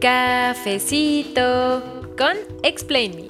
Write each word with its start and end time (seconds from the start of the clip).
Cafecito 0.00 1.82
con 2.16 2.36
Explain 2.62 3.16
Me. 3.16 3.28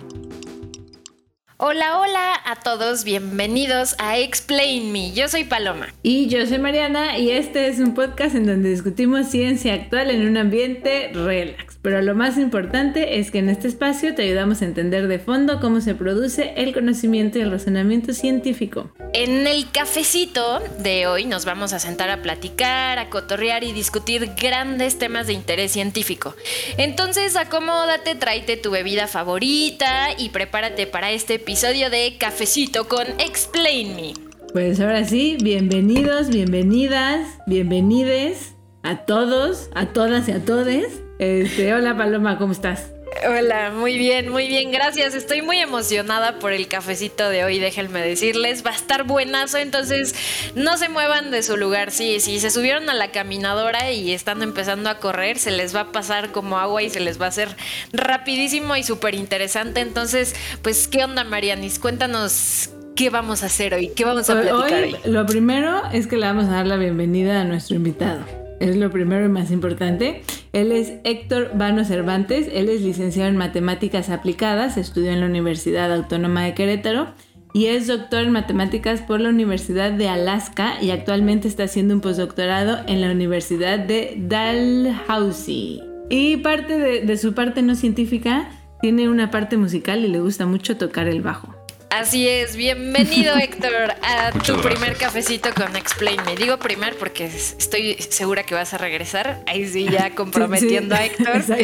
Hola, 1.57 1.99
hola 1.99 2.35
a 2.45 2.57
todos, 2.57 3.05
bienvenidos 3.05 3.97
a 3.99 4.19
Explain 4.19 4.93
Me. 4.93 5.13
Yo 5.13 5.29
soy 5.29 5.45
Paloma. 5.45 5.89
Y 6.03 6.29
yo 6.29 6.45
soy 6.47 6.59
Mariana 6.59 7.17
y 7.17 7.31
este 7.31 7.69
es 7.69 7.79
un 7.79 7.95
podcast 7.95 8.35
en 8.35 8.47
donde 8.47 8.69
discutimos 8.69 9.29
ciencia 9.29 9.73
actual 9.73 10.11
en 10.11 10.29
un 10.29 10.37
ambiente 10.37 11.11
relax. 11.15 11.68
Pero 11.89 12.03
lo 12.03 12.15
más 12.15 12.37
importante 12.37 13.19
es 13.19 13.31
que 13.31 13.39
en 13.39 13.49
este 13.49 13.67
espacio 13.67 14.15
te 14.15 14.21
ayudamos 14.21 14.61
a 14.61 14.67
entender 14.67 15.09
de 15.09 15.19
fondo 15.19 15.59
cómo 15.59 15.81
se 15.81 15.95
produce 15.95 16.53
el 16.59 16.75
conocimiento 16.75 17.39
y 17.39 17.41
el 17.41 17.51
razonamiento 17.51 18.13
científico. 18.13 18.91
En 19.15 19.47
el 19.47 19.71
cafecito 19.71 20.61
de 20.81 21.07
hoy 21.07 21.25
nos 21.25 21.47
vamos 21.47 21.73
a 21.73 21.79
sentar 21.79 22.11
a 22.11 22.21
platicar, 22.21 22.99
a 22.99 23.09
cotorrear 23.09 23.65
y 23.65 23.73
discutir 23.73 24.33
grandes 24.39 24.99
temas 24.99 25.29
de 25.29 25.33
interés 25.33 25.73
científico. 25.73 26.35
Entonces 26.77 27.37
acomódate, 27.37 28.17
tráete 28.17 28.59
tu 28.59 28.71
bebida 28.71 29.07
favorita 29.07 30.09
y 30.19 30.29
prepárate 30.29 30.87
para 30.87 31.11
este 31.11 31.37
episodio 31.37 31.89
de 31.89 32.19
Cafecito 32.19 32.87
con 32.87 33.07
Explain 33.19 33.97
Me. 33.97 34.13
Pues 34.53 34.79
ahora 34.79 35.07
sí, 35.07 35.39
bienvenidos, 35.41 36.29
bienvenidas, 36.29 37.27
bienvenides 37.47 38.57
a 38.83 39.07
todos, 39.07 39.71
a 39.75 39.87
todas 39.87 40.29
y 40.29 40.33
a 40.33 40.45
todes. 40.45 41.08
Este, 41.19 41.75
hola 41.75 41.97
Paloma, 41.97 42.39
¿cómo 42.39 42.53
estás? 42.53 42.93
Hola, 43.27 43.73
muy 43.75 43.99
bien, 43.99 44.29
muy 44.29 44.47
bien, 44.47 44.71
gracias. 44.71 45.15
Estoy 45.15 45.43
muy 45.43 45.59
emocionada 45.59 46.39
por 46.39 46.53
el 46.53 46.69
cafecito 46.69 47.29
de 47.29 47.45
hoy, 47.45 47.59
déjenme 47.59 48.01
decirles. 48.01 48.65
Va 48.65 48.71
a 48.71 48.75
estar 48.75 49.03
buenazo, 49.03 49.59
entonces 49.59 50.15
no 50.55 50.77
se 50.77 50.89
muevan 50.89 51.33
de 51.33 51.43
su 51.43 51.57
lugar. 51.57 51.91
Sí, 51.91 52.21
si 52.21 52.39
se 52.39 52.51
subieron 52.51 52.89
a 52.89 52.95
la 52.95 53.11
caminadora 53.11 53.91
y 53.91 54.13
están 54.13 54.43
empezando 54.43 54.89
a 54.89 54.99
correr, 54.99 55.39
se 55.41 55.51
les 55.51 55.75
va 55.75 55.81
a 55.81 55.93
pasar 55.93 56.31
como 56.31 56.59
agua 56.59 56.83
y 56.85 56.91
se 56.91 57.01
les 57.01 57.21
va 57.21 57.25
a 57.25 57.29
hacer 57.31 57.49
rapidísimo 57.93 58.77
y 58.77 58.85
súper 58.85 59.17
interesante. 59.17 59.81
Entonces, 59.81 60.37
pues, 60.63 60.87
¿qué 60.87 61.03
onda, 61.03 61.25
Marianis? 61.25 61.81
Cuéntanos 61.81 62.71
qué 62.95 63.11
vamos 63.11 63.43
a 63.43 63.47
hacer 63.47 63.75
hoy, 63.75 63.89
qué 63.97 64.05
vamos 64.05 64.31
a 64.31 64.41
platicar 64.41 64.85
hoy. 64.85 64.97
Lo 65.05 65.27
primero 65.27 65.83
es 65.93 66.07
que 66.07 66.17
le 66.17 66.27
vamos 66.27 66.45
a 66.45 66.51
dar 66.51 66.67
la 66.67 66.77
bienvenida 66.77 67.41
a 67.41 67.45
nuestro 67.45 67.75
invitado. 67.75 68.21
Es 68.61 68.77
lo 68.77 68.91
primero 68.91 69.25
y 69.25 69.29
más 69.29 69.51
importante. 69.51 70.23
Él 70.53 70.73
es 70.73 70.95
Héctor 71.05 71.53
Vano 71.55 71.85
Cervantes, 71.85 72.49
él 72.53 72.69
es 72.69 72.83
licenciado 72.83 73.29
en 73.29 73.37
Matemáticas 73.37 74.11
Aplicadas, 74.11 74.77
estudió 74.77 75.11
en 75.11 75.21
la 75.21 75.27
Universidad 75.27 75.93
Autónoma 75.93 76.45
de 76.45 76.55
Querétaro 76.55 77.09
y 77.55 77.67
es 77.67 77.87
doctor 77.87 78.25
en 78.25 78.33
Matemáticas 78.33 79.03
por 79.03 79.21
la 79.21 79.31
Universidad 79.31 79.93
de 79.93 80.09
Alaska 80.09 80.75
y 80.81 80.91
actualmente 80.91 81.49
está 81.49 81.65
haciendo 81.65 81.95
un 81.95 82.01
postdoctorado 82.01 82.79
en 82.87 83.01
la 83.01 83.11
Universidad 83.11 83.79
de 83.79 84.15
Dalhousie. 84.17 85.83
Y 86.11 86.39
parte 86.39 86.79
de, 86.79 87.01
de 87.03 87.17
su 87.17 87.35
parte 87.35 87.63
no 87.63 87.75
científica 87.75 88.49
tiene 88.81 89.09
una 89.09 89.31
parte 89.31 89.57
musical 89.57 90.05
y 90.05 90.09
le 90.09 90.21
gusta 90.21 90.47
mucho 90.47 90.77
tocar 90.77 91.09
el 91.09 91.21
bajo. 91.21 91.58
Así 91.91 92.29
es, 92.29 92.55
bienvenido 92.55 93.35
Héctor 93.39 93.95
a 94.03 94.31
tu 94.33 94.61
primer 94.61 94.97
cafecito 94.97 95.49
con 95.55 95.75
Explain 95.75 96.21
Me. 96.27 96.37
Digo 96.37 96.59
primer 96.59 96.97
porque 96.99 97.25
estoy 97.25 97.95
segura 97.95 98.43
que 98.43 98.55
vas 98.55 98.75
a 98.75 98.79
regresar. 98.79 99.43
Ahí 99.47 99.67
sí, 99.67 99.89
ya 99.91 100.15
comprometiendo 100.15 100.95
a 100.95 101.05
Héctor. 101.05 101.43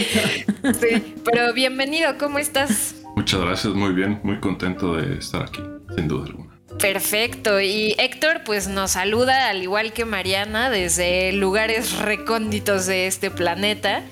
Sí, 0.81 1.15
pero 1.25 1.53
bienvenido, 1.53 2.17
¿cómo 2.17 2.39
estás? 2.39 2.95
Muchas 3.17 3.41
gracias, 3.41 3.75
muy 3.75 3.93
bien, 3.93 4.19
muy 4.23 4.41
contento 4.41 4.97
de 4.97 5.19
estar 5.19 5.43
aquí, 5.43 5.61
sin 5.95 6.09
duda 6.09 6.27
alguna. 6.27 6.59
Perfecto. 6.79 7.61
Y 7.61 7.95
Héctor, 7.99 8.43
pues 8.45 8.67
nos 8.67 8.93
saluda, 8.93 9.51
al 9.51 9.63
igual 9.63 9.93
que 9.93 10.07
Mariana, 10.07 10.71
desde 10.71 11.33
lugares 11.33 11.99
recónditos 11.99 12.87
de 12.87 13.07
este 13.07 13.31
planeta. 13.31 14.03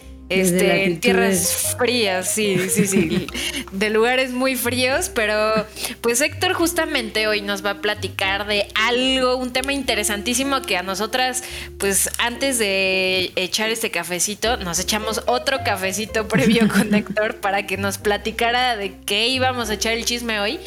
Este, 0.41 0.85
en 0.85 1.01
tierras 1.01 1.77
frías, 1.79 2.33
sí, 2.33 2.57
sí, 2.69 2.87
sí, 2.87 3.27
de 3.73 3.91
lugares 3.91 4.33
muy 4.33 4.57
fríos, 4.57 5.11
pero 5.15 5.67
pues 6.01 6.21
Héctor 6.21 6.55
justamente 6.55 7.27
hoy 7.27 7.43
nos 7.43 7.65
va 7.65 7.71
a 7.71 7.81
platicar 7.81 8.47
de 8.47 8.69
algo, 8.75 9.37
un 9.37 9.53
tema 9.53 9.73
interesantísimo 9.73 10.63
que 10.63 10.77
a 10.77 10.83
nosotras, 10.83 11.45
pues 11.79 12.11
antes 12.19 12.59
de 12.59 13.33
echar 13.37 13.71
este 13.71 13.91
cafecito, 13.91 14.57
nos 14.59 14.79
echamos 14.79 15.23
otro 15.27 15.59
cafecito 15.65 16.29
previo 16.29 16.69
con 16.69 16.95
Héctor 17.03 17.37
para 17.37 17.67
que 17.67 17.77
nos 17.77 17.99
platicara 17.99 18.77
de 18.77 18.95
qué 19.05 19.29
íbamos 19.29 19.71
a 19.71 19.75
echar 19.75 19.93
el 19.93 20.05
chisme 20.05 20.41
hoy. 20.41 20.59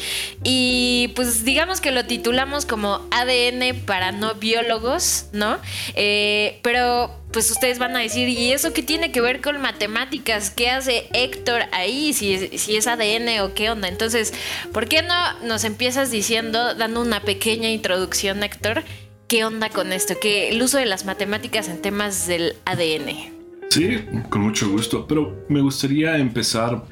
Y 0.42 1.12
pues 1.16 1.44
digamos 1.44 1.80
que 1.80 1.90
lo 1.90 2.04
titulamos 2.04 2.66
como 2.66 3.06
ADN 3.10 3.80
para 3.84 4.12
no 4.12 4.34
biólogos, 4.34 5.26
¿no? 5.32 5.58
Eh, 5.94 6.60
pero 6.62 7.10
pues 7.36 7.50
ustedes 7.50 7.78
van 7.78 7.94
a 7.94 7.98
decir, 7.98 8.30
¿y 8.30 8.52
eso 8.52 8.72
qué 8.72 8.82
tiene 8.82 9.12
que 9.12 9.20
ver 9.20 9.42
con 9.42 9.60
matemáticas? 9.60 10.48
¿Qué 10.48 10.70
hace 10.70 11.06
Héctor 11.12 11.64
ahí? 11.72 12.14
Si, 12.14 12.56
si 12.56 12.76
es 12.76 12.86
ADN 12.86 13.40
o 13.42 13.52
qué 13.52 13.68
onda. 13.68 13.88
Entonces, 13.88 14.32
¿por 14.72 14.88
qué 14.88 15.02
no 15.02 15.14
nos 15.46 15.64
empiezas 15.64 16.10
diciendo, 16.10 16.74
dando 16.74 17.02
una 17.02 17.20
pequeña 17.20 17.68
introducción, 17.68 18.42
Héctor? 18.42 18.84
¿Qué 19.28 19.44
onda 19.44 19.68
con 19.68 19.92
esto? 19.92 20.14
¿Qué 20.18 20.48
el 20.48 20.62
uso 20.62 20.78
de 20.78 20.86
las 20.86 21.04
matemáticas 21.04 21.68
en 21.68 21.82
temas 21.82 22.26
del 22.26 22.54
ADN? 22.64 23.36
Sí, 23.68 23.98
con 24.30 24.40
mucho 24.40 24.70
gusto, 24.70 25.06
pero 25.06 25.44
me 25.50 25.60
gustaría 25.60 26.16
empezar 26.16 26.84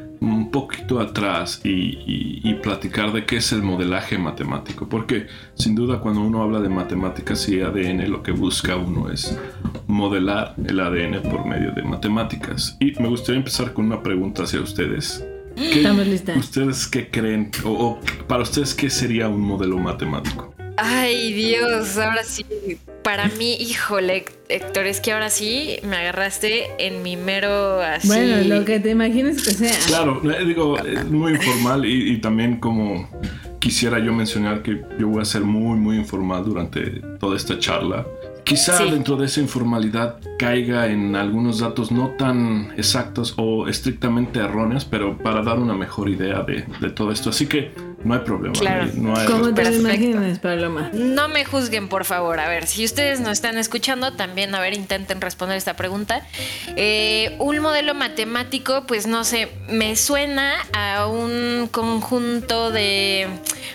poquito 0.54 1.00
atrás 1.00 1.60
y, 1.64 2.54
platicar 2.62 3.12
de 3.12 3.26
qué 3.26 3.38
es 3.38 3.52
el 3.52 3.62
modelaje 3.62 4.16
matemático, 4.16 4.88
porque 4.88 5.26
sin 5.54 5.74
duda 5.74 5.98
cuando 5.98 6.20
uno 6.20 6.42
habla 6.42 6.60
de 6.60 6.68
matemáticas 6.68 7.46
y 7.48 7.60
ADN 7.60 8.08
lo 8.08 8.22
que 8.22 8.30
busca 8.30 8.76
uno 8.76 9.10
es 9.10 9.36
modelar 9.88 10.54
el 10.64 10.78
ADN 10.78 11.22
por 11.28 11.44
medio 11.44 11.72
de 11.72 11.82
matemáticas. 11.82 12.76
Y 12.78 12.92
me 13.02 13.08
gustaría 13.08 13.40
empezar 13.40 13.72
con 13.72 13.86
una 13.86 14.02
pregunta 14.02 14.44
hacia 14.44 14.60
ustedes. 14.60 15.26
¿Ustedes 16.38 16.86
qué 16.86 17.10
creen 17.10 17.50
o 17.64 17.98
para 18.28 18.44
ustedes 18.44 18.74
qué 18.74 18.88
sería 18.88 19.28
un 19.28 19.40
modelo 19.40 19.76
matemático? 19.78 20.53
Ay, 20.76 21.32
Dios, 21.32 21.96
ahora 21.98 22.24
sí. 22.24 22.44
Para 23.02 23.28
mí, 23.28 23.56
híjole, 23.60 24.24
Héctor, 24.48 24.86
es 24.86 25.00
que 25.00 25.12
ahora 25.12 25.30
sí 25.30 25.76
me 25.82 25.96
agarraste 25.96 26.70
en 26.78 27.02
mi 27.02 27.16
mero 27.16 27.80
así. 27.80 28.08
Bueno, 28.08 28.56
lo 28.56 28.64
que 28.64 28.80
te 28.80 28.90
imagines 28.90 29.42
que 29.42 29.52
sea. 29.52 29.76
Claro, 29.86 30.20
eh, 30.30 30.44
digo, 30.44 30.78
es 30.78 31.04
muy 31.04 31.32
informal 31.32 31.84
y, 31.84 32.18
también 32.18 32.58
como 32.58 33.08
quisiera 33.58 33.98
yo 33.98 34.12
mencionar 34.12 34.62
que 34.62 34.82
yo 34.98 35.08
voy 35.08 35.22
a 35.22 35.24
ser 35.24 35.42
muy, 35.42 35.78
muy 35.78 35.96
informal 35.96 36.44
durante 36.44 37.02
toda 37.18 37.36
esta 37.36 37.58
charla. 37.58 38.06
Quizá 38.44 38.84
dentro 38.84 39.16
de 39.16 39.24
esa 39.24 39.40
informalidad 39.40 40.18
caiga 40.38 40.88
en 40.88 41.16
algunos 41.16 41.60
datos 41.60 41.90
no 41.90 42.10
tan 42.18 42.72
exactos 42.76 43.34
o 43.38 43.68
estrictamente 43.68 44.38
erróneos, 44.38 44.84
pero 44.84 45.16
para 45.16 45.42
dar 45.42 45.58
una 45.58 45.72
mejor 45.72 46.10
idea 46.10 46.42
de, 46.42 46.66
de 46.80 46.90
todo 46.90 47.10
esto. 47.10 47.30
Así 47.30 47.46
que 47.46 47.72
no 48.04 48.14
hay 48.14 48.20
problema. 48.20 48.52
Claro. 48.52 48.90
No 48.94 49.16
hay 49.16 49.26
¿Cómo 49.26 49.52
te 49.54 49.64
lo 49.64 49.72
imaginas, 49.72 50.38
Paloma? 50.38 50.90
No 50.92 51.28
me 51.28 51.44
juzguen, 51.44 51.88
por 51.88 52.04
favor. 52.04 52.38
A 52.38 52.48
ver, 52.48 52.66
si 52.66 52.84
ustedes 52.84 53.20
no 53.20 53.30
están 53.30 53.58
escuchando, 53.58 54.12
también, 54.12 54.54
a 54.54 54.60
ver, 54.60 54.74
intenten 54.74 55.20
responder 55.20 55.56
esta 55.56 55.74
pregunta. 55.74 56.26
Eh, 56.76 57.36
un 57.38 57.58
modelo 57.60 57.94
matemático, 57.94 58.84
pues 58.86 59.06
no 59.06 59.24
sé, 59.24 59.48
me 59.68 59.96
suena 59.96 60.54
a 60.72 61.06
un 61.06 61.68
conjunto 61.70 62.70
de 62.70 63.26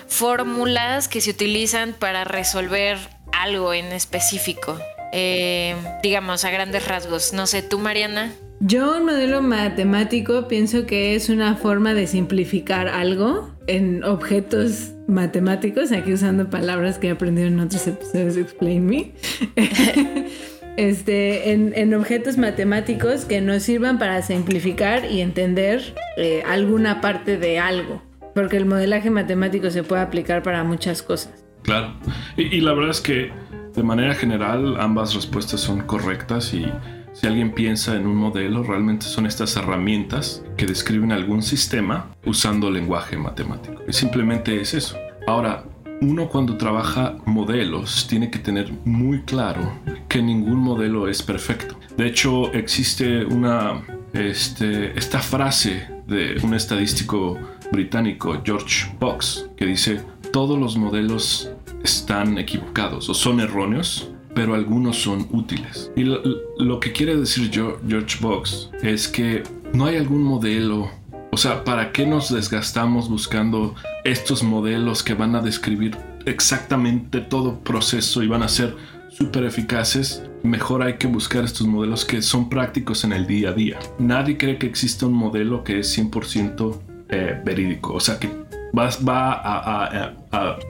fórmulas 0.06 1.08
que 1.08 1.20
se 1.20 1.30
utilizan 1.30 1.92
para 1.92 2.24
resolver 2.24 2.98
algo 3.32 3.74
en 3.74 3.86
específico. 3.86 4.78
Eh, 5.12 5.74
digamos, 6.02 6.44
a 6.44 6.50
grandes 6.50 6.86
rasgos. 6.86 7.32
No 7.32 7.46
sé, 7.46 7.62
tú, 7.62 7.78
Mariana. 7.78 8.32
Yo 8.62 8.98
un 8.98 9.06
modelo 9.06 9.40
matemático 9.40 10.46
pienso 10.46 10.84
que 10.84 11.14
es 11.14 11.30
una 11.30 11.56
forma 11.56 11.94
de 11.94 12.06
simplificar 12.06 12.88
algo 12.88 13.50
en 13.66 14.04
objetos 14.04 14.92
matemáticos, 15.06 15.92
aquí 15.92 16.12
usando 16.12 16.50
palabras 16.50 16.98
que 16.98 17.08
he 17.08 17.10
aprendido 17.10 17.48
en 17.48 17.58
otros 17.58 17.86
episodios 17.86 18.34
de 18.34 18.42
Explain 18.42 18.84
Me. 18.84 19.12
este, 20.76 21.52
en, 21.52 21.94
objetos 21.94 22.36
matemáticos 22.36 23.24
que 23.24 23.40
nos 23.40 23.62
sirvan 23.62 23.98
para 23.98 24.20
simplificar 24.20 25.10
y 25.10 25.22
entender 25.22 25.94
eh, 26.18 26.42
alguna 26.46 27.00
parte 27.00 27.38
de 27.38 27.58
algo. 27.58 28.02
Porque 28.34 28.58
el 28.58 28.66
modelaje 28.66 29.08
matemático 29.08 29.70
se 29.70 29.82
puede 29.84 30.02
aplicar 30.02 30.42
para 30.42 30.64
muchas 30.64 31.02
cosas. 31.02 31.32
Claro. 31.62 31.94
y 32.36 32.60
la 32.60 32.72
verdad 32.72 32.90
es 32.90 33.00
que 33.00 33.30
de 33.74 33.82
manera 33.82 34.14
general 34.14 34.80
ambas 34.80 35.14
respuestas 35.14 35.60
son 35.60 35.82
correctas 35.82 36.52
y 36.54 36.66
si 37.12 37.26
alguien 37.26 37.52
piensa 37.52 37.96
en 37.96 38.06
un 38.06 38.16
modelo, 38.16 38.62
realmente 38.62 39.06
son 39.06 39.26
estas 39.26 39.56
herramientas 39.56 40.44
que 40.56 40.66
describen 40.66 41.12
algún 41.12 41.42
sistema 41.42 42.14
usando 42.24 42.70
lenguaje 42.70 43.16
matemático. 43.16 43.82
Y 43.86 43.92
simplemente 43.92 44.60
es 44.60 44.74
eso. 44.74 44.96
Ahora, 45.26 45.64
uno 46.00 46.28
cuando 46.28 46.56
trabaja 46.56 47.16
modelos 47.26 48.06
tiene 48.08 48.30
que 48.30 48.38
tener 48.38 48.72
muy 48.84 49.22
claro 49.22 49.72
que 50.08 50.22
ningún 50.22 50.58
modelo 50.58 51.08
es 51.08 51.22
perfecto. 51.22 51.78
De 51.96 52.06
hecho, 52.06 52.52
existe 52.52 53.24
una, 53.24 53.82
este, 54.12 54.98
esta 54.98 55.18
frase 55.18 55.88
de 56.06 56.36
un 56.42 56.54
estadístico 56.54 57.38
británico, 57.70 58.40
George 58.44 58.90
Box, 58.98 59.50
que 59.56 59.66
dice, 59.66 60.00
todos 60.32 60.58
los 60.58 60.76
modelos 60.76 61.50
están 61.82 62.38
equivocados 62.38 63.08
o 63.08 63.14
son 63.14 63.40
erróneos 63.40 64.10
pero 64.32 64.54
algunos 64.54 64.96
son 64.96 65.26
útiles. 65.32 65.90
Y 65.96 66.04
lo, 66.04 66.78
que 66.78 66.92
quiere 66.92 67.16
decir 67.16 67.50
yo, 67.50 67.78
George 67.86 68.18
Box 68.20 68.70
es 68.80 69.08
que 69.08 69.42
no 69.72 69.86
hay 69.86 69.96
algún 69.96 70.22
modelo 70.22 70.88
o 71.32 71.36
sea, 71.36 71.62
¿para 71.62 71.92
qué 71.92 72.06
nos 72.06 72.32
desgastamos 72.32 73.08
buscando 73.08 73.76
estos 74.02 74.42
modelos 74.42 75.04
que 75.04 75.14
van 75.14 75.36
a 75.36 75.40
describir 75.40 75.96
exactamente 76.26 77.20
todo 77.20 77.60
proceso 77.60 78.24
y 78.24 78.26
van 78.26 78.42
a 78.42 78.48
ser 78.48 78.76
súper 79.10 79.44
eficaces? 79.44 80.24
Mejor 80.42 80.82
hay 80.82 80.94
que 80.94 81.06
buscar 81.06 81.44
estos 81.44 81.68
modelos 81.68 82.04
que 82.04 82.20
son 82.20 82.48
prácticos 82.48 83.04
en 83.04 83.12
el 83.12 83.28
día 83.28 83.50
a 83.50 83.52
día. 83.52 83.78
Nadie 84.00 84.36
cree 84.36 84.58
que 84.58 84.66
exista 84.66 85.06
un 85.06 85.12
modelo 85.12 85.62
que 85.62 85.78
es 85.78 85.96
100% 85.96 86.80
eh, 87.10 87.40
verídico, 87.44 87.94
o 87.94 88.00
sea, 88.00 88.18
que 88.18 88.28
va, 88.76 90.14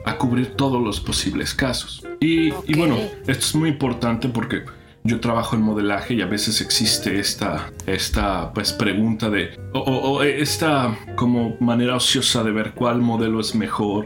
a, 0.05 0.17
cubrir 0.17 0.55
todos 0.55 0.81
los 0.81 0.99
posibles 0.99 1.53
casos. 1.53 2.05
Y, 2.19 2.49
y 2.67 2.75
bueno, 2.77 2.97
esto 3.27 3.45
es 3.45 3.55
muy 3.55 3.69
importante 3.69 4.29
porque 4.29 4.63
yo 5.03 5.19
trabajo 5.19 5.55
en 5.55 5.63
modelaje 5.63 6.13
y 6.13 6.21
a 6.21 6.27
veces 6.27 6.61
existe 6.61 7.19
esta, 7.19 7.71
esta 7.87 8.53
pues, 8.53 8.71
pregunta 8.71 9.29
de, 9.29 9.59
o, 9.73 10.21
esta 10.23 10.97
como 11.15 11.55
manera 11.59 11.95
ociosa 11.95 12.43
de 12.43 12.51
ver 12.51 12.73
cuál 12.73 13.01
modelo 13.01 13.39
es 13.39 13.55
mejor 13.55 14.05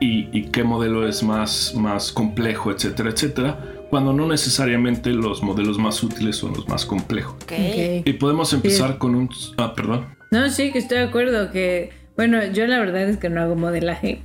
y, 0.00 0.42
qué 0.50 0.64
modelo 0.64 1.08
es 1.08 1.22
más, 1.22 1.72
más 1.74 2.12
complejo, 2.12 2.70
etcétera, 2.70 3.08
etcétera, 3.08 3.58
cuando 3.88 4.12
no 4.12 4.26
necesariamente 4.26 5.08
los 5.10 5.42
modelos 5.42 5.78
más 5.78 6.02
útiles 6.02 6.36
son 6.36 6.52
los 6.52 6.68
más 6.68 6.84
complejos. 6.84 7.36
Y 7.48 8.12
podemos 8.14 8.52
empezar 8.52 8.98
con 8.98 9.14
un... 9.14 9.30
Ah, 9.56 9.72
perdón. 9.74 10.14
No, 10.30 10.50
sí, 10.50 10.72
que 10.72 10.78
estoy 10.78 10.98
de 10.98 11.04
acuerdo 11.04 11.50
que, 11.50 11.90
bueno, 12.16 12.44
yo 12.46 12.66
la 12.66 12.78
verdad 12.78 13.02
es 13.08 13.16
que 13.16 13.28
no 13.28 13.40
hago 13.40 13.56
modelaje, 13.56 14.22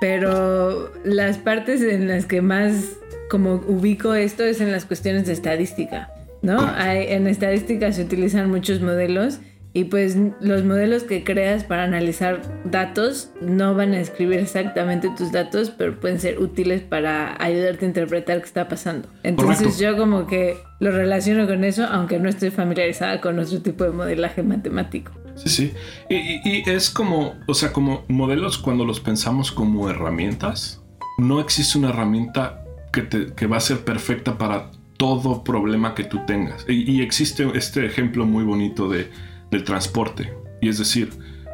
pero 0.00 0.92
las 1.04 1.38
partes 1.38 1.82
en 1.82 2.08
las 2.08 2.26
que 2.26 2.42
más 2.42 2.96
como 3.30 3.54
ubico 3.66 4.14
esto 4.14 4.44
es 4.44 4.60
en 4.60 4.70
las 4.70 4.84
cuestiones 4.84 5.26
de 5.26 5.32
estadística, 5.32 6.10
¿no? 6.42 6.60
Hay, 6.76 7.06
en 7.08 7.26
estadística 7.26 7.90
se 7.92 8.02
utilizan 8.02 8.50
muchos 8.50 8.80
modelos 8.80 9.40
y 9.74 9.84
pues 9.84 10.18
los 10.40 10.64
modelos 10.64 11.04
que 11.04 11.24
creas 11.24 11.64
para 11.64 11.84
analizar 11.84 12.42
datos 12.64 13.30
no 13.40 13.74
van 13.74 13.94
a 13.94 14.00
escribir 14.00 14.38
exactamente 14.38 15.08
tus 15.16 15.32
datos, 15.32 15.70
pero 15.70 15.98
pueden 15.98 16.20
ser 16.20 16.40
útiles 16.40 16.82
para 16.82 17.42
ayudarte 17.42 17.86
a 17.86 17.88
interpretar 17.88 18.38
qué 18.40 18.44
está 18.44 18.68
pasando. 18.68 19.08
Entonces 19.22 19.78
yo 19.78 19.96
como 19.96 20.26
que 20.26 20.56
lo 20.78 20.90
relaciono 20.90 21.46
con 21.46 21.64
eso, 21.64 21.86
aunque 21.86 22.18
no 22.18 22.28
estoy 22.28 22.50
familiarizada 22.50 23.22
con 23.22 23.38
otro 23.38 23.62
tipo 23.62 23.84
de 23.84 23.90
modelaje 23.90 24.42
matemático. 24.42 25.12
Sí, 25.36 25.48
sí. 25.48 25.72
Y, 26.10 26.16
y 26.48 26.62
es 26.66 26.90
como, 26.90 27.34
o 27.46 27.54
sea, 27.54 27.72
como 27.72 28.04
modelos 28.08 28.58
cuando 28.58 28.84
los 28.84 29.00
pensamos 29.00 29.50
como 29.52 29.88
herramientas, 29.88 30.82
no 31.18 31.40
existe 31.40 31.78
una 31.78 31.90
herramienta 31.90 32.62
que, 32.92 33.46
va 33.46 33.56
a 33.56 33.60
ser 33.60 33.84
perfecta 33.84 34.36
para 34.36 34.70
todo 34.96 35.42
problema 35.42 35.94
que 35.94 36.04
tú 36.04 36.20
tengas. 36.26 36.64
Y, 36.68 37.00
existe 37.00 37.50
este 37.54 37.86
ejemplo 37.86 38.26
muy 38.26 38.44
bonito 38.44 38.88
de, 38.88 39.10
del 39.50 39.64
transporte. 39.64 40.34
Y 40.60 40.68
es 40.68 40.78
decir, 40.78 41.10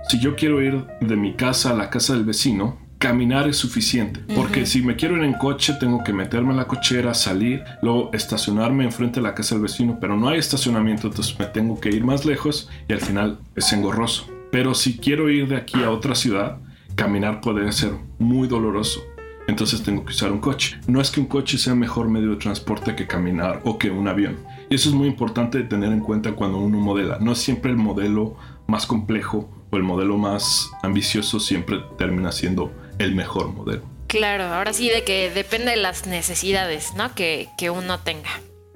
si 0.09 0.21
yo 0.21 0.37
quiero 0.37 0.63
ir 0.63 0.85
de 1.01 1.17
mi 1.17 1.35
casa 1.35 1.71
a 1.71 1.75
la 1.75 1.91
casa 1.91 2.15
del 2.15 2.25
vecino, 2.25 2.79
caminar 2.99 3.49
es 3.49 3.57
suficiente. 3.57 4.21
Porque 4.35 4.67
si 4.67 4.83
me 4.83 4.97
quiero 4.97 5.17
ir 5.17 5.25
en 5.25 5.35
coche, 5.35 5.75
tengo 5.79 6.03
que 6.05 6.13
meterme 6.13 6.51
en 6.51 6.57
la 6.57 6.67
cochera, 6.67 7.15
salir, 7.15 7.65
luego 7.83 8.11
estacionarme 8.13 8.85
enfrente 8.85 9.21
de 9.21 9.27
la 9.27 9.35
casa 9.35 9.55
del 9.55 9.63
vecino, 9.63 9.99
pero 10.01 10.17
no 10.17 10.29
hay 10.29 10.39
estacionamiento, 10.39 11.09
entonces 11.09 11.39
me 11.39 11.47
tengo 11.47 11.81
que 11.81 11.91
ir 11.91 12.05
más 12.05 12.25
lejos 12.25 12.69
y 12.89 12.93
al 12.93 13.01
final 13.01 13.39
es 13.55 13.73
engorroso. 13.73 14.29
Pero 14.51 14.75
si 14.75 14.99
quiero 14.99 15.31
ir 15.31 15.49
de 15.49 15.57
aquí 15.57 15.83
a 15.83 15.91
otra 15.91 16.15
ciudad, 16.15 16.59
caminar 16.95 17.41
puede 17.41 17.71
ser 17.73 17.93
muy 18.19 18.49
doloroso 18.49 19.03
entonces 19.49 19.83
tengo 19.83 20.05
que 20.05 20.13
usar 20.13 20.31
un 20.31 20.41
coche. 20.41 20.79
No 20.87 21.01
es 21.01 21.11
que 21.11 21.21
un 21.21 21.27
coche 21.27 21.57
sea 21.57 21.75
mejor 21.75 22.09
medio 22.11 22.31
de 22.31 22.37
transporte 22.37 22.95
que 22.95 23.07
caminar 23.07 23.63
o 23.65 23.79
que 23.79 23.91
un 23.91 24.07
avión. 24.07 24.37
Y 24.69 24.75
eso 24.75 24.91
es 24.91 24.95
muy 24.95 25.09
importante 25.09 25.63
tener 25.63 25.91
en 25.91 26.01
cuenta 26.01 26.33
cuando 26.33 26.59
uno 26.59 26.79
modela. 26.79 27.17
No 27.19 27.35
siempre 27.35 27.71
el 27.71 27.79
modelo 27.79 28.37
más 28.67 28.85
complejo 28.85 29.49
o 29.71 29.77
el 29.79 29.83
modelo 29.83 30.19
más 30.19 30.71
ambicioso 30.83 31.41
siempre 31.41 31.81
termina 31.97 32.31
siendo 32.31 32.73
el 32.99 33.15
mejor 33.15 33.53
modelo. 33.53 33.83
Claro, 34.07 34.45
ahora 34.45 34.73
sí 34.73 34.89
de 34.89 35.05
que 35.05 35.31
depende 35.31 35.71
de 35.73 35.77
las 35.77 36.07
necesidades, 36.07 36.95
¿no? 36.95 37.15
Que, 37.15 37.49
que 37.59 37.71
uno 37.71 38.01
tenga. 38.01 38.31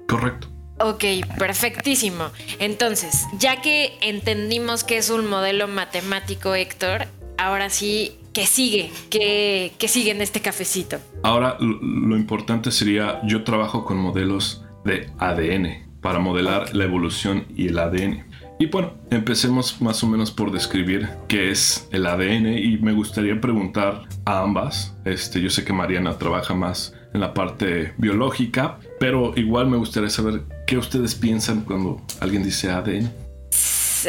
Correcto. 0.07 0.47
Ok, 0.79 1.03
perfectísimo. 1.37 2.29
Entonces, 2.59 3.25
ya 3.37 3.61
que 3.61 3.97
entendimos 4.01 4.83
que 4.83 4.97
es 4.97 5.09
un 5.09 5.27
modelo 5.27 5.67
matemático, 5.67 6.55
Héctor, 6.55 7.07
ahora 7.37 7.69
sí 7.69 8.19
¿Qué 8.33 8.47
sigue? 8.47 8.91
¿Qué, 9.11 9.87
sigue 9.87 10.09
en 10.09 10.21
este 10.21 10.41
cafecito? 10.41 10.97
Ahora 11.21 11.55
lo 11.59 12.17
importante 12.17 12.71
sería, 12.71 13.21
yo 13.25 13.43
trabajo 13.43 13.85
con 13.85 13.97
modelos 13.97 14.65
de 14.83 15.11
ADN 15.19 15.99
para 16.01 16.17
modelar 16.17 16.75
la 16.75 16.85
evolución 16.85 17.45
y 17.55 17.67
el 17.67 17.77
ADN. 17.77 18.25
Y 18.59 18.67
bueno, 18.67 18.93
empecemos 19.09 19.81
más 19.81 20.03
o 20.03 20.07
menos 20.07 20.31
por 20.31 20.51
describir 20.51 21.09
qué 21.27 21.51
es 21.51 21.87
el 21.91 22.05
ADN 22.05 22.57
y 22.57 22.77
me 22.77 22.93
gustaría 22.93 23.39
preguntar 23.41 24.03
a 24.25 24.39
ambas. 24.39 24.95
Este, 25.05 25.41
yo 25.41 25.49
sé 25.49 25.65
que 25.65 25.73
Mariana 25.73 26.17
trabaja 26.17 26.53
más 26.53 26.93
en 27.13 27.21
la 27.21 27.33
parte 27.33 27.93
biológica, 27.97 28.79
pero 28.99 29.33
igual 29.35 29.67
me 29.67 29.77
gustaría 29.77 30.09
saber 30.09 30.43
qué 30.65 30.77
ustedes 30.77 31.15
piensan 31.15 31.61
cuando 31.61 32.01
alguien 32.19 32.43
dice 32.43 32.69
ADN. 32.69 33.11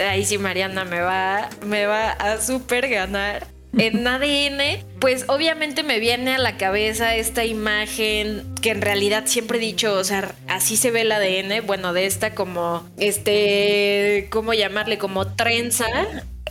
Ahí 0.09 0.25
sí 0.25 0.39
Mariana 0.39 0.85
me 0.85 1.01
va, 1.01 1.49
me 1.67 1.87
va 1.87 2.11
a 2.11 2.41
super 2.41 2.89
ganar 2.89 3.54
en 3.79 4.07
ADN, 4.07 4.85
pues 5.01 5.25
obviamente 5.29 5.83
me 5.83 5.99
viene 5.99 6.35
a 6.35 6.39
la 6.39 6.57
cabeza 6.57 7.15
esta 7.17 7.45
imagen 7.45 8.55
que 8.61 8.71
en 8.71 8.83
realidad 8.83 9.25
siempre 9.27 9.59
he 9.59 9.61
dicho, 9.61 9.95
o 9.95 10.05
sea, 10.05 10.35
así 10.49 10.77
se 10.77 10.91
ve 10.91 11.03
el 11.03 11.13
ADN, 11.13 11.67
bueno, 11.67 11.93
de 11.93 12.07
esta 12.07 12.35
como, 12.35 12.89
este, 12.99 14.29
¿cómo 14.31 14.55
llamarle? 14.55 14.99
Como 14.99 15.35
trenza 15.35 15.87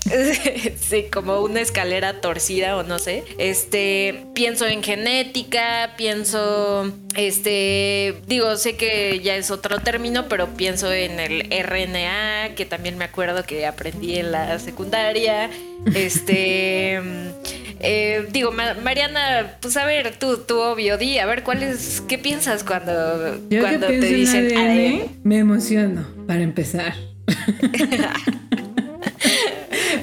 sí, 0.80 1.06
como 1.12 1.40
una 1.40 1.62
escalera 1.62 2.20
torcida 2.20 2.78
o 2.78 2.84
no 2.84 3.00
sé. 3.00 3.24
Este, 3.38 4.26
pienso 4.34 4.68
en 4.68 4.84
genética, 4.84 5.94
pienso, 5.98 6.92
este, 7.16 8.16
digo, 8.28 8.56
sé 8.58 8.76
que 8.76 9.22
ya 9.22 9.36
es 9.36 9.52
otro 9.52 9.80
término, 9.80 10.28
pero 10.28 10.48
pienso 10.56 10.92
en 10.92 11.20
el 11.20 11.48
RNA, 11.50 12.56
que 12.56 12.66
también 12.66 12.98
me 12.98 13.06
acuerdo 13.06 13.44
que 13.44 13.66
aprendí 13.66 14.16
en 14.16 14.32
la 14.32 14.60
secundaria. 14.60 15.50
Este, 15.96 16.96
eh, 17.80 18.28
digo, 18.32 18.52
Mariana, 18.52 19.58
pues 19.62 19.78
a 19.78 19.86
ver, 19.86 20.18
tú, 20.20 20.40
tú 20.40 20.60
obvio, 20.60 20.98
di, 20.98 21.20
a 21.20 21.26
ver, 21.26 21.44
¿cuál 21.44 21.64
es, 21.64 22.02
qué 22.08 22.18
piensas 22.18 22.64
cuando, 22.64 23.40
cuando 23.50 23.88
te 23.88 24.00
dicen 24.00 24.58
ADN? 24.58 25.20
Me 25.24 25.38
emociono, 25.38 26.06
para 26.28 26.42
empezar. 26.42 26.94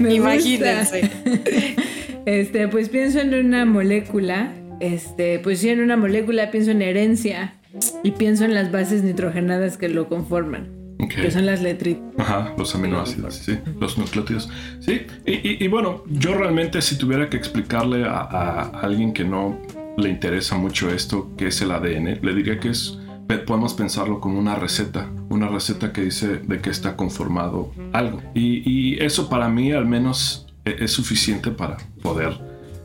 Imagínense. 0.09 1.11
Este, 2.26 2.69
pues 2.69 2.90
pienso 2.90 3.19
en 3.19 3.35
una 3.35 3.64
molécula. 3.64 4.52
Este, 4.78 5.38
pues 5.38 5.61
sí, 5.61 5.71
en 5.71 5.80
una 5.80 5.97
molécula 5.97 6.50
pienso 6.50 6.71
en 6.71 6.83
herencia 6.83 7.54
y 8.02 8.12
pienso 8.12 8.45
en 8.45 8.54
las 8.54 8.71
bases 8.71 9.02
nitrogenadas 9.02 9.76
que 9.78 9.88
lo 9.88 10.09
conforman. 10.09 10.69
Que 11.09 11.30
son 11.30 11.47
las 11.47 11.62
letritas. 11.62 12.02
Ajá, 12.19 12.54
los 12.59 12.75
aminoácidos, 12.75 13.35
sí, 13.35 13.59
los 13.80 13.97
nucleótidos. 13.97 14.50
Sí, 14.80 15.07
y, 15.25 15.66
bueno, 15.69 16.04
yo 16.07 16.35
realmente 16.35 16.83
si 16.83 16.99
tuviera 16.99 17.30
que 17.30 17.38
explicarle 17.38 18.04
a, 18.04 18.19
a, 18.21 18.80
alguien 18.80 19.14
que 19.14 19.25
no 19.25 19.59
le 19.97 20.11
interesa 20.11 20.57
mucho 20.57 20.90
esto, 20.92 21.35
que 21.37 21.49
es 21.49 21.61
el 21.62 21.71
ADN, 21.73 22.21
le 22.21 22.35
diría 22.35 22.61
que 22.61 22.69
es 22.69 22.99
podemos 23.39 23.75
pensarlo 23.75 24.21
como 24.21 24.39
una 24.39 24.55
receta, 24.55 25.09
una 25.29 25.49
receta 25.49 25.93
que 25.93 26.03
dice 26.03 26.39
de 26.39 26.61
qué 26.61 26.71
está 26.71 26.97
conformado 26.97 27.73
algo. 27.93 28.21
Y, 28.35 29.03
eso 29.03 29.29
para 29.29 29.49
mí 29.49 29.73
al 29.73 29.87
menos 29.87 30.47
e, 30.65 30.77
es 30.81 30.93
suficiente 30.93 31.51
para 31.51 31.79
poder 32.03 32.39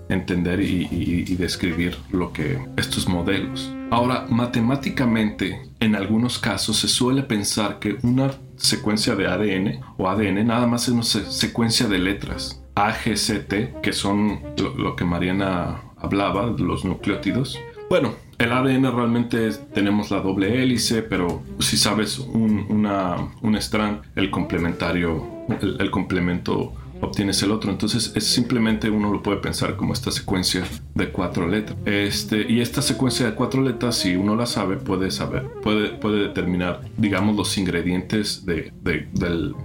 entender 0.10 0.62
y, 0.62 1.36
describir 1.36 1.98
lo 2.12 2.32
que 2.32 2.60
estos 2.78 3.08
modelos. 3.08 3.72
Ahora, 3.92 4.25
matemáticamente, 4.30 5.70
en 5.80 5.96
algunos 5.96 6.40
casos 6.40 6.78
se 6.78 6.88
suele 6.88 7.24
pensar 7.24 7.80
que 7.80 7.98
una 8.04 8.32
secuencia 8.56 9.16
de 9.16 9.28
ADN 9.28 9.82
o 9.98 10.08
ADN 10.08 10.46
nada 10.48 10.68
más 10.68 10.88
es 10.88 10.90
una 10.90 11.04
secuencia 11.04 11.88
de 11.88 12.00
letras. 12.00 12.64
A, 12.75 12.94
G, 12.94 13.16
C, 13.16 13.40
T, 13.40 13.74
que 13.82 13.94
son 13.94 14.42
lo 14.58 14.96
que 14.96 15.06
Mariana 15.06 15.82
hablaba, 15.98 16.46
los 16.46 16.86
nucleótidos. 16.86 17.58
Bueno, 17.90 18.16
el 18.38 18.51
ADN 18.51 18.96
realmente 18.96 19.50
tenemos 19.74 20.12
la 20.12 20.22
doble 20.22 20.62
hélice, 20.62 21.01
pero 21.01 21.44
si 21.60 21.77
sabes 21.77 22.20
un, 22.20 22.65
una, 22.70 23.15
un 23.42 23.56
strand, 23.56 24.01
el 24.15 24.30
complementario, 24.30 25.25
el, 25.62 25.92
complemento 25.92 26.74
obtienes 27.01 27.42
el 27.44 27.51
otro. 27.51 27.72
Entonces 27.72 28.12
es 28.15 28.25
simplemente 28.25 28.89
uno 28.89 29.12
lo 29.12 29.22
puede 29.22 29.38
pensar 29.38 29.75
como 29.75 29.94
esta 29.94 30.12
secuencia 30.12 30.63
de 30.94 31.10
cuatro 31.12 31.48
letras. 31.48 31.77
Este, 31.86 32.46
y 32.51 32.62
esta 32.62 32.82
secuencia 32.82 33.25
de 33.25 33.36
cuatro 33.36 33.62
letras, 33.62 33.98
si 33.98 34.15
uno 34.15 34.36
la 34.36 34.46
sabe, 34.46 34.77
puede 34.77 35.12
saber, 35.12 35.50
puede, 35.63 35.89
puede 35.89 36.27
determinar, 36.27 36.82
digamos, 36.98 37.36
los 37.36 37.58
ingredientes 37.58 38.46
de, 38.46 38.74
del, 38.82 39.56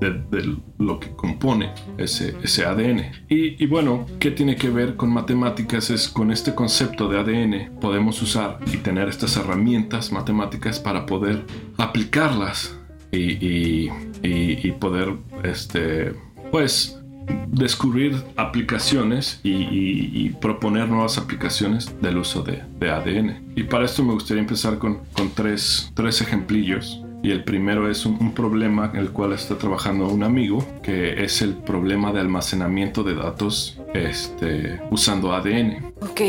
de, 0.00 0.58
lo 0.78 1.00
que 1.00 1.10
compone 1.16 1.72
ese, 1.96 2.36
ese 2.42 2.64
ADN. 2.64 3.12
Y, 3.28 3.62
y, 3.62 3.66
bueno, 3.66 4.06
¿qué 4.18 4.30
tiene 4.30 4.56
que 4.56 4.70
ver 4.70 4.96
con 4.96 5.10
matemáticas? 5.10 5.90
Es 5.90 6.08
con 6.08 6.30
este 6.30 6.54
concepto 6.54 7.08
de 7.08 7.18
ADN 7.18 7.80
podemos 7.80 8.20
usar 8.22 8.58
y 8.72 8.78
tener 8.78 9.08
estas 9.08 9.36
herramientas 9.36 10.12
matemáticas 10.12 10.78
para 10.78 11.06
poder 11.06 11.44
aplicarlas 11.76 12.78
y, 13.10 13.88
y 14.22 14.72
poder, 14.72 15.14
este, 15.42 16.12
pues, 16.50 16.98
descubrir 17.48 18.16
aplicaciones 18.36 19.40
y, 19.42 20.30
proponer 20.40 20.88
nuevas 20.88 21.18
aplicaciones 21.18 21.94
del 22.00 22.18
uso 22.18 22.42
de, 22.42 22.62
ADN. 22.90 23.52
Y 23.56 23.64
para 23.64 23.84
esto 23.84 24.04
me 24.04 24.12
gustaría 24.12 24.42
empezar 24.42 24.78
con, 24.78 25.00
con 25.12 25.30
tres, 25.30 25.90
tres 25.94 26.20
ejemplillos. 26.20 27.02
Y 27.22 27.30
el 27.32 27.44
primero 27.44 27.90
es 27.90 28.06
un, 28.06 28.32
problema 28.32 28.90
en 28.94 29.00
el 29.00 29.10
cual 29.10 29.32
está 29.32 29.58
trabajando 29.58 30.06
un 30.08 30.22
amigo, 30.22 30.64
que 30.82 31.24
es 31.24 31.42
el 31.42 31.54
problema 31.54 32.12
de 32.12 32.20
almacenamiento 32.20 33.02
de 33.02 33.14
datos 33.14 33.80
este, 33.92 34.80
usando 34.90 35.32
ADN. 35.32 35.94
Ok, 36.00 36.20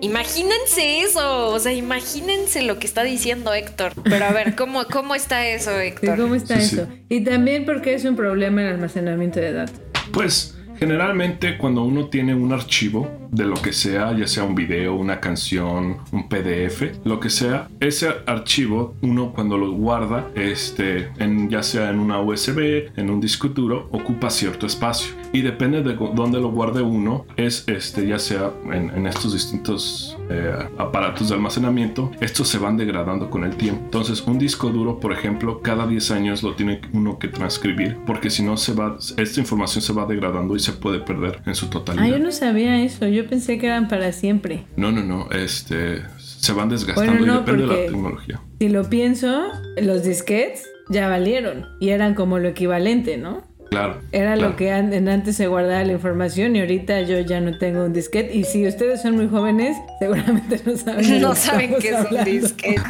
imagínense 0.00 1.00
eso, 1.00 1.48
o 1.48 1.58
sea, 1.58 1.72
imagínense 1.72 2.62
lo 2.62 2.78
que 2.78 2.86
está 2.86 3.02
diciendo 3.02 3.52
Héctor. 3.52 3.92
Pero 4.04 4.24
a 4.24 4.32
ver, 4.32 4.56
¿cómo, 4.56 4.84
cómo 4.90 5.14
está 5.14 5.46
eso, 5.46 5.78
Héctor? 5.78 6.18
¿Cómo 6.18 6.34
está 6.34 6.54
eso? 6.54 6.86
Y 7.08 7.22
también 7.22 7.66
porque 7.66 7.94
es 7.94 8.04
un 8.04 8.16
problema 8.16 8.62
el 8.62 8.68
almacenamiento 8.68 9.40
de 9.40 9.52
datos. 9.52 9.80
Pues 10.12 10.58
generalmente 10.78 11.58
cuando 11.58 11.82
uno 11.84 12.08
tiene 12.08 12.34
un 12.34 12.52
archivo 12.52 13.21
de 13.32 13.46
lo 13.46 13.54
que 13.54 13.72
sea, 13.72 14.16
ya 14.16 14.26
sea 14.26 14.44
un 14.44 14.54
video, 14.54 14.94
una 14.94 15.18
canción, 15.18 15.96
un 16.12 16.28
PDF, 16.28 16.98
lo 17.04 17.18
que 17.18 17.30
sea, 17.30 17.68
ese 17.80 18.10
archivo 18.26 18.94
uno 19.00 19.32
cuando 19.32 19.56
lo 19.56 19.72
guarda, 19.72 20.28
este, 20.34 21.08
en, 21.18 21.48
ya 21.48 21.62
sea 21.62 21.90
en 21.90 21.98
una 21.98 22.20
USB, 22.20 22.90
en 22.94 23.10
un 23.10 23.20
disco 23.20 23.48
duro, 23.48 23.88
ocupa 23.90 24.30
cierto 24.30 24.66
espacio. 24.66 25.14
Y 25.32 25.40
depende 25.40 25.82
de 25.82 25.94
dónde 25.94 26.40
lo 26.40 26.50
guarde 26.50 26.82
uno, 26.82 27.24
es 27.36 27.64
este, 27.68 28.06
ya 28.06 28.18
sea 28.18 28.50
en, 28.70 29.06
estos 29.06 29.32
distintos 29.32 30.16
eh, 30.28 30.54
aparatos 30.76 31.30
de 31.30 31.34
almacenamiento, 31.34 32.12
estos 32.20 32.48
se 32.48 32.58
van 32.58 32.76
degradando 32.76 33.30
con 33.30 33.44
el 33.44 33.56
tiempo. 33.56 33.80
Entonces, 33.84 34.22
un 34.26 34.38
disco 34.38 34.68
duro, 34.68 35.00
por 35.00 35.10
ejemplo, 35.10 35.62
cada 35.62 35.86
10 35.86 36.10
años 36.10 36.42
lo 36.42 36.54
tiene 36.54 36.82
uno 36.92 37.18
que 37.18 37.28
transcribir, 37.28 37.96
porque 38.06 38.28
si 38.28 38.42
no 38.42 38.58
se 38.58 38.74
va, 38.74 38.98
esta 39.16 39.40
información 39.40 39.80
se 39.80 39.94
va 39.94 40.04
degradando 40.04 40.54
y 40.54 40.60
se 40.60 40.72
puede 40.72 40.98
perder 40.98 41.40
en 41.46 41.54
su 41.54 41.68
totalidad. 41.68 42.04
Ah, 42.04 42.08
yo 42.08 42.18
no 42.18 42.30
sabía 42.30 42.82
eso. 42.82 43.08
Yo 43.08 43.21
pensé 43.24 43.58
que 43.58 43.66
eran 43.66 43.88
para 43.88 44.12
siempre. 44.12 44.64
No, 44.76 44.92
no, 44.92 45.02
no. 45.02 45.30
Este, 45.30 46.02
se 46.18 46.52
van 46.52 46.68
desgastando 46.68 47.24
y 47.24 47.28
depende 47.28 47.62
de 47.62 47.66
la 47.66 47.86
tecnología. 47.86 48.40
Si 48.60 48.68
lo 48.68 48.88
pienso, 48.88 49.48
los 49.80 50.02
disquets 50.04 50.64
ya 50.88 51.08
valieron 51.08 51.66
y 51.80 51.90
eran 51.90 52.14
como 52.14 52.38
lo 52.38 52.48
equivalente, 52.48 53.16
¿no? 53.16 53.42
Claro. 53.72 54.02
Era 54.12 54.36
lo 54.36 54.54
que 54.54 54.70
antes 54.70 55.34
se 55.34 55.46
guardaba 55.46 55.82
la 55.82 55.92
información 55.92 56.54
y 56.56 56.60
ahorita 56.60 57.00
yo 57.02 57.20
ya 57.20 57.40
no 57.40 57.56
tengo 57.56 57.86
un 57.86 57.94
disquete. 57.94 58.36
Y 58.36 58.44
si 58.44 58.66
ustedes 58.66 59.00
son 59.00 59.16
muy 59.16 59.28
jóvenes, 59.28 59.78
seguramente 59.98 60.60
no 60.66 60.76
saben. 60.76 61.22
No 61.22 61.34
saben 61.34 61.76
qué 61.80 61.88
es 61.88 62.10
un 62.10 62.22
disquete. 62.22 62.82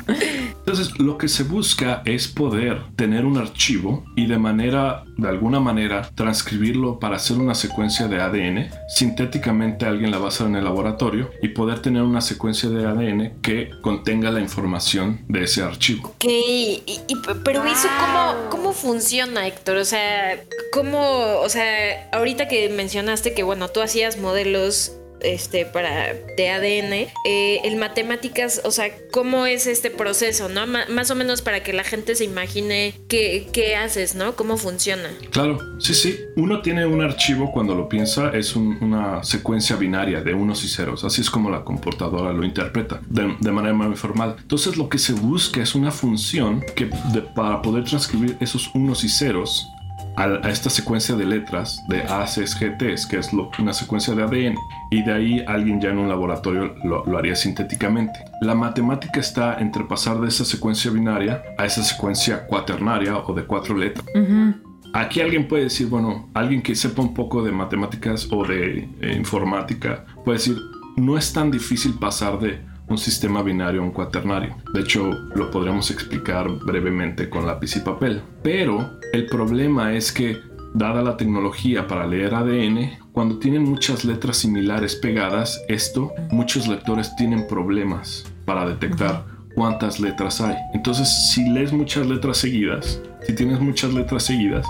Entonces, 0.58 0.98
lo 0.98 1.18
que 1.18 1.28
se 1.28 1.44
busca 1.44 2.02
es 2.04 2.26
poder 2.26 2.82
tener 2.96 3.24
un 3.24 3.38
archivo 3.38 4.04
y 4.16 4.26
de 4.26 4.38
manera, 4.38 5.04
de 5.16 5.28
alguna 5.28 5.60
manera, 5.60 6.10
transcribirlo 6.16 6.98
para 6.98 7.16
hacer 7.16 7.38
una 7.38 7.54
secuencia 7.54 8.08
de 8.08 8.20
ADN. 8.20 8.70
Sintéticamente 8.88 9.86
alguien 9.86 10.10
la 10.10 10.18
va 10.18 10.26
a 10.26 10.28
hacer 10.28 10.48
en 10.48 10.56
el 10.56 10.64
laboratorio 10.64 11.30
y 11.42 11.48
poder 11.48 11.78
tener 11.80 12.02
una 12.02 12.20
secuencia 12.20 12.68
de 12.68 12.86
ADN 12.86 13.40
que 13.40 13.70
contenga 13.82 14.32
la 14.32 14.40
información 14.40 15.20
de 15.28 15.44
ese 15.44 15.62
archivo. 15.62 16.08
Ok, 16.08 16.24
pero 17.44 17.64
eso 17.64 17.88
cómo, 18.00 18.50
cómo 18.50 18.72
funciona, 18.72 19.46
Héctor? 19.46 19.76
O 19.76 19.84
sea, 19.84 20.40
¿Cómo, 20.72 21.38
o 21.40 21.48
sea, 21.50 22.08
ahorita 22.12 22.48
que 22.48 22.68
mencionaste 22.70 23.34
que, 23.34 23.42
bueno, 23.42 23.68
tú 23.68 23.82
hacías 23.82 24.18
modelos 24.18 24.96
este, 25.22 25.64
para, 25.64 26.14
de 26.36 26.50
ADN, 26.50 26.92
eh, 27.24 27.60
el 27.64 27.76
matemáticas, 27.76 28.60
o 28.64 28.70
sea, 28.70 28.90
¿cómo 29.10 29.46
es 29.46 29.66
este 29.66 29.90
proceso, 29.90 30.48
no? 30.48 30.66
más 30.66 31.10
o 31.10 31.14
menos 31.14 31.42
para 31.42 31.62
que 31.62 31.72
la 31.72 31.84
gente 31.84 32.14
se 32.14 32.24
imagine 32.24 32.94
qué, 33.08 33.48
qué, 33.52 33.76
haces, 33.76 34.14
¿no? 34.14 34.34
¿Cómo 34.34 34.56
funciona? 34.56 35.10
Claro, 35.30 35.58
sí, 35.78 35.94
sí. 35.94 36.18
Uno 36.36 36.62
tiene 36.62 36.86
un 36.86 37.02
archivo 37.02 37.52
cuando 37.52 37.74
lo 37.74 37.88
piensa, 37.88 38.30
es 38.30 38.56
una 38.56 39.22
secuencia 39.22 39.76
binaria 39.76 40.20
de 40.22 40.34
unos 40.34 40.64
y 40.64 40.68
ceros, 40.68 41.04
así 41.04 41.20
es 41.20 41.30
como 41.30 41.50
la 41.50 41.64
computadora 41.64 42.32
lo 42.32 42.44
interpreta, 42.44 43.00
de, 43.08 43.52
manera 43.52 43.74
muy 43.74 43.96
formal. 43.96 44.36
Entonces 44.40 44.76
lo 44.76 44.88
que 44.88 44.98
se 44.98 45.12
busca 45.12 45.62
es 45.62 45.74
una 45.74 45.90
función 45.90 46.64
que 46.74 46.90
para 47.34 47.60
poder 47.62 47.84
transcribir 47.84 48.36
esos 48.40 48.70
unos 48.74 49.04
y 49.04 49.08
ceros 49.08 49.66
a, 50.16 50.48
esta 50.48 50.70
secuencia 50.70 51.14
de 51.16 51.24
letras 51.24 51.82
de 51.88 52.02
ACs, 52.02 52.58
GTs, 52.58 53.06
que 53.06 53.18
es 53.18 53.30
una 53.32 53.72
secuencia 53.72 54.14
de 54.14 54.22
ADN, 54.22 54.56
y 54.90 55.02
de 55.02 55.12
ahí 55.12 55.44
alguien 55.46 55.80
ya 55.80 55.90
en 55.90 55.98
un 55.98 56.08
laboratorio 56.08 56.74
lo, 56.84 57.16
haría 57.16 57.34
sintéticamente. 57.34 58.24
La 58.40 58.54
matemática 58.54 59.20
está 59.20 59.58
entre 59.58 59.84
pasar 59.84 60.20
de 60.20 60.28
esa 60.28 60.44
secuencia 60.44 60.90
binaria 60.90 61.42
a 61.58 61.64
esa 61.64 61.82
secuencia 61.82 62.46
cuaternaria 62.46 63.16
o 63.18 63.32
de 63.34 63.44
cuatro 63.44 63.76
letras. 63.76 64.04
Aquí 64.94 65.22
alguien 65.22 65.48
puede 65.48 65.64
decir, 65.64 65.88
bueno, 65.88 66.28
alguien 66.34 66.60
que 66.60 66.74
sepa 66.74 67.00
un 67.00 67.14
poco 67.14 67.42
de 67.42 67.50
matemáticas 67.50 68.28
o 68.30 68.44
de 68.44 68.88
eh, 69.00 69.14
informática 69.16 70.04
puede 70.22 70.36
decir, 70.36 70.58
no 70.96 71.16
es 71.16 71.32
tan 71.32 71.50
difícil 71.50 71.94
pasar 71.94 72.38
de 72.38 72.60
un 72.92 72.98
sistema 72.98 73.42
binario 73.42 73.80
a 73.80 73.84
un 73.84 73.90
cuaternario. 73.90 74.56
De 74.72 74.80
hecho, 74.80 75.10
lo 75.34 75.50
podríamos 75.50 75.90
explicar 75.90 76.48
brevemente 76.64 77.28
con 77.28 77.46
lápiz 77.46 77.76
y 77.76 77.80
papel. 77.80 78.22
Pero 78.42 78.98
el 79.12 79.26
problema 79.26 79.94
es 79.94 80.12
que, 80.12 80.38
dada 80.74 81.02
la 81.02 81.16
tecnología 81.16 81.86
para 81.86 82.06
leer 82.06 82.34
ADN, 82.34 82.98
cuando 83.12 83.38
tienen 83.38 83.64
muchas 83.64 84.04
letras 84.04 84.38
similares 84.38 84.94
pegadas, 84.94 85.62
esto, 85.68 86.12
muchos 86.30 86.68
lectores 86.68 87.14
tienen 87.16 87.46
problemas 87.46 88.24
para 88.44 88.66
detectar 88.66 89.24
cuántas 89.54 89.98
letras 89.98 90.40
hay. 90.40 90.56
Entonces, 90.74 91.30
si 91.32 91.48
lees 91.48 91.72
muchas 91.72 92.06
letras 92.06 92.38
seguidas, 92.38 93.00
si 93.26 93.34
tienes 93.34 93.60
muchas 93.60 93.92
letras 93.92 94.24
seguidas, 94.24 94.66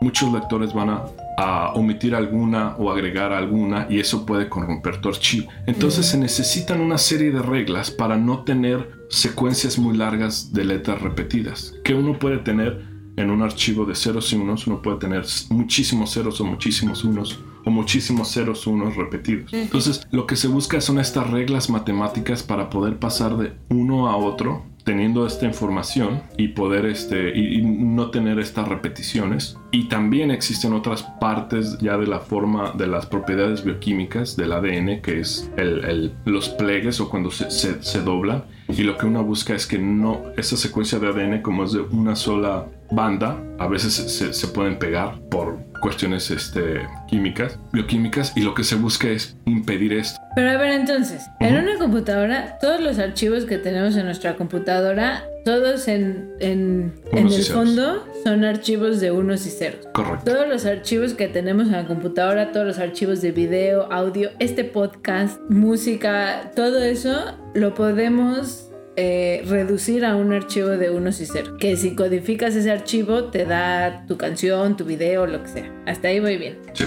muchos 0.00 0.32
lectores 0.32 0.72
van 0.72 0.90
a 0.90 1.04
a 1.36 1.72
omitir 1.74 2.14
alguna 2.14 2.76
o 2.78 2.90
agregar 2.90 3.32
alguna 3.32 3.86
y 3.90 4.00
eso 4.00 4.24
puede 4.24 4.48
corromper 4.48 5.00
tu 5.00 5.08
archivo. 5.08 5.48
Entonces 5.66 6.06
se 6.06 6.18
necesitan 6.18 6.80
una 6.80 6.98
serie 6.98 7.30
de 7.30 7.42
reglas 7.42 7.90
para 7.90 8.16
no 8.16 8.44
tener 8.44 8.90
secuencias 9.08 9.78
muy 9.78 9.96
largas 9.96 10.52
de 10.52 10.64
letras 10.64 11.00
repetidas. 11.00 11.74
Que 11.84 11.94
uno 11.94 12.18
puede 12.18 12.38
tener 12.38 12.94
en 13.16 13.30
un 13.30 13.42
archivo 13.42 13.84
de 13.84 13.94
ceros 13.94 14.32
y 14.32 14.36
unos, 14.36 14.66
uno 14.66 14.82
puede 14.82 14.98
tener 14.98 15.24
muchísimos 15.50 16.12
ceros 16.12 16.40
o 16.40 16.44
muchísimos 16.44 17.04
unos 17.04 17.40
o 17.64 17.70
muchísimos 17.70 18.32
ceros 18.32 18.66
unos 18.66 18.96
repetidos. 18.96 19.52
Entonces 19.52 20.06
lo 20.10 20.26
que 20.26 20.36
se 20.36 20.48
busca 20.48 20.80
son 20.80 20.98
estas 20.98 21.30
reglas 21.30 21.70
matemáticas 21.70 22.42
para 22.42 22.70
poder 22.70 22.98
pasar 22.98 23.36
de 23.36 23.52
uno 23.70 24.08
a 24.08 24.16
otro 24.16 24.73
teniendo 24.84 25.26
esta 25.26 25.46
información 25.46 26.22
y 26.36 26.48
poder 26.48 26.86
este 26.86 27.36
y, 27.36 27.62
no 27.62 28.10
tener 28.10 28.38
estas 28.38 28.68
repeticiones. 28.68 29.56
Y 29.70 29.88
también 29.88 30.30
existen 30.30 30.72
otras 30.72 31.02
partes 31.20 31.78
ya 31.78 31.96
de 31.96 32.06
la 32.06 32.20
forma 32.20 32.72
de 32.76 32.86
las 32.86 33.06
propiedades 33.06 33.64
bioquímicas 33.64 34.36
del 34.36 34.52
ADN 34.52 35.00
que 35.00 35.20
es 35.20 35.50
el, 35.56 36.14
los 36.24 36.50
plegues 36.50 37.00
o 37.00 37.08
cuando 37.08 37.30
se, 37.30 37.50
se, 37.50 38.00
doblan. 38.02 38.44
Y 38.68 38.82
lo 38.82 38.96
que 38.96 39.06
uno 39.06 39.24
busca 39.24 39.54
es 39.54 39.66
que 39.66 39.78
no 39.78 40.22
esa 40.36 40.56
secuencia 40.56 40.98
de 40.98 41.08
ADN 41.08 41.42
como 41.42 41.64
es 41.64 41.72
de 41.72 41.80
una 41.80 42.14
sola 42.14 42.66
banda 42.90 43.42
a 43.58 43.66
veces 43.66 43.94
se, 43.94 44.32
se 44.32 44.48
pueden 44.48 44.78
pegar 44.78 45.20
por 45.30 45.58
cuestiones 45.84 46.30
este, 46.30 46.80
químicas, 47.08 47.58
bioquímicas, 47.72 48.32
y 48.36 48.40
lo 48.40 48.54
que 48.54 48.64
se 48.64 48.76
busca 48.76 49.08
es 49.08 49.36
impedir 49.46 49.92
esto. 49.92 50.20
Pero 50.34 50.50
a 50.50 50.56
ver, 50.56 50.72
entonces, 50.72 51.22
en 51.40 51.56
una 51.56 51.78
computadora, 51.78 52.58
todos 52.60 52.80
los 52.80 52.98
archivos 52.98 53.44
que 53.44 53.58
tenemos 53.58 53.96
en 53.96 54.06
nuestra 54.06 54.36
computadora, 54.36 55.24
todos 55.44 55.88
en, 55.88 56.30
en, 56.40 56.94
en 57.12 57.28
el 57.28 57.44
fondo 57.44 58.06
son 58.24 58.44
archivos 58.44 59.00
de 59.00 59.10
unos 59.10 59.46
y 59.46 59.50
ceros. 59.50 59.86
Correcto. 59.92 60.32
Todos 60.32 60.48
los 60.48 60.64
archivos 60.64 61.14
que 61.14 61.28
tenemos 61.28 61.66
en 61.66 61.72
la 61.72 61.86
computadora, 61.86 62.52
todos 62.52 62.66
los 62.66 62.78
archivos 62.78 63.20
de 63.20 63.32
video, 63.32 63.92
audio, 63.92 64.30
este 64.38 64.64
podcast, 64.64 65.38
música, 65.50 66.50
todo 66.56 66.82
eso 66.82 67.36
lo 67.54 67.74
podemos 67.74 68.70
eh, 68.96 69.42
reducir 69.46 70.04
a 70.04 70.16
un 70.16 70.32
archivo 70.32 70.68
de 70.68 70.90
unos 70.90 71.20
y 71.20 71.26
ceros. 71.26 71.58
Que 71.58 71.76
si 71.76 71.94
codificas 71.94 72.56
ese 72.56 72.70
archivo 72.70 73.24
te 73.24 73.44
da 73.44 74.06
tu 74.06 74.16
canción, 74.16 74.76
tu 74.76 74.84
video, 74.84 75.26
lo 75.26 75.42
que 75.42 75.48
sea. 75.48 75.72
Hasta 75.86 76.08
ahí 76.08 76.20
voy 76.20 76.38
bien. 76.38 76.58
Sí. 76.72 76.86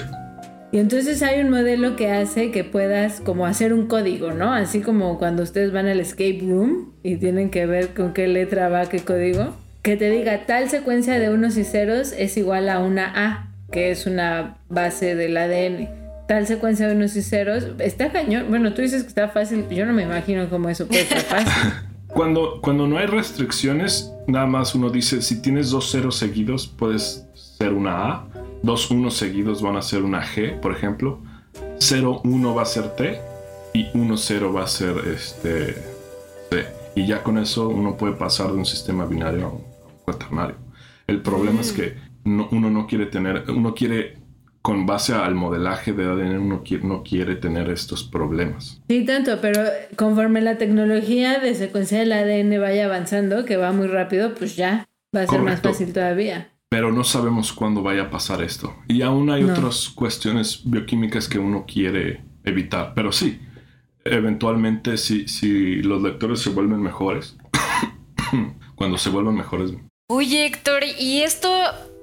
Y 0.78 0.80
entonces 0.80 1.24
hay 1.24 1.42
un 1.42 1.50
modelo 1.50 1.96
que 1.96 2.12
hace 2.12 2.52
que 2.52 2.64
puedas 2.64 3.20
como 3.20 3.48
hacer 3.48 3.74
un 3.74 3.88
código, 3.88 4.34
¿no? 4.34 4.54
Así 4.54 4.82
como 4.82 5.18
cuando 5.18 5.42
ustedes 5.42 5.72
van 5.72 5.88
al 5.88 6.00
escape 6.00 6.38
room 6.44 6.94
y 7.02 7.16
tienen 7.16 7.50
que 7.50 7.66
ver 7.66 7.96
con 7.96 8.14
qué 8.14 8.28
letra 8.28 8.70
va 8.70 8.86
qué 8.86 9.00
código. 9.00 9.56
Que 9.82 9.98
te 9.98 10.12
diga 10.12 10.46
tal 10.46 10.70
secuencia 10.70 11.18
de 11.18 11.32
unos 11.32 11.58
y 11.58 11.64
ceros 11.64 12.12
es 12.12 12.38
igual 12.38 12.70
a 12.70 12.78
una 12.78 13.12
A, 13.16 13.56
que 13.72 13.90
es 13.90 14.06
una 14.06 14.60
base 14.70 15.16
del 15.16 15.36
ADN 15.36 15.90
tal 16.28 16.46
secuencia 16.46 16.88
de 16.88 16.96
unos 16.96 17.16
y 17.16 17.24
ceros. 17.24 17.70
Está 17.80 18.12
cañón. 18.12 18.46
Bueno, 18.50 18.76
tú 18.76 18.84
dices 18.84 19.02
que 19.02 19.10
está 19.10 19.30
fácil. 19.30 19.66
Yo 19.72 19.84
no 19.84 19.94
me 19.94 20.04
imagino 20.04 20.48
cómo 20.48 20.70
eso 20.70 20.86
puede 20.86 21.06
ser 21.06 21.22
fácil. 21.22 21.74
Cuando, 22.08 22.62
cuando 22.62 22.88
no 22.88 22.98
hay 22.98 23.06
restricciones, 23.06 24.12
nada 24.28 24.46
más 24.46 24.74
uno 24.74 24.90
dice, 24.90 25.22
si 25.22 25.42
tienes 25.42 25.72
dos 25.72 25.92
ceros 25.92 26.16
seguidos, 26.16 26.66
puedes 26.66 27.26
ser 27.36 27.74
una 27.74 28.10
A, 28.10 28.28
dos 28.64 28.92
unos 28.92 29.16
seguidos 29.16 29.62
van 29.62 29.78
a 29.78 29.82
ser 29.82 30.04
una 30.04 30.24
G, 30.24 30.60
por 30.60 30.72
ejemplo, 30.72 31.22
0, 31.80 32.22
1 32.24 32.56
va 32.56 32.62
a 32.62 32.66
ser 32.66 32.96
T 32.96 33.20
y 33.74 33.88
1, 33.94 34.18
0 34.18 34.54
va 34.54 34.64
a 34.64 34.68
ser 34.68 34.96
este, 35.14 35.76
C. 36.50 36.66
Y 36.96 37.06
ya 37.06 37.24
con 37.24 37.38
eso 37.38 37.70
uno 37.70 37.98
puede 37.98 38.14
pasar 38.14 38.48
de 38.48 38.58
un 38.58 38.66
sistema 38.66 39.06
binario 39.06 39.46
a 39.46 39.50
un 39.50 39.64
cuaternario. 40.04 40.56
El 41.06 41.22
problema 41.22 41.62
es 41.62 41.72
que 41.72 41.96
uno 42.26 42.70
no 42.70 42.88
quiere 42.88 43.06
tener, 43.06 43.46
uno 43.50 43.74
quiere 43.74 44.18
con 44.68 44.86
base 44.86 45.14
al 45.14 45.34
modelaje 45.34 45.94
de 45.94 46.04
ADN 46.04 46.40
uno 46.40 46.62
no 46.84 47.02
quiere 47.02 47.36
tener 47.36 47.70
estos 47.70 48.04
problemas. 48.04 48.82
Sí, 48.90 49.06
tanto, 49.06 49.40
pero 49.42 49.62
conforme 49.96 50.42
la 50.42 50.58
tecnología 50.58 51.40
de 51.40 51.56
secuencia 51.56 52.00
del 52.00 52.12
ADN 52.12 52.60
vaya 52.60 52.84
avanzando, 52.84 53.46
que 53.46 53.56
va 53.56 53.72
muy 53.72 53.88
rápido, 53.88 54.36
pues 54.36 54.58
ya 54.58 54.86
va 55.16 55.22
a 55.22 55.28
ser 55.28 55.40
más 55.40 55.62
fácil 55.62 55.94
todavía. 55.94 56.50
Pero 56.70 56.92
no 56.92 57.04
sabemos 57.04 57.54
cuándo 57.54 57.82
vaya 57.82 58.04
a 58.04 58.10
pasar 58.10 58.42
esto. 58.42 58.76
Y 58.88 59.02
aún 59.02 59.30
hay 59.30 59.44
otras 59.44 59.88
cuestiones 59.90 60.62
bioquímicas 60.66 61.30
que 61.30 61.40
uno 61.40 61.66
quiere 61.66 62.24
evitar. 62.44 62.94
Pero 62.94 63.12
sí, 63.12 63.40
eventualmente 64.04 64.98
si, 64.98 65.28
si 65.28 65.82
los 65.82 66.02
lectores 66.02 66.42
se 66.42 66.50
vuelven 66.50 66.82
mejores, 66.82 67.38
cuando 68.76 68.98
se 68.98 69.10
vuelvan 69.10 69.36
mejores. 69.36 69.72
Uy, 70.10 70.38
Héctor, 70.38 70.84
¿y 71.00 71.22
esto 71.22 71.50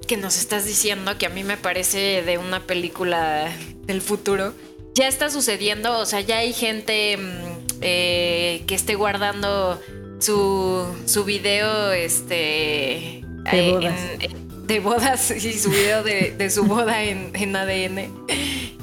que 0.07 0.17
nos 0.17 0.37
estás 0.37 0.65
diciendo, 0.65 1.17
que 1.17 1.25
a 1.25 1.29
mí 1.29 1.43
me 1.43 1.57
parece 1.57 2.21
de 2.21 2.37
una 2.37 2.61
película 2.61 3.51
del 3.85 4.01
futuro, 4.01 4.53
ya 4.93 5.07
está 5.07 5.29
sucediendo, 5.29 5.97
o 5.99 6.05
sea, 6.05 6.21
ya 6.21 6.37
hay 6.37 6.53
gente 6.53 7.17
mm, 7.17 7.79
eh, 7.81 8.63
que 8.67 8.75
esté 8.75 8.95
guardando 8.95 9.79
su, 10.19 10.85
su 11.05 11.23
video, 11.23 11.91
este... 11.91 13.23
De 13.51 13.71
bodas. 13.71 13.99
De 14.67 14.79
bodas 14.79 15.31
y 15.45 15.53
su 15.53 15.69
video 15.69 16.03
de, 16.03 16.49
su 16.49 16.63
boda 16.63 17.03
en, 17.03 17.31
en 17.33 17.55
ADN. 17.55 18.09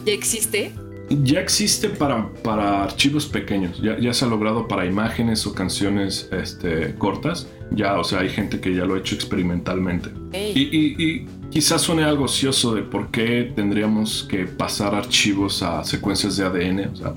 ¿Ya 0.04 0.12
existe? 0.12 0.72
Ya 1.10 1.40
existe 1.40 1.90
para, 1.90 2.32
para 2.42 2.84
archivos 2.84 3.26
pequeños, 3.26 3.80
ya, 3.82 3.98
ya, 3.98 4.14
se 4.14 4.24
ha 4.24 4.28
logrado 4.28 4.66
para 4.66 4.86
imágenes 4.86 5.46
o 5.46 5.52
canciones 5.52 6.28
este, 6.32 6.94
cortas, 6.94 7.48
ya, 7.70 7.98
o 7.98 8.04
sea, 8.04 8.20
hay 8.20 8.30
gente 8.30 8.60
que 8.60 8.74
ya 8.74 8.86
lo 8.86 8.94
ha 8.94 8.98
hecho 8.98 9.14
experimentalmente. 9.14 10.10
Y, 10.32 11.26
quizás 11.50 11.82
suene 11.82 12.04
algo 12.04 12.24
ocioso 12.24 12.74
de 12.74 12.80
por 12.80 13.10
qué 13.10 13.52
tendríamos 13.54 14.22
que 14.22 14.46
pasar 14.46 14.94
archivos 14.94 15.62
a 15.62 15.84
secuencias 15.84 16.38
de 16.38 16.46
ADN, 16.46 16.88
o 16.92 16.96
sea, 16.96 17.14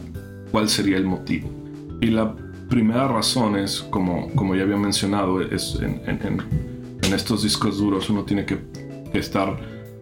cuál 0.51 0.67
sería 0.67 0.97
el 0.97 1.05
motivo. 1.05 1.49
Y 2.01 2.07
la 2.07 2.35
primera 2.67 3.07
razón 3.07 3.55
es, 3.55 3.79
como, 3.79 4.29
como 4.31 4.55
ya 4.55 4.63
había 4.63 4.77
mencionado, 4.77 5.41
es 5.41 5.79
en, 5.81 6.01
en, 6.05 6.19
en 6.27 6.74
estos 7.13 7.43
discos 7.43 7.77
duros 7.77 8.09
uno 8.09 8.23
tiene 8.23 8.45
que 8.45 8.59
estar 9.13 9.57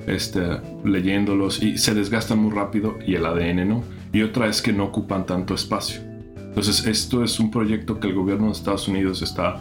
este, 0.08 0.42
leyéndolos 0.84 1.62
y 1.62 1.78
se 1.78 1.94
desgastan 1.94 2.40
muy 2.40 2.52
rápido 2.52 2.98
y 3.06 3.16
el 3.16 3.26
ADN 3.26 3.68
no. 3.68 3.84
Y 4.12 4.22
otra 4.22 4.48
es 4.48 4.62
que 4.62 4.74
no 4.74 4.86
ocupan 4.86 5.26
tanto 5.26 5.54
espacio. 5.54 6.02
Entonces 6.38 6.86
esto 6.86 7.24
es 7.24 7.40
un 7.40 7.50
proyecto 7.50 8.00
que 8.00 8.08
el 8.08 8.14
gobierno 8.14 8.48
de 8.48 8.52
Estados 8.52 8.88
Unidos 8.88 9.22
está 9.22 9.60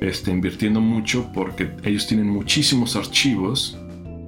este, 0.00 0.30
invirtiendo 0.30 0.80
mucho 0.80 1.30
porque 1.32 1.70
ellos 1.84 2.06
tienen 2.06 2.28
muchísimos 2.28 2.96
archivos 2.96 3.78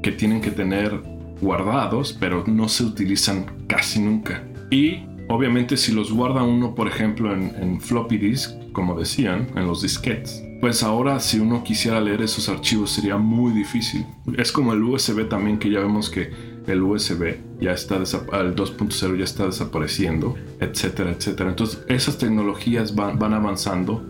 que 0.03 0.13
tienen 0.13 0.41
que 0.41 0.51
tener 0.51 1.03
guardados, 1.41 2.17
pero 2.19 2.45
no 2.47 2.69
se 2.69 2.85
utilizan 2.85 3.47
casi 3.67 4.01
nunca. 4.01 4.45
Y 4.71 5.03
obviamente 5.29 5.77
si 5.77 5.93
los 5.93 6.13
guarda 6.13 6.43
uno, 6.43 6.75
por 6.75 6.87
ejemplo, 6.87 7.35
en, 7.35 7.53
en 7.61 7.81
floppy 7.81 8.19
disk, 8.19 8.53
como 8.73 8.99
decían, 8.99 9.49
en 9.57 9.67
los 9.67 9.83
disquetes, 9.83 10.45
pues 10.61 10.83
ahora 10.83 11.21
si 11.21 11.39
uno 11.39 11.63
quisiera 11.63 12.01
leer 12.01 12.23
esos 12.23 12.49
archivos 12.49 12.91
sería 12.91 13.17
muy 13.17 13.53
difícil. 13.53 14.07
Es 14.37 14.51
como 14.51 14.73
el 14.73 14.83
USB 14.83 15.29
también 15.29 15.59
que 15.59 15.71
ya 15.71 15.81
vemos 15.81 16.11
que 16.11 16.31
el 16.67 16.83
USB 16.83 17.37
ya 17.61 17.73
está 17.73 17.97
el 17.97 18.05
2.0 18.05 19.17
ya 19.17 19.25
está 19.25 19.47
desapareciendo, 19.47 20.37
etcétera, 20.61 21.11
etcétera. 21.11 21.51
Entonces 21.51 21.85
esas 21.89 22.19
tecnologías 22.19 22.95
van, 22.95 23.19
van 23.19 23.35
avanzando 23.35 24.05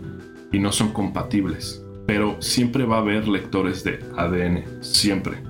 y 0.51 0.59
no 0.59 0.71
son 0.71 0.91
compatibles. 0.91 1.83
Pero 2.07 2.41
siempre 2.41 2.85
va 2.85 2.97
a 2.97 3.01
haber 3.01 3.27
lectores 3.27 3.83
de 3.83 3.99
ADN, 4.17 4.83
siempre. 4.83 5.43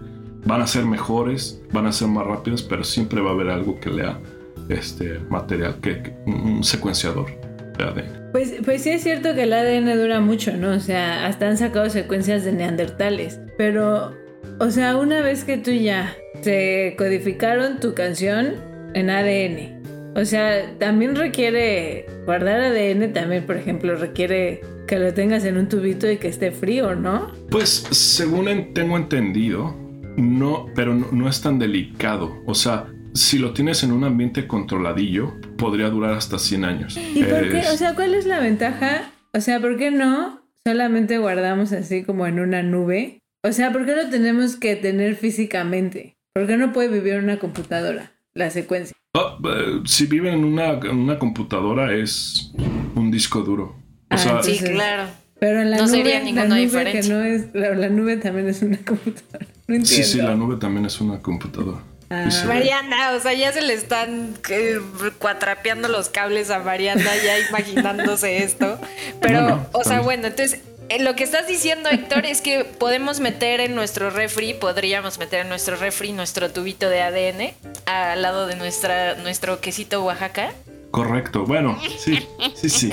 Van 0.45 0.61
a 0.61 0.67
ser 0.67 0.85
mejores, 0.85 1.61
van 1.71 1.85
a 1.85 1.91
ser 1.93 2.09
más 2.09 2.25
rápidos, 2.25 2.63
pero 2.63 2.83
siempre 2.83 3.21
va 3.21 3.29
a 3.29 3.33
haber 3.33 3.49
algo 3.49 3.79
que 3.79 3.89
lea 3.89 4.19
este 4.67 5.19
material, 5.29 5.79
que 5.81 6.13
un 6.25 6.63
secuenciador 6.63 7.38
de 7.79 7.85
ADN. 7.85 8.31
Pues, 8.31 8.55
pues 8.63 8.83
sí 8.83 8.91
es 8.91 9.01
cierto 9.01 9.33
que 9.33 9.43
el 9.43 9.53
ADN 9.53 9.97
dura 9.99 10.19
mucho, 10.19 10.55
¿no? 10.55 10.71
O 10.71 10.79
sea, 10.79 11.25
hasta 11.25 11.47
han 11.47 11.57
sacado 11.57 11.89
secuencias 11.89 12.43
de 12.43 12.51
neandertales. 12.51 13.39
Pero, 13.57 14.15
o 14.59 14.69
sea, 14.69 14.97
una 14.97 15.21
vez 15.21 15.43
que 15.43 15.57
tú 15.57 15.71
ya 15.71 16.15
te 16.43 16.95
codificaron 16.97 17.79
tu 17.79 17.93
canción 17.93 18.55
en 18.93 19.09
ADN, 19.09 19.79
o 20.15 20.25
sea, 20.25 20.77
también 20.77 21.15
requiere 21.15 22.05
guardar 22.25 22.61
ADN, 22.61 23.13
también, 23.13 23.45
por 23.45 23.57
ejemplo, 23.57 23.95
requiere 23.95 24.61
que 24.87 24.97
lo 24.97 25.13
tengas 25.13 25.45
en 25.45 25.57
un 25.57 25.69
tubito 25.69 26.09
y 26.09 26.17
que 26.17 26.27
esté 26.27 26.51
frío, 26.51 26.95
¿no? 26.95 27.31
Pues 27.51 27.69
según 27.91 28.73
tengo 28.73 28.97
entendido, 28.97 29.75
no, 30.17 30.65
pero 30.75 30.95
no, 30.95 31.07
no 31.11 31.29
es 31.29 31.41
tan 31.41 31.59
delicado. 31.59 32.41
O 32.45 32.55
sea, 32.55 32.87
si 33.13 33.37
lo 33.37 33.53
tienes 33.53 33.83
en 33.83 33.91
un 33.91 34.03
ambiente 34.03 34.47
controladillo, 34.47 35.33
podría 35.59 35.89
durar 35.89 36.13
hasta 36.15 36.39
100 36.39 36.65
años. 36.65 36.97
¿Y 36.97 37.23
por 37.23 37.49
qué? 37.49 37.61
O 37.71 37.77
sea, 37.77 37.93
¿cuál 37.93 38.15
es 38.15 38.25
la 38.25 38.39
ventaja? 38.39 39.11
O 39.33 39.41
sea, 39.41 39.59
¿por 39.59 39.77
qué 39.77 39.91
no 39.91 40.41
solamente 40.65 41.19
guardamos 41.19 41.71
así 41.71 42.03
como 42.03 42.25
en 42.25 42.39
una 42.39 42.63
nube? 42.63 43.19
O 43.43 43.51
sea, 43.51 43.71
¿por 43.71 43.85
qué 43.85 43.95
lo 43.95 44.09
tenemos 44.09 44.55
que 44.55 44.75
tener 44.75 45.15
físicamente? 45.15 46.17
¿Por 46.33 46.47
qué 46.47 46.57
no 46.57 46.73
puede 46.73 46.89
vivir 46.89 47.13
en 47.13 47.25
una 47.25 47.37
computadora 47.37 48.11
la 48.33 48.49
secuencia? 48.49 48.95
Oh, 49.13 49.37
eh, 49.45 49.81
si 49.85 50.05
vive 50.05 50.31
en 50.31 50.43
una, 50.43 51.19
computadora 51.19 51.93
es 51.93 52.51
un 52.95 53.11
disco 53.11 53.41
duro. 53.41 53.75
O 54.09 54.17
sea, 54.17 54.41
sí, 54.41 54.57
claro. 54.57 55.09
Pero 55.39 55.61
en 55.61 55.71
la 55.71 55.77
no 55.77 55.87
nube, 55.87 55.95
sería 55.95 56.19
la 56.33 56.45
nube 56.45 56.91
que 56.91 57.01
no 57.03 57.23
es, 57.23 57.53
la, 57.53 57.89
nube 57.89 58.17
también 58.17 58.49
es 58.49 58.61
una 58.61 58.77
computadora. 58.85 59.47
sí, 59.83 60.03
sí, 60.03 60.17
la 60.17 60.35
nube 60.35 60.57
también 60.57 60.85
es 60.85 60.99
una 60.99 61.21
computadora. 61.21 61.79
Ah. 62.09 62.27
Mariana, 62.47 63.11
o 63.13 63.19
sea, 63.19 63.33
ya 63.33 63.53
se 63.53 63.61
le 63.61 63.73
están 63.73 64.35
eh, 64.49 64.79
cuatrapeando 65.19 65.87
los 65.87 66.09
cables 66.09 66.49
a 66.49 66.59
Mariana, 66.59 67.11
ya 67.23 67.39
imaginándose 67.39 68.43
esto. 68.43 68.79
Pero, 69.21 69.67
o 69.73 69.83
sea, 69.83 70.01
bueno, 70.01 70.27
entonces 70.27 70.61
eh, 70.89 71.03
lo 71.03 71.15
que 71.15 71.23
estás 71.23 71.47
diciendo, 71.47 71.87
Héctor, 71.89 72.25
es 72.25 72.41
que 72.41 72.65
podemos 72.65 73.19
meter 73.19 73.59
en 73.59 73.75
nuestro 73.75 74.09
refri, 74.09 74.55
podríamos 74.55 75.19
meter 75.19 75.41
en 75.41 75.49
nuestro 75.49 75.75
refri 75.75 76.11
nuestro 76.11 76.49
tubito 76.49 76.89
de 76.89 77.01
ADN 77.01 77.53
al 77.85 78.23
lado 78.23 78.47
de 78.47 78.55
nuestra, 78.55 79.13
nuestro 79.15 79.61
quesito 79.61 80.03
Oaxaca. 80.03 80.51
Correcto, 80.89 81.45
bueno, 81.45 81.79
sí, 81.99 82.27
sí, 82.55 82.69
sí, 82.69 82.91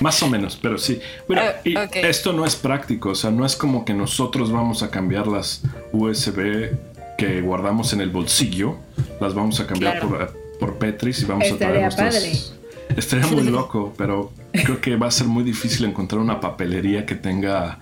más 0.00 0.22
o 0.22 0.28
menos, 0.28 0.58
pero 0.60 0.76
sí. 0.76 1.00
Bueno, 1.26 1.42
ah, 1.46 1.54
y 1.64 1.74
esto 2.06 2.34
no 2.34 2.44
es 2.44 2.54
práctico, 2.54 3.10
o 3.10 3.14
sea, 3.14 3.30
no 3.30 3.46
es 3.46 3.56
como 3.56 3.86
que 3.86 3.94
nosotros 3.94 4.52
vamos 4.52 4.82
a 4.82 4.90
cambiar 4.90 5.26
las 5.26 5.62
USB 5.92 6.76
que 7.20 7.40
guardamos 7.40 7.92
en 7.92 8.00
el 8.00 8.10
bolsillo, 8.10 8.76
las 9.20 9.34
vamos 9.34 9.60
a 9.60 9.66
cambiar 9.66 10.00
por, 10.00 10.34
por, 10.58 10.78
Petris 10.78 11.22
y 11.22 11.24
vamos 11.26 11.50
a 11.50 11.56
traer 11.56 11.82
nuestras... 11.82 12.54
Estaría 12.96 13.26
muy 13.26 13.44
loco, 13.50 13.94
pero 13.96 14.32
creo 14.52 14.80
que 14.80 14.96
va 14.96 15.08
a 15.08 15.10
ser 15.10 15.26
muy 15.26 15.44
difícil 15.44 15.84
encontrar 15.84 16.20
una 16.20 16.40
papelería 16.40 17.06
que 17.06 17.14
tenga 17.14 17.78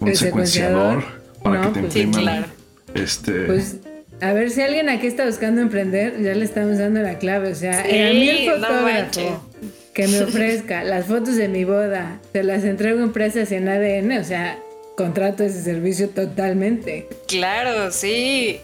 un 0.00 0.14
secuenciador, 0.14 1.02
para 1.42 1.62
que 1.62 1.68
te 1.68 1.80
pues 1.80 1.96
impriman. 1.96 2.46
Este. 2.94 3.46
Pues 3.46 3.76
a 4.20 4.32
ver 4.32 4.50
si 4.50 4.62
alguien 4.62 4.88
aquí 4.88 5.06
está 5.06 5.26
buscando 5.26 5.60
emprender, 5.60 6.22
ya 6.22 6.34
le 6.34 6.44
estamos 6.44 6.78
dando 6.78 7.00
la 7.00 7.18
clave. 7.18 7.50
O 7.50 7.54
sea, 7.54 7.80
a 7.80 7.84
mí 7.84 8.28
el 8.28 8.50
fotógrafo 8.50 9.50
que 9.92 10.08
me 10.08 10.22
ofrezca 10.22 10.82
las 10.82 11.06
fotos 11.06 11.36
de 11.36 11.48
mi 11.48 11.64
boda, 11.64 12.20
se 12.32 12.42
las 12.42 12.64
entrego 12.64 13.00
a 13.00 13.04
empresas 13.04 13.52
en 13.52 13.68
ADN, 13.68 14.18
o 14.18 14.24
sea, 14.24 14.58
contrato 14.96 15.42
ese 15.44 15.62
servicio 15.62 16.10
totalmente. 16.10 17.08
Claro, 17.26 17.90
sí. 17.90 18.60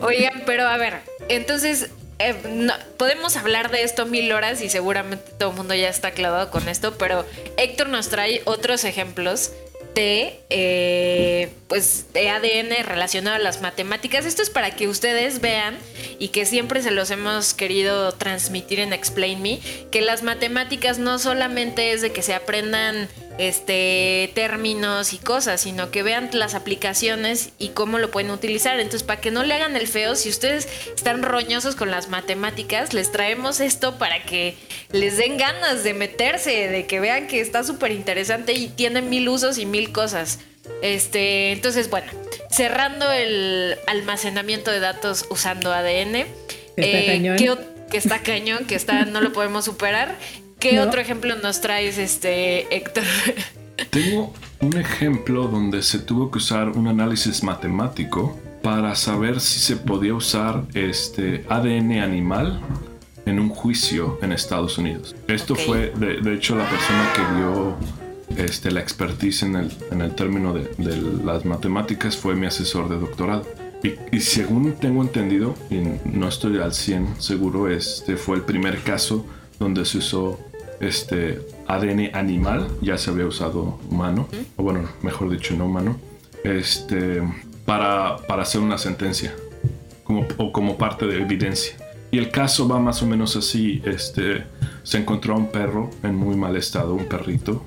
Oigan, 0.00 0.42
pero 0.46 0.66
a 0.66 0.76
ver, 0.76 1.00
entonces 1.28 1.90
eh, 2.18 2.34
podemos 2.96 3.36
hablar 3.36 3.70
de 3.70 3.82
esto 3.82 4.06
mil 4.06 4.30
horas 4.32 4.60
y 4.62 4.68
seguramente 4.68 5.32
todo 5.38 5.50
el 5.50 5.56
mundo 5.56 5.74
ya 5.74 5.88
está 5.88 6.10
clavado 6.10 6.50
con 6.50 6.68
esto, 6.68 6.96
pero 6.98 7.24
Héctor 7.56 7.88
nos 7.88 8.08
trae 8.08 8.42
otros 8.44 8.84
ejemplos 8.84 9.52
de, 9.94 10.38
eh, 10.50 11.48
pues, 11.68 12.12
de 12.12 12.30
ADN 12.30 12.84
relacionado 12.84 13.36
a 13.36 13.38
las 13.38 13.60
matemáticas. 13.60 14.24
Esto 14.24 14.42
es 14.42 14.50
para 14.50 14.70
que 14.70 14.88
ustedes 14.88 15.40
vean 15.40 15.76
y 16.18 16.28
que 16.28 16.46
siempre 16.46 16.82
se 16.82 16.90
los 16.90 17.10
hemos 17.10 17.54
querido 17.54 18.12
transmitir 18.12 18.80
en 18.80 18.92
Explain 18.92 19.42
Me, 19.42 19.60
que 19.90 20.00
las 20.00 20.22
matemáticas 20.22 20.98
no 20.98 21.18
solamente 21.18 21.92
es 21.92 22.02
de 22.02 22.12
que 22.12 22.22
se 22.22 22.34
aprendan 22.34 23.08
este, 23.40 24.30
términos 24.34 25.12
y 25.12 25.18
cosas, 25.18 25.60
sino 25.62 25.90
que 25.90 26.02
vean 26.02 26.30
las 26.32 26.54
aplicaciones 26.54 27.50
y 27.58 27.70
cómo 27.70 27.98
lo 27.98 28.10
pueden 28.10 28.30
utilizar. 28.30 28.78
Entonces, 28.78 29.02
para 29.02 29.20
que 29.20 29.30
no 29.30 29.42
le 29.42 29.54
hagan 29.54 29.76
el 29.76 29.88
feo, 29.88 30.14
si 30.14 30.28
ustedes 30.28 30.68
están 30.94 31.22
roñosos 31.22 31.74
con 31.74 31.90
las 31.90 32.08
matemáticas, 32.08 32.92
les 32.92 33.10
traemos 33.12 33.60
esto 33.60 33.98
para 33.98 34.22
que 34.24 34.56
les 34.92 35.16
den 35.16 35.36
ganas 35.38 35.82
de 35.84 35.94
meterse, 35.94 36.68
de 36.68 36.86
que 36.86 37.00
vean 37.00 37.26
que 37.26 37.40
está 37.40 37.64
súper 37.64 37.92
interesante 37.92 38.52
y 38.52 38.68
tiene 38.68 39.00
mil 39.02 39.28
usos 39.28 39.58
y 39.58 39.66
mil 39.66 39.90
cosas. 39.92 40.38
Este, 40.82 41.52
entonces, 41.52 41.90
bueno, 41.90 42.12
cerrando 42.50 43.10
el 43.10 43.76
almacenamiento 43.86 44.70
de 44.70 44.80
datos 44.80 45.26
usando 45.30 45.72
ADN. 45.72 46.26
Está 46.76 46.98
Eh, 46.98 47.06
cañón. 47.06 47.36
¿qué 47.36 47.50
ot- 47.50 47.66
que 47.90 47.96
está 47.98 48.20
cañón, 48.22 48.66
que 48.66 48.76
está, 48.76 49.04
no 49.04 49.20
lo 49.20 49.32
podemos 49.32 49.64
superar. 49.64 50.14
¿Qué 50.60 50.74
No. 50.74 50.82
otro 50.82 51.00
ejemplo 51.00 51.34
nos 51.36 51.60
traes, 51.60 51.98
este 51.98 52.74
Héctor? 52.74 53.04
Tengo 53.90 54.32
un 54.60 54.76
ejemplo 54.76 55.48
donde 55.48 55.82
se 55.82 55.98
tuvo 55.98 56.30
que 56.30 56.38
usar 56.38 56.68
un 56.70 56.86
análisis 56.86 57.42
matemático 57.42 58.38
para 58.62 58.94
saber 58.94 59.40
si 59.40 59.58
se 59.58 59.76
podía 59.76 60.14
usar 60.14 60.64
este 60.74 61.44
ADN 61.48 61.92
animal 62.00 62.60
en 63.24 63.40
un 63.40 63.48
juicio 63.48 64.18
en 64.22 64.32
Estados 64.32 64.76
Unidos. 64.76 65.16
Esto 65.28 65.54
Ok. 65.54 65.60
fue, 65.60 65.92
de, 65.96 66.20
de 66.20 66.34
hecho, 66.34 66.56
la 66.56 66.68
persona 66.68 67.10
que 67.14 67.36
dio 67.38 68.44
este, 68.44 68.70
la 68.70 68.80
expertise 68.80 69.42
en 69.44 69.56
el, 69.56 69.72
en 69.90 70.02
el 70.02 70.14
término 70.14 70.52
de, 70.52 70.62
de 70.76 70.96
las 71.24 71.44
matemáticas 71.46 72.16
fue 72.16 72.34
mi 72.34 72.46
asesor 72.46 72.88
de 72.90 72.98
doctorado. 72.98 73.46
Y, 73.82 73.94
y 74.14 74.20
según 74.20 74.74
tengo 74.74 75.00
entendido, 75.02 75.54
y 75.70 75.76
no 76.04 76.28
estoy 76.28 76.58
al 76.58 76.74
100 76.74 77.20
seguro, 77.20 77.70
este 77.70 78.16
fue 78.16 78.36
el 78.36 78.42
primer 78.42 78.82
caso 78.82 79.24
donde 79.58 79.86
se 79.86 79.98
usó 79.98 80.38
este 80.80 81.40
ADN 81.66 82.10
animal, 82.14 82.68
ya 82.80 82.96
se 82.98 83.10
había 83.10 83.26
usado 83.26 83.78
humano, 83.90 84.28
o 84.56 84.62
bueno, 84.62 84.88
mejor 85.02 85.30
dicho, 85.30 85.54
no 85.54 85.66
humano, 85.66 85.98
este, 86.44 87.22
para, 87.64 88.16
para 88.26 88.42
hacer 88.42 88.60
una 88.60 88.78
sentencia 88.78 89.34
como, 90.04 90.26
o 90.38 90.52
como 90.52 90.76
parte 90.78 91.06
de 91.06 91.20
evidencia. 91.20 91.76
Y 92.10 92.18
el 92.18 92.30
caso 92.30 92.66
va 92.66 92.80
más 92.80 93.02
o 93.02 93.06
menos 93.06 93.36
así, 93.36 93.82
este, 93.84 94.44
se 94.82 94.98
encontró 94.98 95.34
a 95.34 95.36
un 95.36 95.48
perro 95.48 95.90
en 96.02 96.16
muy 96.16 96.34
mal 96.34 96.56
estado, 96.56 96.94
un 96.94 97.04
perrito 97.04 97.62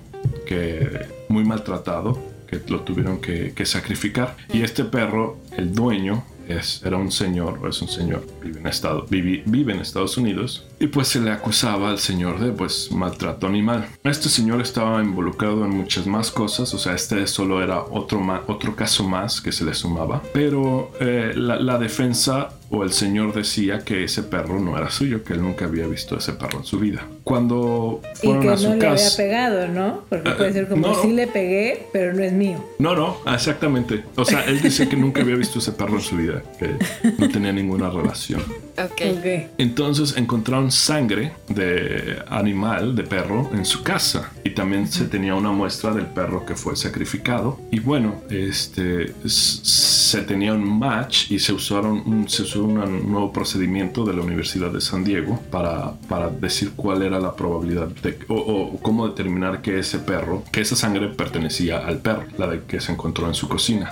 que 0.46 1.08
muy 1.30 1.46
maltratado, 1.46 2.20
que 2.48 2.60
lo 2.68 2.82
tuvieron 2.82 3.20
que, 3.22 3.54
que 3.54 3.66
sacrificar. 3.66 4.36
Y 4.52 4.62
este 4.64 4.84
perro, 4.84 5.38
el 5.58 5.74
dueño, 5.74 6.26
es, 6.48 6.82
era 6.84 6.98
un 6.98 7.10
señor, 7.12 7.60
o 7.64 7.70
es 7.70 7.82
un 7.82 7.88
señor, 7.88 8.26
vive 8.44 8.60
en, 8.60 8.68
estado, 8.68 9.08
vivi- 9.08 9.44
vive 9.46 9.72
en 9.74 9.80
Estados 9.80 10.18
Unidos, 10.18 10.68
y 10.84 10.88
pues 10.88 11.08
se 11.08 11.22
le 11.22 11.32
acusaba 11.32 11.90
al 11.92 11.98
señor 11.98 12.40
de 12.42 12.52
pues 12.52 12.92
maltrato 12.92 13.48
animal. 13.48 13.88
Este 14.04 14.28
señor 14.28 14.60
estaba 14.62 15.02
involucrado 15.02 15.64
en 15.64 15.72
muchas 15.72 16.06
más 16.08 16.30
cosas, 16.30 16.74
o 16.74 16.78
sea, 16.78 16.94
este 16.94 17.26
solo 17.26 17.64
era 17.64 17.80
otro, 17.80 18.22
otro 18.48 18.76
caso 18.76 19.08
más 19.08 19.40
que 19.40 19.54
se 19.54 19.64
le 19.64 19.74
sumaba, 19.74 20.22
pero 20.34 20.92
eh, 21.00 21.32
la, 21.36 21.56
la 21.56 21.78
defensa 21.78 22.50
o 22.70 22.84
el 22.84 22.92
señor 22.92 23.34
decía 23.34 23.80
que 23.86 24.04
ese 24.04 24.24
perro 24.24 24.60
no 24.60 24.76
era 24.78 24.90
suyo, 24.90 25.24
que 25.24 25.34
él 25.34 25.42
nunca 25.44 25.66
había 25.66 25.86
visto 25.88 26.18
ese 26.18 26.34
perro 26.34 26.58
en 26.60 26.66
su 26.66 26.80
vida. 26.80 27.06
Cuando 27.24 28.02
Y 28.24 28.26
fueron 28.28 28.42
que 28.42 28.48
a 28.48 28.52
no 28.52 28.58
su 28.58 28.64
le 28.70 28.74
había 28.74 28.90
casa... 28.90 29.18
pegado, 29.18 29.68
¿no? 29.68 30.02
Porque 30.10 30.30
Eh, 30.30 30.34
puede 30.36 30.54
ser 30.54 30.68
como 30.68 30.88
no, 30.88 30.94
no. 30.96 31.02
sí 31.02 31.12
le 31.14 31.28
pegué, 31.28 31.88
pero 31.94 32.14
no 32.14 32.24
es 32.24 32.34
mío. 32.34 32.58
No, 32.80 32.96
no, 32.96 33.18
exactamente. 33.32 34.04
O 34.16 34.26
sea, 34.26 34.44
él 34.46 34.60
dice 34.62 34.90
que 34.90 34.98
nunca 34.98 35.22
había 35.22 35.36
visto 35.36 35.60
ese 35.60 35.72
perro 35.72 35.96
en 35.98 36.02
su 36.02 36.18
vida, 36.18 36.42
que 36.58 36.76
no 37.20 37.30
tenía 37.30 37.54
ninguna 37.54 37.90
relación. 37.92 38.42
Ok. 38.78 39.02
Ok. 39.18 39.52
Entonces 39.58 40.18
encontraron 40.18 40.72
sangre 40.72 41.34
de 41.48 42.18
animal, 42.28 42.96
de 42.96 43.04
perro, 43.04 43.50
en 43.54 43.66
su 43.66 43.84
casa. 43.84 44.32
Y 44.44 44.52
también 44.52 44.88
se 44.88 45.06
tenía 45.06 45.36
una 45.36 45.52
muestra 45.52 45.94
del 45.94 46.06
perro 46.08 46.46
que 46.46 46.56
fue 46.56 46.76
sacrificado. 46.76 47.60
Y 47.72 47.80
bueno, 47.80 48.16
este, 48.30 49.14
se 49.26 50.22
tenía 50.22 50.54
un 50.54 50.80
match 50.80 51.32
y 51.32 51.40
se 51.40 51.54
usaron 51.54 52.04
un, 52.06 52.30
se 52.30 52.44
usó 52.44 52.64
un 52.64 53.12
nuevo 53.12 53.32
procedimiento 53.32 54.06
de 54.06 54.14
la 54.14 54.22
Universidad 54.22 54.72
de 54.72 54.82
San 54.82 55.04
Diego 55.04 55.40
para, 55.52 55.94
para 56.08 56.30
decir 56.30 56.72
cuál 56.76 57.04
era 57.04 57.20
la 57.20 57.36
probabilidad 57.36 57.88
de, 57.88 58.20
o, 58.28 58.36
o 58.36 58.80
cómo 58.80 59.08
determinar 59.08 59.62
que 59.62 59.80
ese 59.80 60.00
perro, 60.00 60.44
que 60.52 60.62
esa 60.62 60.76
sangre 60.76 61.08
pertenecía 61.10 61.80
al 61.80 62.00
perro, 62.00 62.26
la 62.38 62.48
de 62.48 62.62
que 62.64 62.80
se 62.80 62.92
encontró 62.92 63.28
en 63.28 63.34
su 63.34 63.48
cocina. 63.48 63.92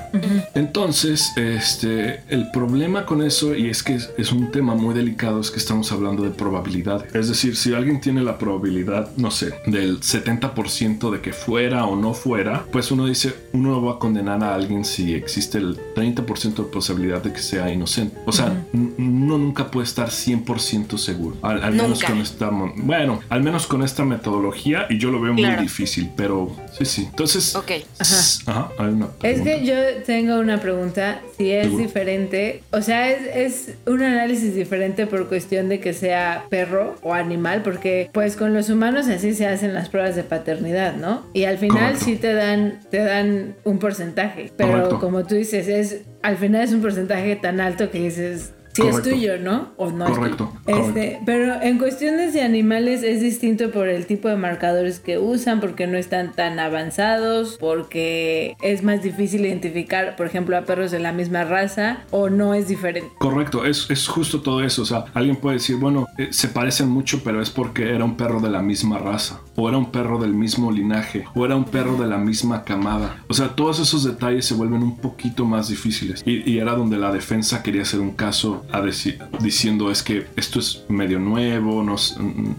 Entonces, 0.53 1.31
este, 1.37 2.23
el 2.29 2.51
problema 2.51 3.05
con 3.05 3.21
eso, 3.21 3.55
y 3.55 3.69
es 3.69 3.83
que 3.83 3.95
es, 3.95 4.11
es 4.17 4.31
un 4.31 4.51
tema 4.51 4.70
muy 4.75 4.93
delicado, 4.93 5.39
es 5.39 5.51
que 5.51 5.57
estamos 5.59 5.91
hablando 5.91 6.23
de 6.23 6.29
probabilidad. 6.31 7.05
Es 7.15 7.27
decir, 7.29 7.55
si 7.55 7.73
alguien 7.73 8.01
tiene 8.01 8.21
la 8.21 8.37
probabilidad, 8.37 9.11
no 9.17 9.31
sé, 9.31 9.53
del 9.65 9.99
70% 10.01 11.11
de 11.11 11.21
que 11.21 11.33
fuera 11.33 11.85
o 11.85 11.95
no 11.95 12.13
fuera, 12.13 12.65
pues 12.71 12.91
uno 12.91 13.05
dice, 13.05 13.33
uno 13.53 13.71
no 13.71 13.81
va 13.83 13.93
a 13.93 13.99
condenar 13.99 14.43
a 14.43 14.55
alguien 14.55 14.85
si 14.85 15.13
existe 15.13 15.57
el 15.57 15.77
30% 15.95 16.55
de 16.55 16.63
posibilidad 16.63 17.21
de 17.21 17.33
que 17.33 17.39
sea 17.39 17.71
inocente. 17.71 18.17
O 18.25 18.31
sea, 18.31 18.65
n- 18.73 18.91
uno 18.97 19.37
nunca 19.37 19.69
puede 19.71 19.85
estar 19.85 20.09
100% 20.09 20.97
seguro. 20.97 21.37
Al, 21.41 21.63
al 21.63 21.73
menos 21.73 22.03
con 22.03 22.19
esta, 22.19 22.49
bueno, 22.77 23.19
al 23.29 23.43
menos 23.43 23.67
con 23.67 23.83
esta 23.83 24.03
metodología, 24.05 24.85
y 24.89 24.97
yo 24.97 25.11
lo 25.11 25.21
veo 25.21 25.35
Claro. 25.35 25.55
muy 25.55 25.63
difícil, 25.63 26.09
pero 26.15 26.55
sí, 26.77 26.85
sí. 26.85 27.07
Entonces, 27.09 27.55
Ok. 27.55 27.71
s- 27.99 28.43
ajá, 28.45 28.69
hay 28.77 28.87
una 28.87 29.07
Es 29.23 29.41
que 29.41 29.65
yo 29.65 29.75
tengo 30.05 30.39
una 30.39 30.59
pregunta, 30.59 31.21
si 31.41 31.51
es 31.51 31.63
Seguro. 31.65 31.83
diferente, 31.83 32.61
o 32.71 32.81
sea, 32.81 33.09
es, 33.09 33.67
es 33.67 33.75
un 33.87 34.03
análisis 34.03 34.53
diferente 34.53 35.07
por 35.07 35.27
cuestión 35.27 35.69
de 35.69 35.79
que 35.79 35.93
sea 35.93 36.45
perro 36.49 36.95
o 37.01 37.13
animal, 37.13 37.61
porque 37.63 38.09
pues 38.13 38.35
con 38.35 38.53
los 38.53 38.69
humanos 38.69 39.07
así 39.07 39.33
se 39.33 39.47
hacen 39.47 39.73
las 39.73 39.89
pruebas 39.89 40.15
de 40.15 40.23
paternidad, 40.23 40.95
¿no? 40.95 41.25
Y 41.33 41.45
al 41.45 41.57
final 41.57 41.93
Correcto. 41.93 42.05
sí 42.05 42.15
te 42.17 42.33
dan, 42.33 42.79
te 42.91 42.97
dan 42.97 43.55
un 43.63 43.79
porcentaje, 43.79 44.51
pero 44.55 44.71
Correcto. 44.71 44.99
como 44.99 45.25
tú 45.25 45.35
dices, 45.35 45.67
es 45.67 46.01
al 46.21 46.37
final 46.37 46.61
es 46.63 46.71
un 46.73 46.81
porcentaje 46.81 47.35
tan 47.35 47.59
alto 47.59 47.89
que 47.89 47.99
dices... 47.99 48.53
Si 48.73 48.81
es 48.81 48.89
Correcto. 48.89 49.09
tuyo, 49.09 49.37
¿no? 49.37 49.69
O 49.77 49.91
no 49.91 50.05
Correcto, 50.05 50.51
es 50.65 50.75
tuyo. 50.75 50.87
Este, 50.87 51.19
pero 51.25 51.61
en 51.61 51.77
cuestiones 51.77 52.33
de 52.33 52.41
animales 52.41 53.03
es 53.03 53.21
distinto 53.21 53.71
por 53.71 53.87
el 53.87 54.05
tipo 54.05 54.29
de 54.29 54.37
marcadores 54.37 54.99
que 54.99 55.17
usan, 55.17 55.59
porque 55.59 55.87
no 55.87 55.97
están 55.97 56.31
tan 56.31 56.59
avanzados, 56.59 57.57
porque 57.59 58.55
es 58.61 58.83
más 58.83 59.03
difícil 59.03 59.45
identificar, 59.45 60.15
por 60.15 60.25
ejemplo, 60.25 60.57
a 60.57 60.61
perros 60.61 60.91
de 60.91 60.99
la 60.99 61.11
misma 61.11 61.43
raza, 61.43 62.03
o 62.11 62.29
no 62.29 62.53
es 62.53 62.67
diferente. 62.67 63.11
Correcto, 63.19 63.65
es, 63.65 63.89
es 63.89 64.07
justo 64.07 64.41
todo 64.41 64.63
eso. 64.63 64.83
O 64.83 64.85
sea, 64.85 65.05
alguien 65.13 65.35
puede 65.35 65.57
decir, 65.57 65.75
bueno, 65.75 66.07
eh, 66.17 66.29
se 66.31 66.47
parecen 66.47 66.89
mucho, 66.89 67.21
pero 67.23 67.41
es 67.41 67.49
porque 67.49 67.89
era 67.93 68.05
un 68.05 68.15
perro 68.15 68.39
de 68.39 68.49
la 68.49 68.61
misma 68.61 68.97
raza, 68.99 69.41
o 69.55 69.67
era 69.67 69.77
un 69.77 69.91
perro 69.91 70.19
del 70.19 70.33
mismo 70.33 70.71
linaje, 70.71 71.25
o 71.35 71.45
era 71.45 71.55
un 71.55 71.65
perro 71.65 71.97
de 71.97 72.07
la 72.07 72.17
misma 72.17 72.63
camada. 72.63 73.17
O 73.27 73.33
sea, 73.33 73.49
todos 73.49 73.79
esos 73.79 74.03
detalles 74.03 74.45
se 74.45 74.53
vuelven 74.53 74.83
un 74.83 74.97
poquito 74.97 75.45
más 75.45 75.67
difíciles. 75.67 76.21
Y, 76.25 76.59
era 76.61 76.75
donde 76.75 76.97
la 76.97 77.11
defensa 77.11 77.63
quería 77.63 77.81
hacer 77.81 77.99
un 77.99 78.11
caso 78.11 78.65
a 78.71 78.81
deci- 78.81 79.17
diciendo 79.39 79.89
es 79.89 80.03
que 80.03 80.27
esto 80.35 80.59
es 80.59 80.83
medio 80.89 81.17
nuevo, 81.19 81.83
no, 81.83 81.95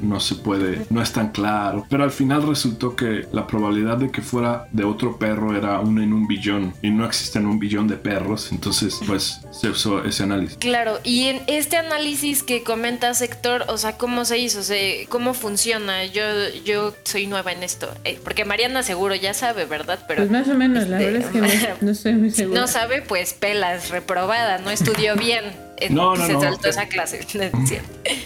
no 0.02 0.20
se 0.20 0.34
puede, 0.34 0.86
no 0.90 1.00
es 1.00 1.12
tan 1.12 1.30
claro. 1.30 1.86
Pero 1.88 2.02
al 2.04 2.10
final 2.10 2.46
resultó 2.46 2.96
que 2.96 3.26
la 3.32 3.46
probabilidad 3.46 3.98
de 3.98 4.10
que 4.10 4.22
fuera 4.22 4.66
de 4.72 4.84
otro 4.84 5.18
perro 5.18 5.56
era 5.56 5.78
uno 5.80 6.02
en 6.02 6.12
un 6.12 6.26
billón, 6.26 6.74
y 6.82 6.90
no 6.90 7.04
existen 7.06 7.46
un 7.46 7.58
billón 7.58 7.86
de 7.88 7.96
perros. 7.96 8.50
Entonces, 8.50 9.00
pues 9.06 9.40
se 9.50 9.70
usó 9.70 10.04
ese 10.04 10.24
análisis. 10.24 10.56
Claro, 10.58 10.98
y 11.04 11.24
en 11.24 11.42
este 11.46 11.76
análisis 11.76 12.42
que 12.42 12.62
comentas, 12.62 13.22
Héctor, 13.22 13.64
o 13.68 13.76
sea, 13.78 13.96
¿cómo 13.96 14.24
se 14.24 14.38
hizo? 14.38 14.60
¿Cómo 15.08 15.34
funciona? 15.34 16.04
Yo, 16.06 16.22
yo 16.64 16.81
soy 17.04 17.26
nueva 17.26 17.52
en 17.52 17.62
esto, 17.62 17.92
eh, 18.04 18.18
porque 18.24 18.44
Mariana 18.44 18.82
seguro 18.82 19.14
ya 19.14 19.34
sabe, 19.34 19.64
¿verdad? 19.64 19.98
Pero 20.08 20.20
Pues 20.22 20.30
más 20.30 20.48
o 20.48 20.54
menos, 20.54 20.88
la 20.88 21.00
este, 21.00 21.10
verdad 21.12 21.28
es 21.28 21.32
que 21.32 21.40
no, 21.68 21.74
no 21.80 21.90
estoy 21.90 22.12
muy 22.14 22.30
segura. 22.30 22.60
no 22.60 22.66
sabe, 22.66 23.02
pues 23.02 23.34
pelas, 23.34 23.90
reprobada, 23.90 24.58
no 24.58 24.70
estudió 24.70 25.16
bien. 25.28 25.44
eh, 25.78 25.88
No, 25.90 26.14
no, 26.16 26.26
se 26.26 26.32
no. 26.34 26.40
saltó 26.40 26.68
esa 26.68 26.86
clase. 26.86 27.20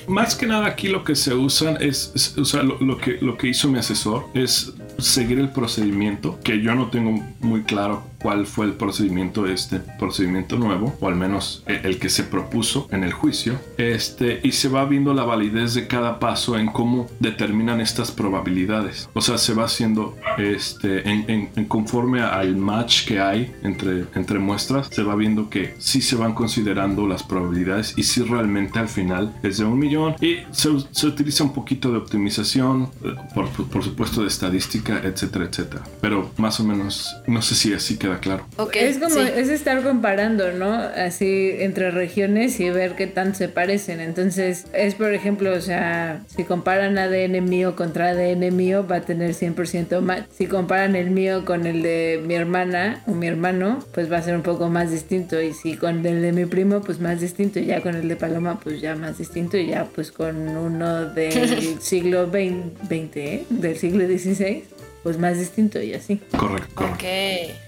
Más 0.06 0.34
que 0.34 0.46
nada 0.46 0.66
aquí 0.66 0.88
lo 0.88 1.04
que 1.04 1.14
se 1.16 1.34
usan 1.34 1.78
es, 1.82 2.12
es- 2.14 2.36
o 2.38 2.44
sea, 2.44 2.62
lo, 2.62 2.78
lo 2.80 2.98
que, 2.98 3.18
lo 3.20 3.36
que 3.36 3.48
hizo 3.48 3.68
mi 3.68 3.78
asesor 3.78 4.26
es 4.34 4.72
seguir 4.98 5.38
el 5.38 5.50
procedimiento, 5.50 6.38
que 6.42 6.62
yo 6.62 6.74
no 6.74 6.88
tengo 6.90 7.22
muy 7.40 7.62
claro 7.64 8.02
cuál 8.18 8.46
fue 8.46 8.66
el 8.66 8.72
procedimiento 8.72 9.46
este 9.46 9.81
procedimiento 9.98 10.57
nuevo, 10.59 10.96
o 11.00 11.09
al 11.09 11.16
menos 11.16 11.62
el, 11.66 11.85
el 11.87 11.98
que 11.98 12.09
se 12.09 12.24
propuso 12.24 12.88
en 12.90 13.05
el 13.05 13.12
juicio, 13.12 13.59
este, 13.79 14.40
y 14.42 14.52
se 14.52 14.68
va 14.68 14.85
viendo 14.85 15.14
la 15.14 15.24
validez 15.24 15.74
de 15.74 15.87
cada 15.87 16.18
paso 16.18 16.59
en 16.59 16.66
cómo 16.68 17.07
determinan 17.20 17.81
estas 17.81 18.11
probabilidades. 18.11 19.09
O 19.14 19.20
sea, 19.20 19.38
se 19.38 19.55
va 19.55 19.64
haciendo 19.64 20.16
este, 20.38 21.09
en, 21.09 21.24
en- 21.29 21.48
en 21.57 21.64
conforme 21.66 22.20
al 22.22 22.57
match 22.57 23.07
que 23.07 23.20
hay 23.20 23.52
entre, 23.62 24.05
entre 24.14 24.38
muestras, 24.38 24.88
se 24.90 25.02
va 25.02 25.14
viendo 25.16 25.48
que 25.50 25.74
sí 25.79 26.00
se 26.00 26.16
van 26.16 26.35
considerando 26.35 27.07
las 27.07 27.22
probabilidades 27.22 27.94
y 27.96 28.02
si 28.02 28.22
realmente 28.22 28.79
al 28.79 28.88
final 28.88 29.35
es 29.42 29.59
de 29.59 29.64
un 29.64 29.79
millón 29.79 30.14
y 30.20 30.38
se, 30.50 30.70
se 30.90 31.07
utiliza 31.07 31.44
un 31.44 31.52
poquito 31.52 31.90
de 31.90 31.98
optimización, 31.98 32.90
eh, 33.05 33.14
por, 33.35 33.48
por 33.50 33.83
supuesto 33.83 34.22
de 34.22 34.29
estadística, 34.29 34.98
etcétera, 35.02 35.46
etcétera. 35.46 35.83
Pero 36.00 36.31
más 36.37 36.61
o 36.61 36.64
menos, 36.64 37.14
no 37.26 37.42
sé 37.42 37.55
si 37.55 37.72
así 37.72 37.96
queda 37.96 38.15
claro. 38.18 38.46
Ok, 38.57 38.76
es 38.76 38.98
como, 38.98 39.14
sí. 39.14 39.20
es 39.37 39.48
estar 39.48 39.83
comparando, 39.83 40.52
¿no? 40.52 40.72
Así 40.72 41.50
entre 41.59 41.90
regiones 41.90 42.59
y 42.61 42.70
ver 42.70 42.94
qué 42.94 43.07
tanto 43.07 43.38
se 43.38 43.48
parecen. 43.48 44.00
Entonces, 44.00 44.66
es 44.72 44.94
por 44.94 45.12
ejemplo, 45.12 45.52
o 45.52 45.61
sea, 45.61 46.22
si 46.35 46.44
comparan 46.44 46.98
ADN 46.98 47.44
mío 47.44 47.76
contra 47.76 48.11
ADN 48.11 48.55
mío, 48.55 48.87
va 48.87 48.96
a 48.96 49.00
tener 49.02 49.33
100% 49.33 50.00
más. 50.00 50.24
Si 50.37 50.46
comparan 50.46 50.96
el 50.96 51.11
mío 51.11 51.44
con 51.44 51.66
el 51.66 51.83
de 51.83 52.22
mi 52.24 52.35
hermana 52.35 53.02
o 53.07 53.12
mi 53.12 53.26
hermano, 53.26 53.81
pues 53.92 54.11
va 54.11 54.18
a 54.18 54.22
ser 54.22 54.37
un 54.37 54.42
poco 54.42 54.68
más 54.68 54.90
distinto. 54.90 55.40
Y 55.40 55.52
si 55.52 55.76
con 55.76 56.05
el 56.05 56.22
de 56.22 56.33
mi 56.33 56.46
primo, 56.46 56.81
pues 56.81 57.00
más 57.00 57.20
distinto. 57.20 57.59
Y 57.59 57.66
ya 57.66 57.81
con 57.81 57.94
el 57.94 58.09
de 58.09 58.16
Paloma, 58.16 58.61
pues 58.62 58.81
ya 58.81 58.94
más 58.94 59.18
distinto. 59.18 59.57
Y 59.57 59.68
ya 59.68 59.85
pues 59.85 60.12
con 60.12 60.57
uno 60.57 61.07
del 61.07 61.79
siglo 61.81 62.26
XX, 62.26 63.16
¿eh? 63.16 63.44
Del 63.50 63.76
siglo 63.76 64.07
XVI 64.07 64.75
pues 65.06 65.20
más 65.20 65.38
distinto 65.38 65.80
y 65.80 65.94
así. 65.94 66.20
Correcto. 66.36 66.84
Ok. 66.84 67.04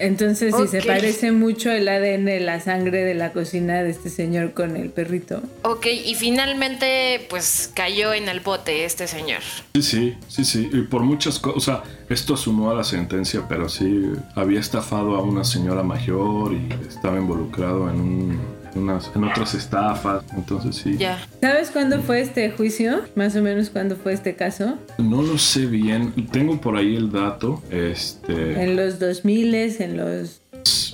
Entonces, 0.01 0.57
si 0.57 0.67
se 0.67 0.83
parece 0.83 1.31
mucho 1.31 1.71
el 1.71 1.89
ADN 1.89 2.25
de 2.25 2.41
la 2.41 2.61
sangre 2.61 3.05
de 3.05 3.15
la 3.15 3.33
cocina 3.33 3.81
de 3.85 3.91
este 3.91 4.11
señor 4.11 4.55
con 4.55 4.77
el 4.77 4.91
perrito. 4.91 5.41
Ok, 5.63 5.87
y 5.87 6.17
finalmente, 6.17 7.25
pues 7.31 7.71
cayó 7.73 8.13
en 8.13 8.29
el 8.29 8.41
bote 8.41 8.85
este 8.85 9.07
señor. 9.07 9.43
Sí, 9.75 9.83
sí, 9.83 10.17
sí, 10.27 10.45
sí. 10.45 10.69
Y 10.73 10.81
por 10.81 11.03
muchas 11.03 11.39
cosas, 11.39 11.57
o 11.57 11.61
sea, 11.61 11.83
esto 12.09 12.37
sumó 12.37 12.73
a 12.73 12.75
la 12.75 12.83
sentencia, 12.83 13.45
pero 13.49 13.69
sí, 13.69 14.11
había 14.35 14.59
estafado 14.59 15.15
a 15.15 15.23
una 15.23 15.45
señora 15.45 15.85
mayor 15.85 16.55
y 16.55 16.69
estaba 16.89 17.19
involucrado 17.19 17.89
en 17.89 18.01
un 18.01 18.58
en 18.79 19.25
otras 19.25 19.55
estafas, 19.55 20.25
entonces 20.37 20.77
sí. 20.77 20.97
Ya. 20.97 21.19
¿Sabes 21.41 21.71
cuándo 21.71 22.01
fue 22.01 22.21
este 22.21 22.51
juicio? 22.51 23.03
Más 23.15 23.37
o 23.37 23.43
menos 23.43 23.71
cuándo 23.71 23.97
fue 23.97 24.13
este 24.13 24.35
caso. 24.35 24.79
No 24.99 25.23
lo 25.23 25.39
sé 25.39 25.67
bien, 25.67 26.13
tengo 26.31 26.61
por 26.61 26.77
ahí 26.77 26.97
el 26.97 27.11
dato. 27.11 27.63
Este... 27.71 28.63
En 28.63 28.77
los 28.77 28.99
2000, 28.99 29.55
en 29.55 29.97
los 29.97 30.41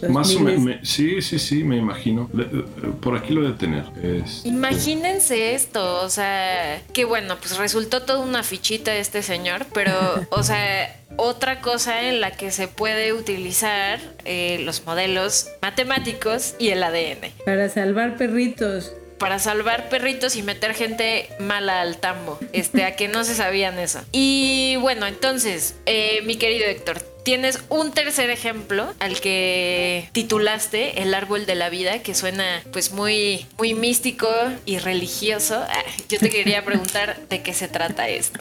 más 0.08 0.34
o 0.34 0.40
menos, 0.40 0.78
sí, 0.82 1.22
sí, 1.22 1.38
sí, 1.38 1.64
me 1.64 1.76
imagino. 1.76 2.30
Eh, 2.38 2.64
por 3.00 3.16
aquí 3.16 3.32
lo 3.32 3.42
de 3.42 3.52
tener. 3.54 3.84
Este, 4.02 4.48
Imagínense 4.48 5.54
esto, 5.54 6.02
o 6.02 6.10
sea, 6.10 6.82
que 6.92 7.04
bueno, 7.04 7.36
pues 7.38 7.56
resultó 7.56 8.02
toda 8.02 8.20
una 8.20 8.42
fichita 8.42 8.94
este 8.94 9.22
señor, 9.22 9.66
pero, 9.72 9.92
o 10.30 10.42
sea, 10.42 10.94
otra 11.16 11.60
cosa 11.60 12.08
en 12.08 12.20
la 12.20 12.32
que 12.32 12.50
se 12.50 12.68
puede 12.68 13.12
utilizar 13.12 14.00
eh, 14.24 14.60
los 14.64 14.84
modelos 14.86 15.48
matemáticos 15.62 16.54
y 16.58 16.68
el 16.68 16.82
ADN. 16.82 17.32
Para 17.44 17.68
salvar 17.68 18.16
perritos 18.16 18.92
para 19.18 19.38
salvar 19.38 19.88
perritos 19.88 20.36
y 20.36 20.42
meter 20.42 20.74
gente 20.74 21.28
mala 21.38 21.80
al 21.80 21.98
tambo. 21.98 22.38
Este, 22.52 22.84
a 22.84 22.94
que 22.96 23.08
no 23.08 23.24
se 23.24 23.34
sabían 23.34 23.78
eso. 23.78 24.00
Y 24.12 24.76
bueno, 24.80 25.06
entonces, 25.06 25.76
eh, 25.86 26.20
mi 26.26 26.36
querido 26.36 26.66
Héctor, 26.66 26.98
tienes 27.24 27.64
un 27.70 27.90
tercer 27.90 28.30
ejemplo 28.30 28.86
al 29.00 29.20
que 29.20 30.08
titulaste 30.12 31.02
El 31.02 31.14
árbol 31.14 31.46
de 31.46 31.54
la 31.54 31.70
vida, 31.70 32.00
que 32.00 32.14
suena 32.14 32.44
pues 32.72 32.92
muy, 32.92 33.46
muy 33.58 33.74
místico 33.74 34.28
y 34.66 34.78
religioso. 34.78 35.56
Ah, 35.56 35.82
yo 36.08 36.18
te 36.18 36.30
quería 36.30 36.64
preguntar 36.64 37.18
de 37.28 37.42
qué 37.42 37.52
se 37.52 37.66
trata 37.66 38.08
esto. 38.08 38.40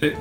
Eh, 0.00 0.16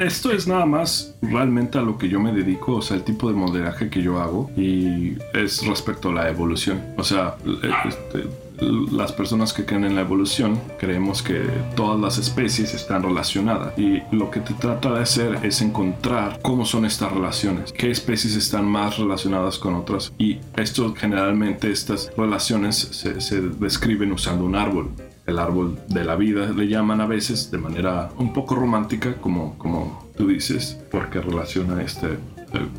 esto 0.00 0.32
es 0.32 0.46
nada 0.46 0.66
más 0.66 1.14
realmente 1.22 1.78
a 1.78 1.82
lo 1.82 1.96
que 1.96 2.08
yo 2.08 2.20
me 2.20 2.32
dedico, 2.32 2.76
o 2.76 2.82
sea, 2.82 2.96
el 2.96 3.04
tipo 3.04 3.28
de 3.28 3.34
modelaje 3.34 3.88
que 3.88 4.02
yo 4.02 4.20
hago 4.20 4.50
y 4.56 5.16
es 5.32 5.64
respecto 5.66 6.10
a 6.10 6.12
la 6.12 6.28
evolución. 6.28 6.94
O 6.96 7.04
sea, 7.04 7.36
eh, 7.46 7.70
este, 7.86 8.47
las 8.60 9.12
personas 9.12 9.52
que 9.52 9.64
creen 9.64 9.84
en 9.84 9.94
la 9.94 10.00
evolución 10.00 10.60
creemos 10.78 11.22
que 11.22 11.42
todas 11.76 12.00
las 12.00 12.18
especies 12.18 12.74
están 12.74 13.02
relacionadas 13.02 13.78
y 13.78 14.02
lo 14.10 14.30
que 14.30 14.40
te 14.40 14.54
trata 14.54 14.92
de 14.92 15.00
hacer 15.00 15.38
es 15.42 15.62
encontrar 15.62 16.40
cómo 16.42 16.64
son 16.64 16.84
estas 16.84 17.12
relaciones, 17.12 17.72
qué 17.72 17.90
especies 17.90 18.36
están 18.36 18.66
más 18.66 18.98
relacionadas 18.98 19.58
con 19.58 19.74
otras 19.74 20.12
y 20.18 20.38
esto 20.56 20.94
generalmente 20.94 21.70
estas 21.70 22.10
relaciones 22.16 22.76
se, 22.76 23.40
describen 23.40 24.12
usando 24.12 24.44
un 24.44 24.56
árbol 24.56 24.90
el 25.26 25.38
árbol 25.38 25.78
de 25.88 26.04
la 26.04 26.16
vida, 26.16 26.50
le 26.52 26.68
llaman 26.68 27.02
a 27.02 27.06
veces 27.06 27.50
de 27.50 27.58
manera 27.58 28.10
un 28.16 28.32
poco 28.32 28.54
romántica, 28.54 29.16
como, 29.16 29.58
como 29.58 30.08
tú 30.16 30.26
dices, 30.26 30.78
porque 30.90 31.20
relaciona 31.20 31.82
este, 31.82 32.16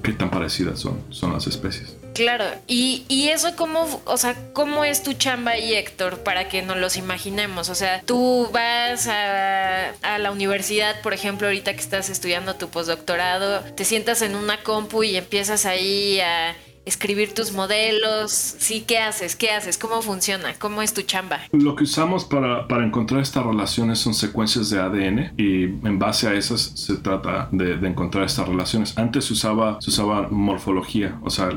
qué 0.02 0.14
tan 0.14 0.32
parecidas 0.32 0.80
son, 0.80 0.98
son 1.10 1.32
las 1.34 1.46
especies. 1.46 1.99
Claro, 2.14 2.46
y, 2.68 3.06
y, 3.08 3.30
eso 3.30 3.56
cómo, 3.56 4.02
o 4.06 4.18
sea, 4.18 4.36
cómo 4.54 4.84
es 4.84 5.04
tu 5.04 5.14
chamba 5.14 5.58
y 5.58 5.74
Héctor 5.74 6.20
para 6.24 6.50
que 6.50 6.62
nos 6.62 6.78
los 6.78 6.98
imaginemos. 6.98 7.70
O 7.70 7.76
sea, 7.76 8.02
tú 8.02 8.50
vas 8.52 9.08
a, 9.08 9.92
a, 10.02 10.18
la 10.18 10.32
universidad, 10.32 11.02
por 11.02 11.14
ejemplo, 11.14 11.48
ahorita 11.48 11.74
que 11.74 11.80
estás 11.80 12.10
estudiando 12.10 12.56
tu 12.56 12.70
postdoctorado, 12.70 13.62
te 13.76 13.86
sientas 13.86 14.22
en 14.22 14.36
una 14.36 14.62
compu 14.64 15.04
y 15.04 15.16
empiezas 15.16 15.66
ahí 15.66 16.20
a 16.20 16.56
escribir 16.90 17.34
tus 17.34 17.54
modelos. 17.54 18.32
Sí, 18.32 18.84
¿qué 18.86 18.98
haces? 18.98 19.36
¿Qué 19.36 19.52
haces? 19.52 19.78
¿Cómo 19.78 20.02
funciona? 20.02 20.54
¿Cómo 20.60 20.82
es 20.82 20.94
tu 20.94 21.02
chamba? 21.04 21.40
Lo 21.52 21.76
que 21.76 21.84
usamos 21.84 22.26
para, 22.26 22.68
para 22.68 22.86
encontrar 22.86 23.22
estas 23.22 23.46
relaciones 23.46 24.00
son 24.00 24.14
secuencias 24.14 24.70
de 24.70 24.80
ADN 24.80 25.34
y 25.38 25.64
en 25.64 26.00
base 26.00 26.28
a 26.28 26.34
esas 26.34 26.62
se 26.62 26.98
trata 26.98 27.50
de, 27.52 27.78
de 27.78 27.88
encontrar 27.88 28.26
estas 28.26 28.48
relaciones. 28.48 28.98
Antes 28.98 29.30
usaba, 29.32 29.80
se 29.82 29.90
usaba 29.90 30.28
morfología, 30.30 31.20
o 31.24 31.30
sea, 31.30 31.50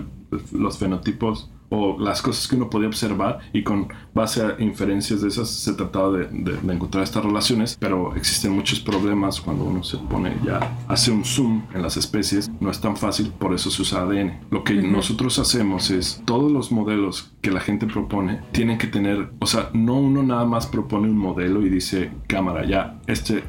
los 0.52 0.78
fenotipos 0.78 1.50
o 1.72 1.98
las 1.98 2.20
cosas 2.20 2.46
que 2.46 2.54
uno 2.54 2.68
podía 2.68 2.88
observar 2.88 3.38
y 3.54 3.62
con 3.62 3.88
base 4.12 4.42
a 4.42 4.56
inferencias 4.58 5.22
de 5.22 5.28
esas 5.28 5.48
se 5.48 5.72
trataba 5.72 6.18
de, 6.18 6.28
encontrar 6.70 7.02
estas 7.02 7.24
relaciones, 7.24 7.78
pero 7.80 8.14
existen 8.14 8.52
muchos 8.52 8.78
problemas 8.80 9.40
cuando 9.40 9.64
uno 9.64 9.82
se 9.82 9.96
pone 9.96 10.36
ya, 10.44 10.60
hace 10.86 11.10
un 11.10 11.24
zoom 11.24 11.62
en 11.74 11.80
las 11.80 11.96
especies, 11.96 12.50
no 12.60 12.70
es 12.70 12.80
tan 12.80 12.96
fácil, 12.96 13.32
por 13.38 13.54
eso 13.54 13.70
se 13.70 13.80
usa 13.80 14.02
ADN. 14.02 14.40
Lo 14.50 14.64
que 14.64 14.74
nosotros 14.74 15.38
hacemos 15.38 15.90
es, 15.90 16.22
todos 16.26 16.52
los 16.52 16.72
modelos 16.72 17.32
que 17.40 17.50
la 17.50 17.60
gente 17.60 17.86
propone 17.86 18.40
tienen 18.52 18.76
que 18.76 18.86
tener, 18.86 19.32
o 19.38 19.46
sea, 19.46 19.70
no 19.72 19.94
uno 19.94 20.22
nada 20.22 20.44
más 20.44 20.66
propone 20.66 21.08
un 21.08 21.16
modelo 21.16 21.64
y 21.64 21.70
dice, 21.70 22.10
cámara, 22.26 22.66
ya, 22.66 23.00
este, 23.06 23.44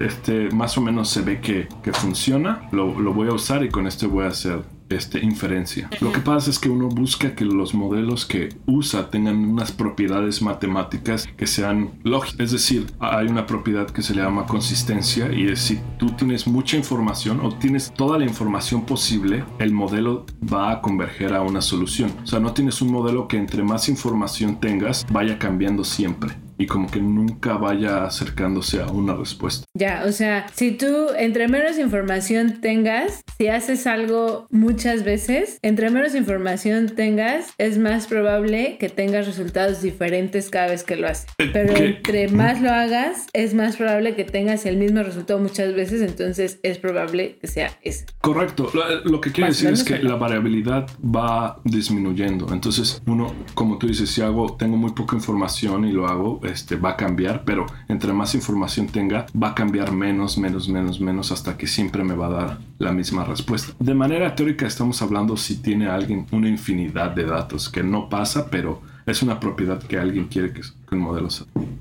este 0.00 0.50
más 0.50 0.76
o 0.76 0.80
menos 0.80 1.08
se 1.08 1.22
ve 1.22 1.40
que, 1.40 1.68
que 1.82 1.92
funciona, 1.92 2.68
lo, 2.72 2.98
lo 3.00 3.14
voy 3.14 3.28
a 3.28 3.34
usar 3.34 3.64
y 3.64 3.68
con 3.68 3.86
este 3.86 4.06
voy 4.06 4.24
a 4.24 4.28
hacer 4.28 4.77
este, 4.88 5.20
inferencia. 5.20 5.88
Lo 6.00 6.12
que 6.12 6.20
pasa 6.20 6.50
es 6.50 6.58
que 6.58 6.68
uno 6.68 6.88
busca 6.88 7.34
que 7.34 7.44
los 7.44 7.74
modelos 7.74 8.26
que 8.26 8.50
usa 8.66 9.10
tengan 9.10 9.36
unas 9.36 9.72
propiedades 9.72 10.42
matemáticas 10.42 11.26
que 11.36 11.46
sean 11.46 11.90
lógicas. 12.04 12.40
Es 12.40 12.52
decir, 12.52 12.86
hay 13.00 13.26
una 13.26 13.46
propiedad 13.46 13.88
que 13.88 14.02
se 14.02 14.14
le 14.14 14.22
llama 14.22 14.46
consistencia 14.46 15.32
y 15.32 15.48
es 15.48 15.60
si 15.60 15.80
tú 15.98 16.10
tienes 16.12 16.46
mucha 16.46 16.76
información 16.76 17.40
o 17.40 17.54
tienes 17.54 17.92
toda 17.92 18.18
la 18.18 18.24
información 18.24 18.86
posible, 18.86 19.44
el 19.58 19.72
modelo 19.72 20.24
va 20.52 20.72
a 20.72 20.80
converger 20.80 21.34
a 21.34 21.42
una 21.42 21.60
solución. 21.60 22.12
O 22.22 22.26
sea, 22.26 22.40
no 22.40 22.52
tienes 22.52 22.80
un 22.82 22.92
modelo 22.92 23.28
que 23.28 23.36
entre 23.36 23.62
más 23.62 23.88
información 23.88 24.60
tengas 24.60 25.06
vaya 25.10 25.38
cambiando 25.38 25.84
siempre 25.84 26.47
y 26.58 26.66
como 26.66 26.90
que 26.90 27.00
nunca 27.00 27.54
vaya 27.54 28.04
acercándose 28.04 28.82
a 28.82 28.86
una 28.86 29.14
respuesta. 29.14 29.64
Ya, 29.74 30.02
o 30.06 30.12
sea, 30.12 30.46
si 30.52 30.72
tú 30.72 31.08
entre 31.16 31.48
menos 31.48 31.78
información 31.78 32.60
tengas, 32.60 33.22
si 33.38 33.46
haces 33.46 33.86
algo 33.86 34.46
muchas 34.50 35.04
veces, 35.04 35.58
entre 35.62 35.90
menos 35.90 36.14
información 36.14 36.88
tengas, 36.88 37.52
es 37.58 37.78
más 37.78 38.06
probable 38.06 38.76
que 38.78 38.88
tengas 38.88 39.26
resultados 39.26 39.80
diferentes 39.82 40.50
cada 40.50 40.66
vez 40.68 40.82
que 40.82 40.96
lo 40.96 41.08
haces. 41.08 41.26
Eh, 41.38 41.50
Pero 41.52 41.76
entre 41.76 42.28
más 42.28 42.60
lo 42.60 42.70
hagas, 42.70 43.28
es 43.32 43.54
más 43.54 43.76
probable 43.76 44.16
que 44.16 44.24
tengas 44.24 44.66
el 44.66 44.76
mismo 44.76 45.02
resultado 45.02 45.38
muchas 45.38 45.74
veces, 45.74 46.02
entonces 46.02 46.58
es 46.62 46.78
probable 46.78 47.38
que 47.40 47.46
sea 47.46 47.70
ese. 47.82 48.06
Correcto. 48.20 48.70
Lo, 49.04 49.20
que 49.20 49.30
quiere 49.30 49.50
decir 49.50 49.70
es 49.70 49.84
que 49.84 49.98
la 49.98 50.16
variabilidad 50.16 50.88
va 51.02 51.60
disminuyendo. 51.64 52.52
Entonces, 52.52 53.00
uno, 53.06 53.34
como 53.54 53.78
tú 53.78 53.86
dices, 53.86 54.10
si 54.10 54.22
hago, 54.22 54.56
tengo 54.56 54.76
muy 54.76 54.92
poca 54.92 55.16
información 55.16 55.84
y 55.84 55.92
lo 55.92 56.06
hago, 56.06 56.40
este, 56.48 56.76
va 56.76 56.90
a 56.90 56.96
cambiar, 56.96 57.44
pero 57.44 57.66
entre 57.88 58.12
más 58.12 58.34
información 58.34 58.86
tenga, 58.86 59.26
va 59.40 59.50
a 59.50 59.54
cambiar 59.54 59.92
menos, 59.92 60.38
menos, 60.38 60.68
menos, 60.68 61.00
menos, 61.00 61.32
hasta 61.32 61.56
que 61.56 61.66
siempre 61.66 62.04
me 62.04 62.14
va 62.14 62.26
a 62.26 62.30
dar 62.30 62.58
la 62.78 62.92
misma 62.92 63.24
respuesta. 63.24 63.72
De 63.78 63.94
manera 63.94 64.34
teórica 64.34 64.66
estamos 64.66 65.00
hablando 65.02 65.36
si 65.36 65.56
tiene 65.56 65.88
alguien 65.88 66.26
una 66.32 66.48
infinidad 66.48 67.10
de 67.10 67.24
datos, 67.24 67.68
que 67.68 67.82
no 67.82 68.08
pasa, 68.08 68.50
pero 68.50 68.80
es 69.06 69.22
una 69.22 69.40
propiedad 69.40 69.82
que 69.82 69.98
alguien 69.98 70.26
quiere 70.26 70.52
que, 70.52 70.62
un 70.92 71.00
modelo 71.00 71.28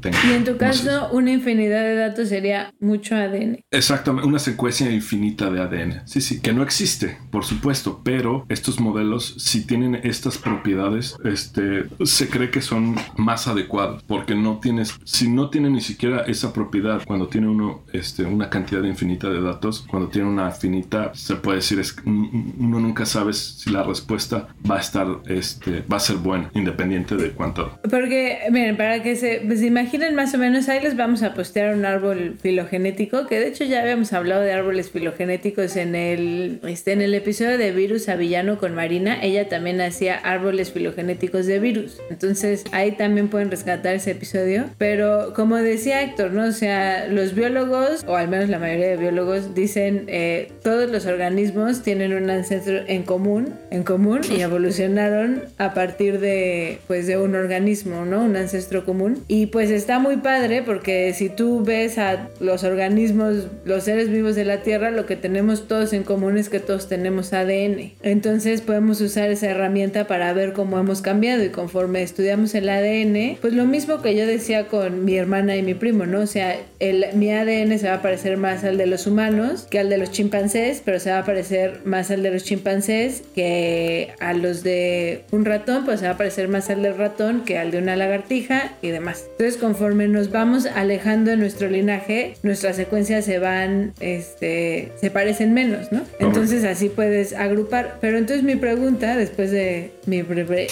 tenga. 0.02 0.18
Y 0.28 0.34
en 0.34 0.44
tu 0.44 0.58
caso, 0.58 1.10
una 1.12 1.32
infinidad 1.32 1.82
de 1.82 1.96
datos 1.96 2.30
sería 2.30 2.74
mucho 2.80 3.16
ADN. 3.16 3.60
Exactamente, 3.72 4.28
una 4.28 4.40
secuencia 4.40 4.90
infinita 4.92 5.50
de 5.50 5.62
ADN. 5.62 6.08
Sí, 6.08 6.22
sí, 6.22 6.42
que 6.42 6.54
no 6.54 6.64
existe, 6.64 7.18
por 7.32 7.46
supuesto, 7.46 8.02
pero 8.04 8.46
estos 8.50 8.80
modelos, 8.80 9.36
si 9.38 9.66
tienen 9.66 9.96
estas 10.04 10.38
propiedades, 10.38 11.16
este, 11.24 11.86
se 12.04 12.30
cree 12.30 12.52
que 12.52 12.62
son 12.62 12.96
más 13.18 13.48
adecuados, 13.48 14.04
porque 14.04 14.36
no 14.36 14.60
tienes, 14.60 14.96
si 15.04 15.30
no 15.30 15.50
tiene 15.50 15.70
ni 15.70 15.82
siquiera 15.82 16.22
esa 16.22 16.54
propiedad, 16.54 17.02
cuando 17.06 17.28
tiene 17.28 17.48
uno 17.48 17.84
este, 17.94 18.24
una 18.24 18.50
cantidad 18.50 18.84
infinita 18.84 19.30
de 19.30 19.42
datos, 19.42 19.86
cuando 19.90 20.10
tiene 20.10 20.28
una 20.28 20.52
finita, 20.52 21.12
se 21.14 21.36
puede 21.36 21.58
decir, 21.58 21.80
es, 21.80 21.96
uno 22.06 22.80
nunca 22.80 23.06
sabe 23.06 23.34
si 23.34 23.70
la 23.70 23.84
respuesta 23.84 24.48
va 24.70 24.78
a 24.78 24.80
estar, 24.80 25.08
este, 25.28 25.84
va 25.92 25.98
a 25.98 26.00
ser 26.00 26.18
buena, 26.18 26.50
independiente 26.54 27.16
de 27.16 27.32
cuánto. 27.32 27.80
Porque, 27.90 28.40
miren, 28.52 28.78
para 28.78 28.97
que 29.02 29.16
se, 29.16 29.42
pues, 29.46 29.62
imaginen 29.62 30.16
más 30.16 30.34
o 30.34 30.38
menos, 30.38 30.70
ahí 30.70 30.82
les 30.82 30.96
vamos 30.96 31.24
a 31.24 31.34
postear 31.34 31.76
un 31.76 31.86
árbol 31.86 32.38
filogenético, 32.42 33.28
que 33.28 33.40
de 33.40 33.48
hecho 33.48 33.64
ya 33.64 33.82
habíamos 33.82 34.14
hablado 34.14 34.42
de 34.42 34.52
árboles 34.52 34.90
filogenéticos 34.92 35.76
en 35.76 35.96
el, 35.96 36.60
este, 36.68 36.94
en 36.94 37.02
el 37.02 37.14
episodio 37.14 37.58
de 37.58 37.72
Virus 37.72 38.10
Avillano 38.10 38.58
con 38.58 38.76
Marina. 38.76 39.18
Ella 39.22 39.50
también 39.50 39.82
hacía 39.82 40.16
árboles 40.16 40.72
filogenéticos 40.72 41.46
de 41.46 41.60
virus. 41.60 41.98
Entonces 42.10 42.64
ahí 42.72 42.92
también 42.92 43.28
pueden 43.30 43.52
rescatar 43.52 43.96
ese 43.96 44.12
episodio. 44.12 44.66
Pero 44.78 45.34
como 45.36 45.58
decía 45.58 46.02
Héctor, 46.02 46.32
¿no? 46.32 46.46
O 46.46 46.52
sea, 46.52 47.08
los 47.08 47.34
biólogos, 47.34 48.04
o 48.08 48.16
al 48.16 48.28
menos 48.28 48.50
la 48.50 48.60
mayoría 48.60 48.88
de 48.88 48.98
biólogos, 48.98 49.56
dicen 49.56 50.06
eh, 50.08 50.52
todos 50.64 50.90
los 50.90 51.06
organismos 51.06 51.84
tienen 51.84 52.14
un 52.14 52.30
ancestro 52.30 52.80
en 52.88 53.04
común, 53.04 53.54
en 53.72 53.84
común, 53.84 54.22
y 54.30 54.42
evolucionaron 54.42 55.44
a 55.58 55.74
partir 55.74 56.20
de, 56.20 56.80
pues, 56.88 57.08
de 57.08 57.18
un 57.18 57.36
organismo, 57.36 58.06
¿no? 58.06 58.24
Un 58.24 58.36
ancestro 58.36 58.86
común. 58.88 59.24
Y 59.28 59.48
pues 59.48 59.70
está 59.70 60.00
muy 60.00 60.18
padre 60.18 60.64
porque 60.64 61.14
si 61.14 61.28
tú 61.28 61.64
ves 61.64 61.98
a 61.98 62.30
los 62.40 62.64
organismos, 62.64 63.48
los 63.66 63.84
seres 63.84 64.10
vivos 64.10 64.36
de 64.36 64.46
la 64.46 64.64
Tierra, 64.64 64.90
lo 64.92 65.06
que 65.06 65.18
tenemos 65.18 65.68
todos 65.68 65.92
en 65.92 66.04
común 66.04 66.38
es 66.38 66.48
que 66.50 66.62
todos 66.62 66.88
tenemos 66.88 67.34
ADN. 67.34 67.92
Entonces 68.02 68.62
podemos 68.62 69.02
usar 69.02 69.30
esa 69.30 69.48
herramienta 69.50 70.08
para 70.08 70.32
ver 70.32 70.54
cómo 70.54 70.80
hemos 70.80 71.02
cambiado 71.02 71.44
y 71.44 71.50
conforme 71.50 72.02
estudiamos 72.02 72.56
el 72.56 72.70
ADN, 72.70 73.38
pues 73.42 73.54
lo 73.54 73.66
mismo 73.66 74.02
que 74.02 74.16
yo 74.16 74.26
decía 74.26 74.68
con 74.68 75.04
mi 75.04 75.18
hermana 75.18 75.58
y 75.58 75.64
mi 75.64 75.74
primo, 75.74 76.06
¿no? 76.06 76.22
O 76.22 76.28
sea, 76.28 76.56
el, 76.80 77.06
mi 77.14 77.32
ADN 77.32 77.78
se 77.78 77.90
va 77.90 77.96
a 77.96 78.02
parecer 78.02 78.38
más 78.38 78.64
al 78.64 78.78
de 78.78 78.86
los 78.86 79.06
humanos 79.06 79.68
que 79.70 79.80
al 79.80 79.90
de 79.90 79.98
los 79.98 80.12
chimpancés, 80.12 80.82
pero 80.86 81.00
se 81.00 81.12
va 81.12 81.20
a 81.20 81.26
parecer 81.26 81.82
más 81.84 82.10
al 82.10 82.24
de 82.24 82.32
los 82.32 82.46
chimpancés 82.46 83.24
que 83.36 84.14
a 84.20 84.34
los 84.34 84.64
de 84.64 85.24
un 85.32 85.44
ratón, 85.44 85.84
pues 85.84 86.00
se 86.00 86.06
va 86.06 86.14
a 86.14 86.18
parecer 86.18 86.48
más 86.48 86.70
al 86.70 86.84
del 86.84 86.96
ratón 86.96 87.44
que 87.44 87.58
al 87.58 87.72
de 87.72 87.80
una 87.80 87.98
lagartija 87.98 88.72
y 88.82 88.90
demás. 88.90 89.26
Entonces, 89.32 89.58
conforme 89.58 90.08
nos 90.08 90.32
vamos 90.32 90.66
alejando 90.66 91.32
de 91.32 91.38
nuestro 91.38 91.70
linaje, 91.70 92.36
nuestras 92.44 92.76
secuencias 92.76 93.26
se 93.26 93.40
van, 93.40 93.94
este, 94.00 94.92
se 95.00 95.12
parecen 95.12 95.54
menos, 95.54 95.92
¿no? 95.92 96.04
Entonces 96.20 96.64
así 96.64 96.90
puedes 96.90 97.34
agrupar. 97.34 97.98
Pero 98.02 98.18
entonces 98.18 98.44
mi 98.44 98.56
pregunta, 98.56 99.16
después 99.16 99.52
de 99.52 99.92
mi 100.06 100.22
breve, 100.22 100.68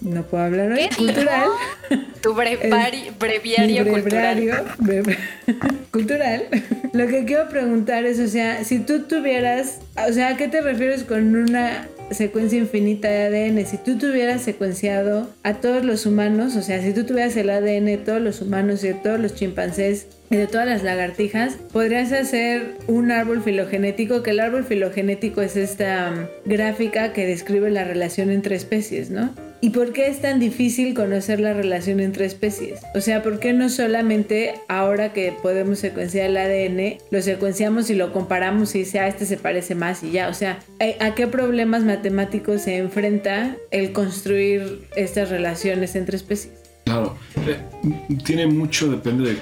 no 0.00 0.22
puedo 0.24 0.44
hablar 0.44 0.72
hoy, 0.72 0.88
cultural. 0.96 1.48
Tu 2.20 2.34
breviario, 3.18 3.86
cultural. 3.86 4.64
cultural. 5.90 6.46
Lo 6.92 7.06
que 7.06 7.24
quiero 7.24 7.48
preguntar 7.48 8.04
es, 8.04 8.18
o 8.20 8.28
sea, 8.28 8.64
si 8.64 8.78
tú 8.80 9.02
tuvieras, 9.02 9.80
o 10.08 10.12
sea, 10.12 10.28
¿a 10.28 10.36
qué 10.36 10.48
te 10.48 10.60
refieres 10.60 11.04
con 11.04 11.34
una 11.34 11.86
secuencia 12.14 12.58
infinita 12.58 13.08
de 13.08 13.26
ADN. 13.26 13.66
Si 13.66 13.78
tú 13.78 13.98
tuvieras 13.98 14.42
secuenciado 14.42 15.30
a 15.42 15.54
todos 15.54 15.84
los 15.84 16.06
humanos, 16.06 16.56
o 16.56 16.62
sea, 16.62 16.82
si 16.82 16.92
tú 16.92 17.04
tuvieras 17.04 17.36
el 17.36 17.50
ADN 17.50 17.86
de 17.86 17.98
todos 17.98 18.20
los 18.20 18.40
humanos 18.40 18.82
y 18.84 18.88
de 18.88 18.94
todos 18.94 19.20
los 19.20 19.34
chimpancés 19.34 20.06
y 20.30 20.36
de 20.36 20.46
todas 20.46 20.66
las 20.66 20.82
lagartijas, 20.82 21.54
podrías 21.72 22.12
hacer 22.12 22.74
un 22.86 23.10
árbol 23.10 23.42
filogenético, 23.42 24.22
que 24.22 24.30
el 24.30 24.40
árbol 24.40 24.64
filogenético 24.64 25.42
es 25.42 25.56
esta 25.56 26.10
um, 26.10 26.50
gráfica 26.50 27.12
que 27.12 27.26
describe 27.26 27.70
la 27.70 27.84
relación 27.84 28.30
entre 28.30 28.56
especies, 28.56 29.10
¿no? 29.10 29.34
¿Y 29.64 29.70
por 29.70 29.92
qué 29.92 30.08
es 30.08 30.20
tan 30.20 30.40
difícil 30.40 30.92
conocer 30.92 31.38
la 31.38 31.52
relación 31.52 32.00
entre 32.00 32.24
especies? 32.24 32.80
O 32.96 33.00
sea, 33.00 33.22
¿por 33.22 33.38
qué 33.38 33.52
no 33.52 33.68
solamente 33.68 34.54
ahora 34.66 35.12
que 35.12 35.32
podemos 35.40 35.78
secuenciar 35.78 36.26
el 36.30 36.36
ADN, 36.36 36.98
lo 37.12 37.22
secuenciamos 37.22 37.88
y 37.88 37.94
lo 37.94 38.12
comparamos 38.12 38.74
y 38.74 38.80
dice, 38.80 38.98
ah, 38.98 39.06
este 39.06 39.24
se 39.24 39.36
parece 39.36 39.76
más 39.76 40.02
y 40.02 40.10
ya? 40.10 40.28
O 40.28 40.34
sea, 40.34 40.58
¿a 40.98 41.14
qué 41.14 41.28
problemas 41.28 41.84
matemáticos 41.84 42.62
se 42.62 42.76
enfrenta 42.76 43.56
el 43.70 43.92
construir 43.92 44.88
estas 44.96 45.30
relaciones 45.30 45.94
entre 45.94 46.16
especies? 46.16 46.61
Claro, 46.92 47.16
eh, 47.46 47.58
tiene 48.22 48.46
mucho, 48.46 48.90
depende 48.90 49.32
de, 49.32 49.40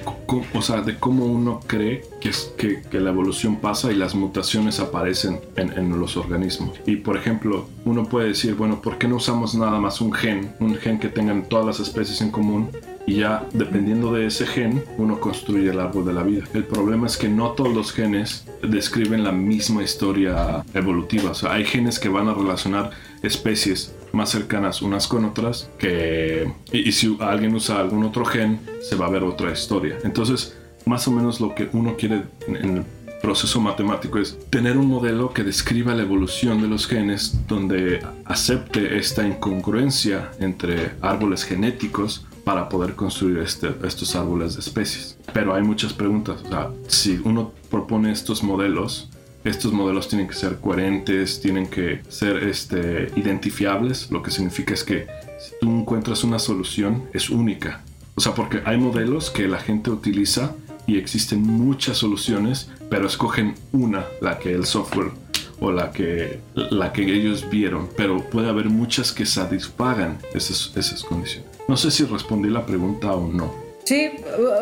o 0.55 0.63
sea, 0.63 0.83
de 0.83 0.97
cómo 1.01 1.27
uno 1.27 1.59
cree 1.67 2.03
que, 2.21 2.29
es, 2.29 2.55
que, 2.57 2.81
la 2.93 3.11
evolución 3.11 3.57
pasa 3.57 3.91
y 3.91 3.97
las 3.97 4.15
mutaciones 4.15 4.79
aparecen 4.79 5.41
en, 5.57 5.77
en, 5.77 5.99
los 5.99 6.17
organismos. 6.17 6.79
Y 6.87 6.97
por 6.97 7.17
ejemplo, 7.17 7.67
uno 7.85 8.05
puede 8.05 8.29
decir, 8.29 8.55
bueno, 8.55 8.81
¿por 8.81 8.99
qué 8.99 9.09
no 9.09 9.17
usamos 9.17 9.57
nada 9.57 9.81
más 9.81 10.01
un 10.01 10.13
gen? 10.13 10.53
Un 10.61 10.77
gen 10.77 11.01
que 11.01 11.09
tengan 11.09 11.49
todas 11.49 11.67
las 11.67 11.81
especies 11.81 12.21
en 12.21 12.31
común 12.31 12.71
y 13.05 13.17
ya 13.17 13.45
dependiendo 13.53 14.13
de 14.13 14.27
ese 14.27 14.47
gen 14.47 14.85
uno 14.97 15.19
construye 15.19 15.71
el 15.71 15.81
árbol 15.81 16.05
de 16.05 16.13
la 16.13 16.23
vida. 16.23 16.45
El 16.55 16.65
problema 16.65 17.09
es 17.09 17.17
que 17.17 17.29
no 17.29 17.51
todos 17.51 17.75
los 17.75 17.93
genes 17.93 18.45
describen 18.63 19.25
la 19.25 19.33
misma 19.33 19.83
historia 19.83 20.65
evolutiva. 20.73 21.33
O 21.33 21.35
sea, 21.35 21.55
hay 21.55 21.65
genes 21.65 21.99
que 21.99 22.09
van 22.09 22.29
a 22.29 22.35
relacionar 22.35 22.91
especies 23.23 23.93
más 24.13 24.31
cercanas 24.31 24.83
unas 24.83 25.07
con 25.07 25.25
otras 25.25 25.71
que 25.79 26.53
y, 26.73 26.93
si 26.93 27.17
alguien 27.21 27.55
usa 27.55 27.81
algún 27.81 28.05
otro 28.05 28.25
gen 28.25 28.61
se 28.81 28.97
va 28.97 29.07
a 29.07 29.11
ver 29.11 29.23
otra 29.23 29.53
historia 29.53 29.99
entonces 30.05 30.57
más 30.87 31.07
o 31.09 31.11
menos 31.11 31.41
lo 31.41 31.55
que 31.55 31.69
uno 31.73 31.97
quiere 31.97 32.23
en 32.47 32.79
el 32.79 32.85
proceso 33.21 33.61
matemático 33.61 34.19
es 34.19 34.39
tener 34.49 34.79
un 34.79 34.87
modelo 34.87 35.33
que 35.33 35.45
describa 35.45 35.95
la 35.95 36.03
evolución 36.03 36.63
de 36.63 36.69
los 36.69 36.87
genes 36.87 37.47
donde 37.47 38.01
acepte 38.25 38.97
esta 38.99 39.27
incongruencia 39.27 40.31
entre 40.41 40.93
árboles 41.03 41.45
genéticos 41.45 42.25
para 42.45 42.69
poder 42.69 42.95
construir 42.95 43.39
este, 43.39 43.73
estos 43.85 44.17
árboles 44.17 44.55
de 44.55 44.61
especies. 44.61 45.17
Pero 45.33 45.55
hay 45.55 45.63
muchas 45.63 45.93
preguntas. 45.93 46.43
Si 46.89 47.21
uno 47.25 47.53
propone 47.71 48.11
estos 48.11 48.43
modelos, 48.43 49.11
estos 49.45 49.73
modelos 49.73 50.09
tienen 50.09 50.29
que 50.29 50.35
ser 50.35 50.59
coherentes, 50.61 51.41
tienen 51.41 51.67
que 51.67 52.03
ser 52.09 52.43
este, 52.45 53.11
identifiables, 53.17 54.11
lo 54.11 54.23
que 54.23 54.31
significa 54.31 54.75
es 54.75 54.85
que 54.85 55.07
si 55.39 55.53
tú 55.61 55.71
encuentras 55.71 56.25
una 56.25 56.39
solución 56.39 57.05
es 57.15 57.31
única. 57.31 57.83
O 58.15 58.21
sea, 58.21 58.35
porque 58.35 58.61
hay 58.65 58.77
modelos 58.77 59.31
que 59.31 59.49
la 59.49 59.59
gente 59.59 59.91
utiliza 59.91 60.55
y 60.87 60.99
existen 60.99 61.43
muchas 61.43 61.99
soluciones, 61.99 62.71
pero 62.91 63.07
escogen 63.07 63.55
una, 63.73 64.05
la 64.21 64.39
que 64.39 64.53
el 64.53 64.67
software 64.67 65.13
o 65.61 65.71
la 65.71 65.91
que, 65.93 66.41
la 66.55 66.93
que 66.93 67.03
ellos 67.03 67.49
vieron, 67.49 67.89
pero 67.97 68.29
puede 68.29 68.49
haber 68.49 68.69
muchas 68.69 69.13
que 69.13 69.27
satisfagan 69.27 70.19
esas, 70.35 70.73
esas 70.77 71.03
condiciones. 71.05 71.49
No 71.69 71.77
sé 71.77 71.91
si 71.91 72.05
respondí 72.05 72.51
la 72.51 72.67
pregunta 72.67 73.13
o 73.13 73.31
no. 73.31 73.70
Sí, 73.85 74.11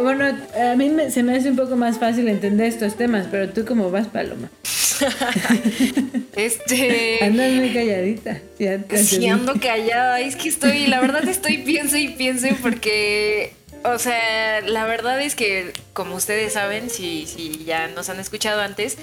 bueno, 0.00 0.24
a 0.24 0.74
mí 0.76 0.92
se 1.10 1.22
me 1.22 1.36
hace 1.36 1.50
un 1.50 1.56
poco 1.56 1.76
más 1.76 1.98
fácil 1.98 2.28
entender 2.28 2.66
estos 2.66 2.96
temas, 2.96 3.26
pero 3.30 3.50
tú 3.50 3.64
cómo 3.64 3.90
vas, 3.90 4.06
Paloma. 4.06 4.50
este. 6.36 7.18
Andas 7.22 7.52
muy 7.52 7.72
calladita. 7.72 8.40
Ya 8.58 8.80
sí, 8.96 9.26
ando 9.26 9.54
callada. 9.60 10.20
Es 10.20 10.36
que 10.36 10.48
estoy, 10.48 10.86
la 10.86 11.00
verdad 11.00 11.28
estoy 11.28 11.58
piense 11.58 12.00
y 12.00 12.08
piense 12.08 12.56
porque. 12.60 13.52
O 13.84 13.98
sea, 13.98 14.60
la 14.62 14.86
verdad 14.86 15.22
es 15.22 15.36
que, 15.36 15.72
como 15.92 16.16
ustedes 16.16 16.54
saben, 16.54 16.90
si, 16.90 17.26
si 17.26 17.64
ya 17.64 17.86
nos 17.86 18.08
han 18.08 18.18
escuchado 18.18 18.60
antes, 18.60 18.98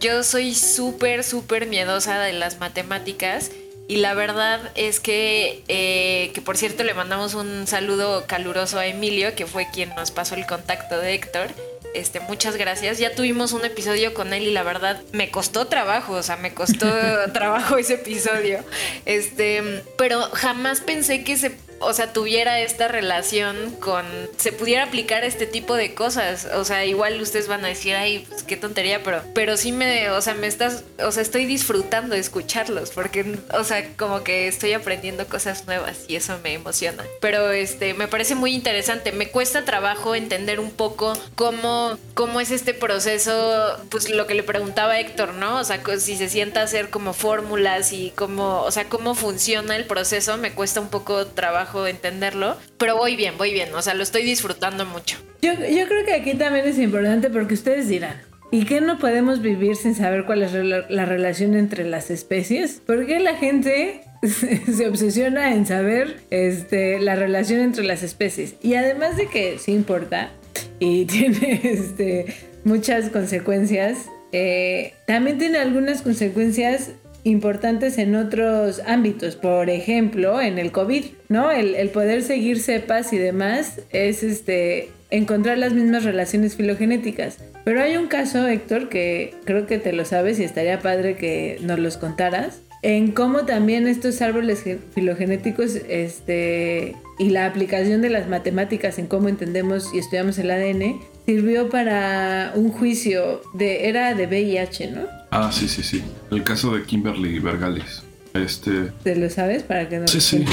yo 0.00 0.24
soy 0.24 0.54
súper, 0.54 1.22
súper 1.22 1.66
miedosa 1.66 2.18
de 2.18 2.32
las 2.32 2.58
matemáticas. 2.58 3.52
Y 3.88 3.96
la 3.96 4.14
verdad 4.14 4.72
es 4.74 4.98
que, 4.98 5.62
eh, 5.68 6.32
que 6.34 6.42
por 6.42 6.56
cierto 6.56 6.82
le 6.82 6.94
mandamos 6.94 7.34
un 7.34 7.66
saludo 7.66 8.26
caluroso 8.26 8.78
a 8.78 8.86
Emilio, 8.86 9.34
que 9.36 9.46
fue 9.46 9.68
quien 9.72 9.94
nos 9.94 10.10
pasó 10.10 10.34
el 10.34 10.46
contacto 10.46 10.98
de 10.98 11.14
Héctor. 11.14 11.48
Este, 11.94 12.20
muchas 12.20 12.56
gracias. 12.56 12.98
Ya 12.98 13.14
tuvimos 13.14 13.52
un 13.52 13.64
episodio 13.64 14.12
con 14.12 14.34
él 14.34 14.42
y 14.42 14.50
la 14.50 14.64
verdad 14.64 15.00
me 15.12 15.30
costó 15.30 15.66
trabajo, 15.66 16.14
o 16.14 16.22
sea, 16.22 16.36
me 16.36 16.52
costó 16.52 16.86
trabajo 17.32 17.78
ese 17.78 17.94
episodio. 17.94 18.64
Este, 19.04 19.82
pero 19.96 20.20
jamás 20.32 20.80
pensé 20.80 21.22
que 21.22 21.36
se 21.36 21.52
o 21.78 21.92
sea, 21.92 22.12
tuviera 22.12 22.60
esta 22.60 22.88
relación 22.88 23.76
con, 23.80 24.04
se 24.36 24.52
pudiera 24.52 24.84
aplicar 24.84 25.24
este 25.24 25.46
tipo 25.46 25.74
de 25.74 25.94
cosas. 25.94 26.48
O 26.54 26.64
sea, 26.64 26.84
igual 26.84 27.20
ustedes 27.20 27.48
van 27.48 27.64
a 27.64 27.68
decir, 27.68 27.94
ay, 27.94 28.26
pues 28.28 28.42
qué 28.42 28.56
tontería, 28.56 29.02
pero, 29.02 29.22
pero 29.34 29.56
sí 29.56 29.72
me, 29.72 30.10
o 30.10 30.20
sea, 30.20 30.34
me 30.34 30.46
estás, 30.46 30.84
o 31.02 31.12
sea, 31.12 31.22
estoy 31.22 31.44
disfrutando 31.46 32.14
de 32.14 32.20
escucharlos, 32.20 32.90
porque, 32.90 33.38
o 33.52 33.64
sea, 33.64 33.88
como 33.96 34.24
que 34.24 34.48
estoy 34.48 34.72
aprendiendo 34.72 35.26
cosas 35.26 35.66
nuevas 35.66 35.98
y 36.08 36.16
eso 36.16 36.38
me 36.42 36.54
emociona. 36.54 37.04
Pero, 37.20 37.50
este, 37.50 37.94
me 37.94 38.08
parece 38.08 38.34
muy 38.34 38.54
interesante. 38.54 39.12
Me 39.12 39.28
cuesta 39.28 39.64
trabajo 39.64 40.14
entender 40.14 40.60
un 40.60 40.70
poco 40.70 41.12
cómo, 41.34 41.98
cómo 42.14 42.40
es 42.40 42.50
este 42.50 42.74
proceso, 42.74 43.78
pues 43.90 44.08
lo 44.10 44.26
que 44.26 44.34
le 44.34 44.42
preguntaba 44.42 44.98
Héctor, 44.98 45.34
¿no? 45.34 45.60
O 45.60 45.64
sea, 45.64 45.80
si 45.98 46.16
se 46.16 46.28
sienta 46.28 46.62
hacer 46.62 46.90
como 46.90 47.12
fórmulas 47.12 47.92
y 47.92 48.12
cómo, 48.16 48.62
o 48.62 48.70
sea, 48.70 48.88
cómo 48.88 49.14
funciona 49.14 49.76
el 49.76 49.84
proceso, 49.84 50.36
me 50.36 50.52
cuesta 50.52 50.80
un 50.80 50.88
poco 50.88 51.26
trabajo 51.26 51.65
entenderlo, 51.86 52.56
pero 52.78 52.96
voy 52.96 53.16
bien, 53.16 53.36
voy 53.38 53.52
bien, 53.52 53.74
o 53.74 53.82
sea, 53.82 53.94
lo 53.94 54.02
estoy 54.02 54.22
disfrutando 54.22 54.86
mucho. 54.86 55.18
Yo, 55.42 55.52
yo 55.52 55.86
creo 55.86 56.04
que 56.04 56.14
aquí 56.14 56.34
también 56.34 56.66
es 56.66 56.78
importante 56.78 57.30
porque 57.30 57.54
ustedes 57.54 57.88
dirán, 57.88 58.16
¿Y 58.50 58.64
qué 58.64 58.80
no 58.80 58.98
podemos 58.98 59.42
vivir 59.42 59.74
sin 59.76 59.94
saber 59.94 60.24
cuál 60.24 60.42
es 60.42 60.52
la 60.52 61.04
relación 61.04 61.56
entre 61.56 61.84
las 61.84 62.10
especies? 62.10 62.80
¿Por 62.86 63.06
qué 63.06 63.18
la 63.18 63.34
gente 63.34 64.02
se 64.22 64.88
obsesiona 64.88 65.52
en 65.52 65.66
saber 65.66 66.20
este, 66.30 67.00
la 67.00 67.16
relación 67.16 67.60
entre 67.60 67.84
las 67.84 68.02
especies? 68.02 68.54
Y 68.62 68.74
además 68.74 69.16
de 69.16 69.26
que 69.26 69.58
sí 69.58 69.72
importa 69.72 70.30
y 70.78 71.04
tiene 71.06 71.60
este, 71.64 72.26
muchas 72.64 73.10
consecuencias, 73.10 74.06
eh, 74.30 74.94
también 75.06 75.38
tiene 75.38 75.58
algunas 75.58 76.02
consecuencias 76.02 76.90
importantes 77.26 77.98
en 77.98 78.14
otros 78.14 78.80
ámbitos, 78.86 79.34
por 79.34 79.68
ejemplo, 79.68 80.40
en 80.40 80.58
el 80.58 80.70
COVID, 80.70 81.04
¿no? 81.28 81.50
El, 81.50 81.88
poder 81.90 82.22
seguir 82.22 82.60
cepas 82.60 83.12
y 83.12 83.18
demás 83.18 83.80
es 83.90 84.22
este 84.22 84.90
encontrar 85.10 85.58
las 85.58 85.72
mismas 85.72 86.04
relaciones 86.04 86.54
filogenéticas. 86.54 87.38
Pero 87.64 87.82
hay 87.82 87.96
un 87.96 88.06
caso, 88.06 88.46
Héctor, 88.46 88.88
que 88.88 89.34
creo 89.44 89.66
que 89.66 89.78
te 89.78 89.92
lo 89.92 90.04
sabes 90.04 90.38
y 90.38 90.44
estaría 90.44 90.78
padre 90.78 91.16
que 91.16 91.58
nos 91.62 91.80
los 91.80 91.96
contaras, 91.96 92.60
en 92.82 93.10
cómo 93.10 93.44
también 93.44 93.88
estos 93.88 94.22
árboles 94.22 94.62
filogenéticos 94.94 95.74
este, 95.88 96.94
y 97.18 97.30
la 97.30 97.46
aplicación 97.46 98.02
de 98.02 98.10
las 98.10 98.28
matemáticas 98.28 99.00
en 99.00 99.08
cómo 99.08 99.28
entendemos 99.28 99.92
y 99.92 99.98
estudiamos 99.98 100.38
el 100.38 100.52
ADN 100.52 101.00
sirvió 101.26 101.68
para 101.68 102.52
un 102.54 102.70
juicio 102.70 103.42
de 103.52 103.88
era 103.88 104.14
de 104.14 104.26
VIH, 104.26 104.92
¿no? 104.92 105.02
Ah, 105.30 105.50
sí, 105.52 105.68
sí, 105.68 105.82
sí. 105.82 106.02
El 106.30 106.44
caso 106.44 106.74
de 106.74 106.84
Kimberly 106.84 107.40
Bergalis. 107.40 108.04
Este... 108.32 108.92
¿Te 109.02 109.16
lo 109.16 109.28
sabes 109.28 109.62
para 109.64 109.88
que 109.88 109.98
no? 109.98 110.08
Sí, 110.08 110.20
sí. 110.20 110.44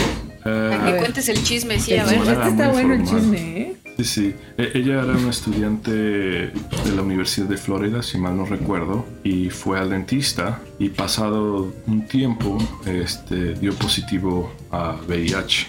Eh, 0.46 0.80
que 0.86 0.98
cuentes 0.98 1.30
el 1.30 1.42
chisme, 1.44 1.80
sí, 1.80 1.96
a 1.96 2.06
ver. 2.06 2.16
Este 2.18 2.50
está 2.50 2.70
bueno 2.70 2.96
el 2.96 3.04
chisme, 3.04 3.62
¿eh? 3.62 3.76
Sí, 3.98 4.04
sí. 4.04 4.36
E, 4.58 4.72
ella 4.74 5.04
era 5.04 5.14
una 5.14 5.30
estudiante 5.30 5.92
de 5.92 6.52
la 6.96 7.02
Universidad 7.02 7.48
de 7.48 7.58
Florida, 7.58 8.02
si 8.02 8.18
mal 8.18 8.36
no 8.36 8.46
recuerdo, 8.46 9.06
y 9.24 9.50
fue 9.50 9.80
al 9.80 9.92
dentista 9.92 10.60
y 10.80 10.90
pasado 10.90 11.72
un 11.86 12.08
tiempo 12.08 12.58
este, 12.86 13.54
dio 13.54 13.74
positivo 13.76 14.52
a 14.72 14.98
VIH, 15.08 15.68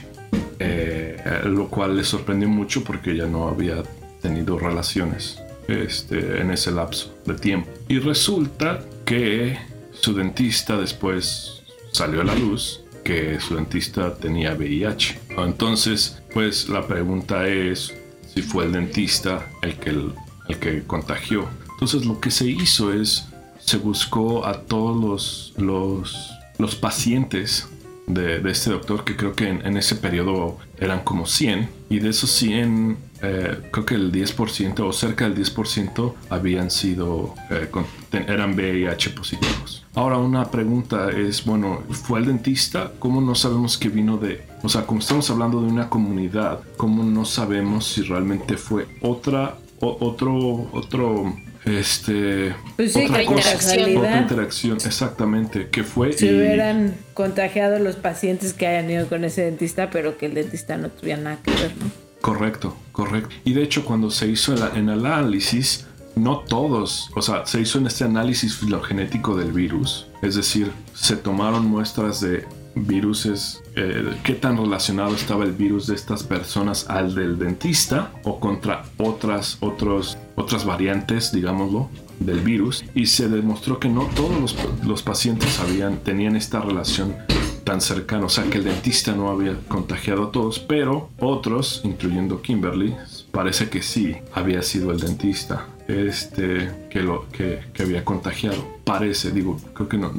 eh, 0.59 1.40
lo 1.44 1.68
cual 1.68 1.96
le 1.96 2.05
sorprendió 2.05 2.48
mucho 2.48 2.82
porque 2.82 3.11
ella 3.12 3.26
no 3.26 3.48
había 3.48 3.82
tenido 4.25 4.59
relaciones 4.59 5.39
este, 5.68 6.41
en 6.41 6.51
ese 6.51 6.70
lapso 6.72 7.14
de 7.27 7.35
tiempo. 7.35 7.68
Y 7.89 7.99
resulta 7.99 8.81
que 9.05 9.59
su 9.93 10.14
dentista 10.14 10.79
después 10.79 11.62
salió 11.93 12.22
a 12.22 12.25
la 12.25 12.35
luz 12.35 12.81
que 13.05 13.39
su 13.39 13.55
dentista 13.55 14.14
tenía 14.14 14.55
VIH. 14.55 15.20
Entonces, 15.37 16.22
pues 16.33 16.70
la 16.70 16.87
pregunta 16.87 17.47
es 17.47 17.93
si 18.33 18.41
fue 18.41 18.64
el 18.64 18.72
dentista 18.72 19.47
el 19.61 19.75
que, 19.77 19.91
el, 19.91 20.14
que 20.59 20.85
contagió. 20.85 21.47
Entonces 21.75 22.07
lo 22.07 22.18
que 22.18 22.31
se 22.31 22.49
hizo 22.49 22.95
es, 22.95 23.27
se 23.59 23.77
buscó 23.77 24.47
a 24.47 24.62
todos 24.62 24.97
los, 25.05 25.55
los, 25.59 26.31
los 26.57 26.75
pacientes 26.77 27.68
de, 28.07 28.41
de, 28.41 28.51
este 28.51 28.70
doctor, 28.70 29.05
que 29.05 29.16
creo 29.16 29.35
que 29.35 29.49
en, 29.49 29.77
ese 29.77 29.97
periodo 29.97 30.59
eran 30.79 31.05
como 31.05 31.27
100, 31.27 31.68
y 31.91 31.99
de 31.99 32.09
esos 32.09 32.31
100, 32.31 32.97
eh, 33.25 33.59
creo 33.70 33.87
que 33.87 33.95
el 33.95 34.12
10% 34.12 34.81
o 34.81 34.93
cerca 34.93 35.29
del 35.29 35.37
10% 35.37 36.14
habían 36.31 36.70
sido, 36.70 37.35
eh, 37.51 37.68
eran 38.12 38.55
VIH 38.55 39.11
positivos. 39.11 39.85
Ahora 39.95 40.18
una 40.18 40.51
pregunta 40.51 41.11
es, 41.11 41.45
bueno, 41.45 41.83
¿fue 41.91 42.20
el 42.20 42.27
dentista? 42.27 42.93
¿Cómo 42.99 43.20
no 43.20 43.35
sabemos 43.35 43.79
que 43.79 43.89
vino 43.89 44.16
de... 44.18 44.43
O 44.62 44.68
sea, 44.68 44.87
como 44.87 45.01
estamos 45.01 45.31
hablando 45.31 45.61
de 45.61 45.68
una 45.68 45.89
comunidad, 45.89 46.61
¿cómo 46.77 47.03
no 47.03 47.25
sabemos 47.25 47.87
si 47.87 48.03
realmente 48.03 48.57
fue 48.57 48.87
otra, 49.01 49.57
otro, 49.81 50.68
otro 50.72 51.35
este 51.64 52.55
pues 52.77 52.95
otra, 52.95 53.22
interacción. 53.22 53.97
otra 53.97 54.20
interacción 54.20 54.77
exactamente 54.85 55.68
que 55.70 55.83
fue 55.83 56.12
si 56.12 56.29
hubieran 56.29 56.95
contagiado 57.14 57.79
los 57.79 57.97
pacientes 57.97 58.53
que 58.53 58.66
hayan 58.66 58.91
ido 58.91 59.09
con 59.09 59.25
ese 59.25 59.45
dentista 59.45 59.89
pero 59.89 60.18
que 60.18 60.27
el 60.27 60.35
dentista 60.35 60.77
no 60.77 60.91
tuviera 60.91 61.22
nada 61.22 61.39
que 61.43 61.53
ver 61.53 61.72
¿no? 61.79 62.03
Correcto 62.25 62.75
correcto. 62.95 63.35
Y 63.45 63.53
de 63.53 63.62
hecho 63.62 63.85
cuando 63.85 64.09
se 64.09 64.29
hizo 64.29 64.55
el, 64.55 64.89
el 64.89 64.89
análisis 64.89 65.87
no 66.16 66.39
todos, 66.39 67.11
o 67.16 67.20
sea, 67.20 67.45
se 67.45 67.61
hizo 67.61 67.79
en 67.79 67.89
este 67.89 68.05
análisis 68.05 68.57
filogenético 68.57 69.37
del 69.37 69.53
virus, 69.53 70.07
es 70.22 70.37
decir, 70.37 70.70
se 70.95 71.16
tomaron 71.16 71.66
muestras 71.66 72.20
de 72.20 72.47
viruses, 72.77 73.61
eh, 73.75 74.16
qué 74.22 74.35
tan 74.35 74.57
relacionado 74.57 75.14
estaba 75.14 75.45
el 75.45 75.53
virus 75.53 75.89
de 75.89 75.97
estas 75.97 76.22
personas 76.22 76.89
al 76.89 77.16
del 77.16 77.37
dentista 77.37 78.12
o 78.22 78.39
contra 78.39 78.85
otras, 78.97 79.59
otros, 79.61 80.16
otras 80.37 80.64
variantes, 80.64 81.33
digámoslo, 81.33 81.89
del 82.20 82.41
virus. 82.41 82.85
Y 82.95 83.07
se 83.07 83.29
demostró 83.29 83.81
que 83.81 83.89
no 83.89 84.09
todos 84.14 84.41
los, 84.41 84.57
los 84.85 85.03
pacientes 85.03 85.59
habían, 85.59 85.99
tenían 85.99 86.37
esta 86.37 86.61
relación 86.61 87.16
tan 87.65 87.81
cercana, 87.81 88.27
o 88.27 88.29
sea 88.29 88.45
que 88.45 88.59
el 88.59 88.65
dentista 88.65 89.12
no 89.12 89.31
había 89.31 89.59
contagiado 89.69 90.25
a 90.25 90.33
todos, 90.33 90.59
pero 90.59 91.11
otros, 91.19 91.81
incluyendo 91.85 92.41
Kimberly, 92.43 92.95
parece 93.33 93.69
que 93.69 93.83
sí 93.83 94.17
había 94.33 94.62
sido 94.62 94.91
el 94.93 95.01
dentista 95.01 95.67
este, 95.89 96.71
que, 96.91 97.01
lo, 97.01 97.29
que, 97.31 97.61
que 97.73 97.83
había 97.83 98.05
contagiado. 98.05 98.62
Parece, 98.85 99.31
digo, 99.31 99.59
creo 99.75 99.89
que 99.89 99.99
no, 99.99 100.12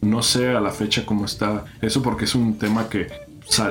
no, 0.00 0.22
sé 0.22 0.50
a 0.50 0.60
la 0.60 0.70
fecha 0.70 1.04
cómo 1.04 1.24
está 1.24 1.64
eso 1.80 2.02
porque 2.02 2.24
es 2.24 2.34
un 2.34 2.58
tema 2.58 2.88
que 2.88 3.08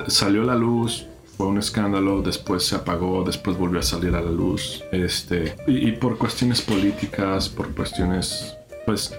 salió 0.07 0.41
a 0.41 0.45
la 0.45 0.55
luz, 0.55 1.05
fue 1.37 1.47
un 1.47 1.57
escándalo, 1.57 2.21
después 2.21 2.65
se 2.65 2.75
apagó, 2.75 3.23
después 3.23 3.57
volvió 3.57 3.79
a 3.79 3.83
salir 3.83 4.15
a 4.15 4.21
la 4.21 4.31
luz. 4.31 4.83
Este, 4.91 5.55
y, 5.67 5.91
por 5.91 6.17
cuestiones 6.17 6.61
políticas, 6.61 7.49
por 7.49 7.73
cuestiones, 7.75 8.55
pues, 8.85 9.13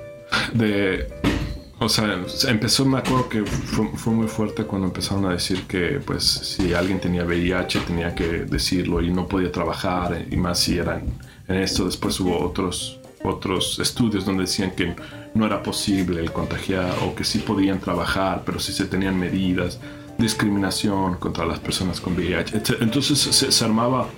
de... 0.54 1.08
O 1.78 1.90
sea, 1.90 2.18
empezó, 2.48 2.86
me 2.86 2.98
acuerdo 2.98 3.28
que 3.28 3.44
fue, 3.44 4.12
muy 4.12 4.28
fuerte 4.28 4.64
cuando 4.64 4.86
empezaron 4.86 5.26
a 5.26 5.32
decir 5.32 5.64
que, 5.64 6.00
pues, 6.04 6.24
si 6.24 6.72
alguien 6.72 7.00
tenía 7.00 7.24
VIH 7.24 7.80
tenía 7.80 8.14
que 8.14 8.24
decirlo 8.44 9.02
y 9.02 9.10
no 9.10 9.28
podía 9.28 9.52
trabajar, 9.52 10.26
y 10.30 10.36
más 10.36 10.58
si 10.60 10.78
eran 10.78 11.02
en 11.46 11.56
esto. 11.56 11.84
Después 11.84 12.18
hubo 12.20 12.38
otros, 12.38 12.98
otros 13.22 13.78
estudios 13.78 14.24
donde 14.24 14.44
decían 14.44 14.70
que 14.70 14.96
no 15.34 15.44
era 15.44 15.62
posible 15.62 16.20
el 16.20 16.32
contagiar 16.32 16.94
o 17.04 17.14
que 17.14 17.24
sí 17.24 17.40
podían 17.40 17.78
trabajar, 17.78 18.42
pero 18.46 18.58
sí 18.58 18.72
se 18.72 18.86
tenían 18.86 19.18
medidas 19.18 19.78
discriminación 20.18 21.16
contra 21.16 21.44
las 21.44 21.60
personas 21.60 22.00
con 22.00 22.14
VIH. 22.14 22.62
Entonces 22.80 23.18
se, 23.18 23.64
armaba, 23.64 24.08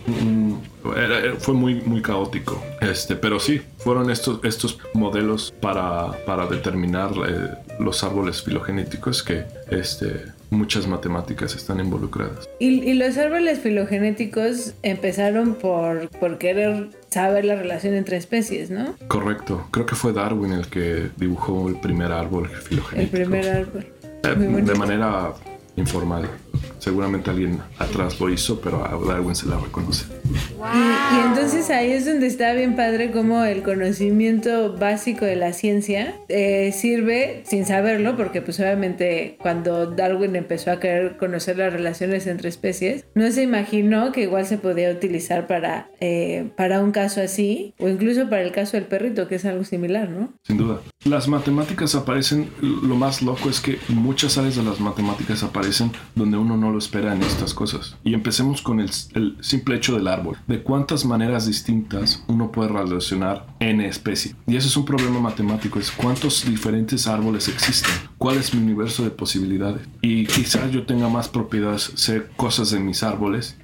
fue 1.39 1.55
muy, 1.55 1.81
muy 1.83 2.03
caótico. 2.03 2.63
Este, 2.81 3.17
pero 3.17 3.41
sí, 3.41 3.63
fueron 3.79 4.11
estos, 4.11 4.41
estos 4.45 4.79
modelos 4.95 5.53
para, 5.61 6.13
para 6.25 6.47
determinar 6.47 7.11
eh, 7.29 7.73
los 7.81 8.05
árboles 8.05 8.43
filogenéticos 8.43 9.23
que 9.23 9.45
este, 9.71 10.25
muchas 10.51 10.87
matemáticas 10.87 11.55
están 11.55 11.81
involucradas. 11.81 12.49
Y, 12.59 12.83
y, 12.89 12.95
los 12.95 13.17
árboles 13.19 13.59
filogenéticos 13.61 14.75
empezaron 14.83 15.55
por, 15.55 16.09
por 16.11 16.39
querer 16.39 16.91
saber 17.11 17.45
la 17.45 17.57
relación 17.57 17.95
entre 17.95 18.17
especies, 18.17 18.71
¿no? 18.71 18.95
Correcto. 19.09 19.67
Creo 19.71 19.87
que 19.87 19.95
fue 19.95 20.13
Darwin 20.13 20.53
el 20.53 20.69
que 20.69 21.11
dibujó 21.17 21.69
el 21.69 21.81
primer 21.81 22.13
árbol 22.13 22.49
filogenético. 22.49 23.17
El 23.17 23.23
primer 23.23 23.49
árbol. 23.49 23.87
Eh, 24.25 24.35
de 24.35 24.75
manera 24.75 25.33
informal. 25.79 26.29
Seguramente 26.79 27.31
alguien 27.31 27.61
atrás 27.79 28.19
lo 28.21 28.31
hizo, 28.31 28.61
pero 28.61 28.85
a 28.85 28.99
Darwin 29.07 29.35
se 29.35 29.47
la 29.47 29.59
reconoce. 29.59 30.07
Y, 30.31 31.27
entonces 31.27 31.71
ahí 31.71 31.91
es 31.91 32.07
donde 32.07 32.27
está 32.27 32.53
bien 32.53 32.77
padre 32.77 33.11
como 33.11 33.45
el 33.45 33.63
conocimiento 33.63 34.77
básico 34.77 35.25
de 35.25 35.37
la 35.37 35.53
ciencia 35.53 36.15
eh, 36.29 36.73
sirve 36.73 37.43
sin 37.47 37.65
saberlo, 37.65 38.17
porque 38.17 38.43
pues 38.43 38.59
obviamente 38.61 39.37
cuando 39.41 39.87
Darwin 39.87 40.37
empezó 40.37 40.71
a 40.71 40.81
querer 40.81 41.17
conocer 41.17 41.59
las 41.59 41.73
relaciones 41.73 42.27
entre 42.27 42.49
especies, 42.49 43.05
no 43.15 43.31
se 43.31 43.43
imaginó 43.43 44.13
que 44.13 44.23
igual 44.23 44.47
se 44.47 44.59
podía 44.59 44.91
utilizar 44.91 45.47
para, 45.47 45.91
eh, 46.01 46.51
para 46.57 46.81
un 46.81 46.93
caso 46.93 47.21
así, 47.21 47.75
o 47.79 47.89
incluso 47.89 48.29
para 48.29 48.43
el 48.43 48.53
caso 48.53 48.77
del 48.77 48.87
perrito, 48.87 49.29
que 49.29 49.37
es 49.37 49.45
algo 49.45 49.65
similar, 49.65 50.09
¿no? 50.09 50.33
Sin 50.43 50.59
duda. 50.59 50.81
Las 51.09 51.27
matemáticas 51.27 51.95
aparecen, 51.95 52.51
lo 52.61 52.95
más 52.95 53.23
loco 53.23 53.49
es 53.49 53.61
que 53.61 53.79
muchas 53.89 54.37
áreas 54.37 54.57
de 54.57 54.63
las 54.63 54.79
matemáticas 54.79 55.43
aparecen 55.43 55.91
donde 56.15 56.37
uno 56.37 56.59
no 56.59 56.71
lo 56.71 56.77
espera 56.77 57.15
en 57.15 57.23
estas 57.23 57.55
cosas. 57.55 57.97
Y 58.05 58.13
empecemos 58.13 58.61
con 58.61 58.79
el, 58.79 58.91
simple 59.41 59.77
hecho 59.77 59.95
del 59.95 60.07
árbol 60.07 60.37
de 60.47 60.63
cuántas 60.63 61.07
maneras 61.07 61.47
distintas 61.47 62.23
uno 62.27 62.53
puede 62.53 62.69
relacionar 62.69 63.47
n 63.59 63.89
especie. 63.89 64.35
Y 64.47 64.57
eso 64.57 64.69
es 64.69 64.77
un 64.77 64.85
problema 64.85 65.19
matemático, 65.19 65.79
es 65.79 65.91
cuántos 65.91 66.45
diferentes 66.45 67.07
árboles 67.07 67.49
existen, 67.49 67.95
cuál 68.19 68.37
es 68.37 68.53
mi 68.53 68.61
universo 68.61 69.03
de 69.03 69.11
posibilidades. 69.11 69.89
Y 70.03 70.27
quizás 70.27 70.71
yo 70.73 70.85
tenga 70.85 71.09
más 71.09 71.31
propiedades, 71.31 71.91
sé 71.95 72.25
cosas 72.37 72.71
de 72.71 72.81
mis 72.81 73.03
árboles, 73.03 73.57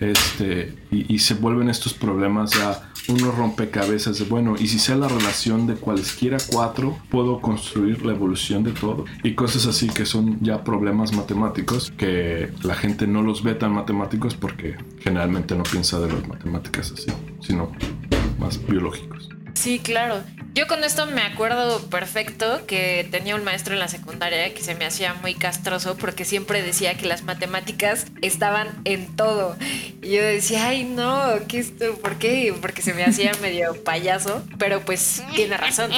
este, 0.00 0.74
y, 0.90 1.14
y 1.14 1.18
se 1.18 1.34
vuelven 1.34 1.68
estos 1.68 1.94
problemas 1.94 2.50
ya 2.52 2.90
uno 3.08 3.32
rompecabezas 3.32 4.18
de, 4.18 4.24
bueno, 4.24 4.54
y 4.58 4.68
si 4.68 4.78
sé 4.78 4.94
la 4.94 5.08
relación 5.08 5.66
de 5.66 5.74
cualesquiera 5.74 6.36
cuatro, 6.50 6.98
puedo 7.10 7.40
construir 7.40 8.04
la 8.04 8.12
evolución 8.12 8.62
de 8.62 8.72
todo. 8.72 9.04
Y 9.22 9.34
cosas 9.34 9.66
así 9.66 9.88
que 9.88 10.06
son 10.06 10.38
ya 10.40 10.64
problemas 10.64 11.12
matemáticos 11.12 11.92
que 11.96 12.50
la 12.62 12.74
gente 12.74 13.06
no 13.06 13.22
los 13.22 13.42
ve 13.42 13.54
tan 13.54 13.72
matemáticos 13.72 14.34
porque 14.34 14.76
generalmente 15.00 15.54
no 15.54 15.64
piensa 15.64 15.98
de 16.00 16.12
las 16.12 16.26
matemáticas 16.28 16.92
así, 16.92 17.10
sino 17.40 17.72
más 18.38 18.64
biológicos. 18.66 19.28
Sí, 19.54 19.78
claro. 19.78 20.22
Yo 20.52 20.66
con 20.66 20.82
esto 20.82 21.06
me 21.06 21.22
acuerdo 21.22 21.80
perfecto 21.90 22.66
que 22.66 23.06
tenía 23.08 23.36
un 23.36 23.44
maestro 23.44 23.74
en 23.74 23.78
la 23.78 23.86
secundaria 23.86 24.52
que 24.52 24.62
se 24.62 24.74
me 24.74 24.84
hacía 24.84 25.14
muy 25.14 25.34
castroso 25.34 25.96
porque 25.96 26.24
siempre 26.24 26.60
decía 26.60 26.96
que 26.96 27.06
las 27.06 27.22
matemáticas 27.22 28.06
estaban 28.20 28.68
en 28.84 29.14
todo. 29.14 29.56
Y 30.02 30.10
yo 30.10 30.22
decía, 30.22 30.66
ay 30.66 30.84
no, 30.84 31.22
¿qué 31.46 31.60
esto? 31.60 31.94
¿Por 32.02 32.16
qué? 32.16 32.52
Porque 32.60 32.82
se 32.82 32.94
me 32.94 33.04
hacía 33.04 33.32
medio 33.42 33.82
payaso, 33.84 34.42
pero 34.58 34.80
pues 34.80 35.22
tiene 35.36 35.56
razón. 35.56 35.92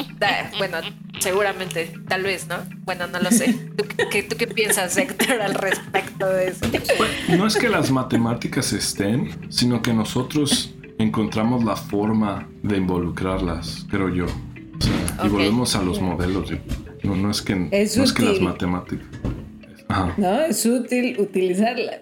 Bueno, 0.59 0.77
seguramente, 1.19 1.91
tal 2.07 2.21
vez, 2.21 2.47
¿no? 2.47 2.57
Bueno, 2.85 3.07
no 3.07 3.19
lo 3.19 3.31
sé. 3.31 3.53
¿Tú 3.75 3.85
qué, 4.11 4.21
tú 4.21 4.37
qué 4.37 4.45
piensas, 4.45 4.95
Héctor, 4.97 5.41
al 5.41 5.55
respecto 5.55 6.27
de 6.27 6.49
eso? 6.49 6.67
No 7.29 7.47
es 7.47 7.55
que 7.55 7.69
las 7.69 7.89
matemáticas 7.89 8.71
estén, 8.73 9.51
sino 9.51 9.81
que 9.81 9.93
nosotros 9.93 10.72
encontramos 10.97 11.63
la 11.63 11.75
forma 11.75 12.47
de 12.61 12.77
involucrarlas, 12.77 13.85
creo 13.89 14.09
yo. 14.09 14.25
Y 15.23 15.27
volvemos 15.27 15.75
a 15.75 15.81
los 15.81 16.01
modelos. 16.01 16.51
No, 17.03 17.15
no 17.15 17.31
es 17.31 17.41
que, 17.41 17.67
es, 17.71 17.97
no 17.97 18.03
es 18.03 18.13
que 18.13 18.23
las 18.23 18.39
matemáticas. 18.39 19.07
No, 20.17 20.41
es 20.41 20.65
útil 20.65 21.19
utilizarlas. 21.19 22.01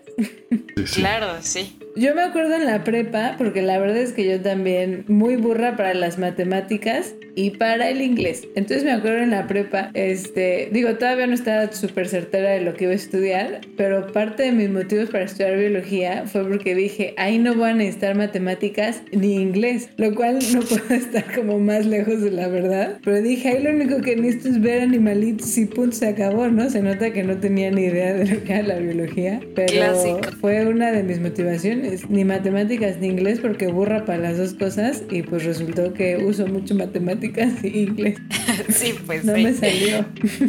Claro, 0.96 1.28
sí. 1.42 1.78
Yo 1.96 2.16
me 2.16 2.22
acuerdo 2.22 2.56
en 2.56 2.66
la 2.66 2.84
prepa, 2.84 3.36
porque 3.38 3.62
la 3.62 3.78
verdad 3.78 3.98
es 3.98 4.14
que 4.14 4.26
yo 4.26 4.42
también 4.42 5.04
muy 5.08 5.36
burra 5.36 5.76
para 5.76 5.94
las 5.94 6.18
matemáticas 6.18 7.16
y 7.36 7.52
para 7.52 7.90
el 7.90 8.02
inglés. 8.02 8.48
Entonces 8.56 8.84
me 8.84 8.92
acuerdo 8.92 9.20
en 9.20 9.32
la 9.32 9.48
prepa, 9.48 9.92
este, 9.94 10.70
digo, 10.72 10.96
todavía 10.96 11.28
no 11.28 11.34
estaba 11.34 11.72
súper 11.72 12.08
certera 12.08 12.52
de 12.52 12.62
lo 12.62 12.74
que 12.74 12.86
iba 12.86 12.94
a 12.94 12.96
estudiar, 12.96 13.62
pero 13.78 14.08
parte 14.08 14.44
de 14.44 14.52
mis 14.52 14.70
motivos 14.70 15.10
para 15.10 15.26
estudiar 15.26 15.58
biología 15.58 16.24
fue 16.28 16.48
porque 16.48 16.76
dije, 16.76 17.14
ahí 17.18 17.38
no 17.38 17.56
voy 17.56 17.72
a 17.72 17.74
necesitar 17.74 18.16
matemáticas 18.16 19.02
ni 19.12 19.36
inglés, 19.36 19.90
lo 19.98 20.14
cual 20.16 20.40
no 20.54 20.62
puedo 20.62 20.94
estar 20.94 21.26
como 21.36 21.60
más 21.60 21.86
lejos 21.86 22.22
de 22.22 22.32
la 22.32 22.48
verdad. 22.48 23.00
Pero 23.04 23.22
dije, 23.22 23.50
ahí 23.50 23.64
lo 23.64 23.72
único 23.72 24.02
que 24.02 24.16
necesito 24.16 24.50
es 24.50 24.62
ver 24.62 24.82
animalitos 24.82 25.58
y 25.58 25.66
punto, 25.66 25.96
se 25.96 26.08
acabó, 26.08 26.48
¿no? 26.48 26.70
Se 26.70 26.82
nota 26.82 27.12
que 27.12 27.24
no 27.24 27.38
tenía 27.38 27.70
ni 27.72 27.84
idea 27.84 28.14
de 28.14 28.28
lo 28.28 28.44
que 28.44 28.54
era 28.54 28.64
la 28.64 28.76
biología, 28.78 29.42
pero 29.56 30.01
fue 30.40 30.66
una 30.66 30.92
de 30.92 31.04
mis 31.04 31.20
motivaciones 31.20 32.10
ni 32.10 32.26
matemáticas 32.26 32.98
ni 32.98 33.08
inglés 33.08 33.40
porque 33.40 33.68
burra 33.68 34.06
para 34.06 34.20
las 34.20 34.38
dos 34.38 34.54
cosas 34.54 35.04
y 35.10 35.24
pues 35.24 35.44
resultó 35.46 35.94
que 35.94 36.18
uso 36.18 36.48
mucho 36.48 36.76
matemáticas 36.76 37.64
y 37.64 37.84
inglés. 37.84 38.18
sí, 38.70 38.96
pues 39.06 39.24
no 39.24 39.34
me 39.34 39.54
salió. 39.54 40.06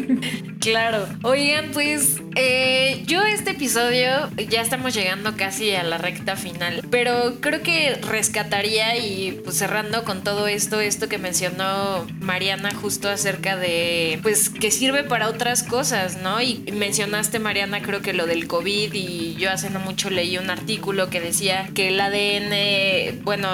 claro. 0.61 1.07
Oigan, 1.23 1.71
pues 1.73 2.21
eh, 2.37 3.03
yo 3.07 3.23
este 3.23 3.53
episodio 3.53 4.31
ya 4.49 4.63
estamos 4.63 4.95
llegando 4.95 5.37
casi 5.37 5.73
a 5.73 5.83
la 5.83 5.99
recta 5.99 6.37
final, 6.37 6.83
pero 6.91 7.41
creo 7.41 7.63
que 7.63 7.97
rescataría 8.09 8.97
y 8.97 9.41
pues 9.45 9.57
cerrando 9.57 10.05
con 10.05 10.23
todo 10.23 10.47
esto, 10.47 10.81
esto 10.81 11.09
que 11.09 11.19
mencionó 11.19 12.07
Mariana 12.21 12.75
justo 12.75 13.09
acerca 13.09 13.57
de 13.57 14.19
pues 14.23 14.49
que 14.49 14.71
sirve 14.71 15.05
para 15.05 15.29
otras 15.29 15.63
cosas, 15.63 16.23
¿no? 16.23 16.41
Y 16.41 16.65
mencionaste 16.73 17.39
Mariana 17.39 17.83
creo 17.83 18.03
que 18.03 18.13
lo 18.13 18.27
del 18.27 18.47
COVID 18.47 18.93
y 18.93 19.37
yo 19.43 19.51
hace 19.51 19.70
no 19.70 19.80
mucho 19.80 20.09
leí 20.09 20.38
un 20.38 20.51
artículo 20.51 21.11
que 21.11 21.20
decía 21.20 21.68
que 21.74 21.88
el 21.88 22.01
ADN, 22.01 23.24
bueno, 23.24 23.49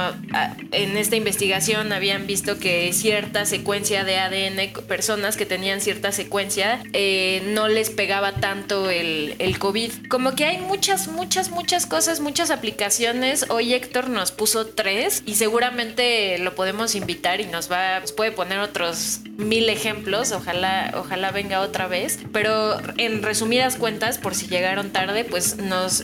en 0.73 0.99
esta 0.99 1.17
investigación 1.17 1.95
habían 1.95 2.27
visto 2.27 2.59
que 2.59 2.93
cierta 2.93 3.47
secuencia 3.47 4.05
de 4.05 4.19
ADN, 4.19 4.83
personas 4.87 5.39
que 5.39 5.47
tenían 5.47 5.81
cierta 5.81 6.13
secuencia, 6.13 6.83
eh, 6.93 7.43
no 7.55 7.69
les 7.69 7.89
pegaba 7.89 8.35
tanto 8.35 8.91
el, 8.91 9.35
el 9.39 9.59
COVID. 9.59 10.09
Como 10.11 10.35
que 10.35 10.45
hay 10.45 10.59
muchas, 10.59 11.09
muchas, 11.09 11.51
muchas 11.51 11.87
cosas, 11.87 12.21
muchas 12.21 12.51
aplicaciones. 12.51 13.47
Hoy 13.49 13.73
Héctor 13.73 14.11
nos 14.11 14.31
puso 14.31 14.67
tres 14.67 15.23
y 15.25 15.37
seguramente 15.37 16.37
lo 16.39 16.55
podemos 16.55 16.97
invitar 16.97 17.41
y 17.41 17.47
nos 17.47 17.73
va, 17.73 18.01
nos 18.01 18.13
puede 18.13 18.31
poner 18.31 18.59
otros 18.59 19.21
mil 19.39 19.71
ejemplos. 19.71 20.33
Ojalá, 20.33 20.93
ojalá 20.97 21.31
venga 21.31 21.61
otra 21.61 21.87
vez. 21.87 22.19
Pero 22.31 22.77
en 22.99 23.23
resumidas 23.23 23.77
cuentas, 23.77 24.19
por 24.19 24.35
si 24.35 24.49
llegaron 24.49 24.91
tarde, 24.91 25.25
pues 25.25 25.57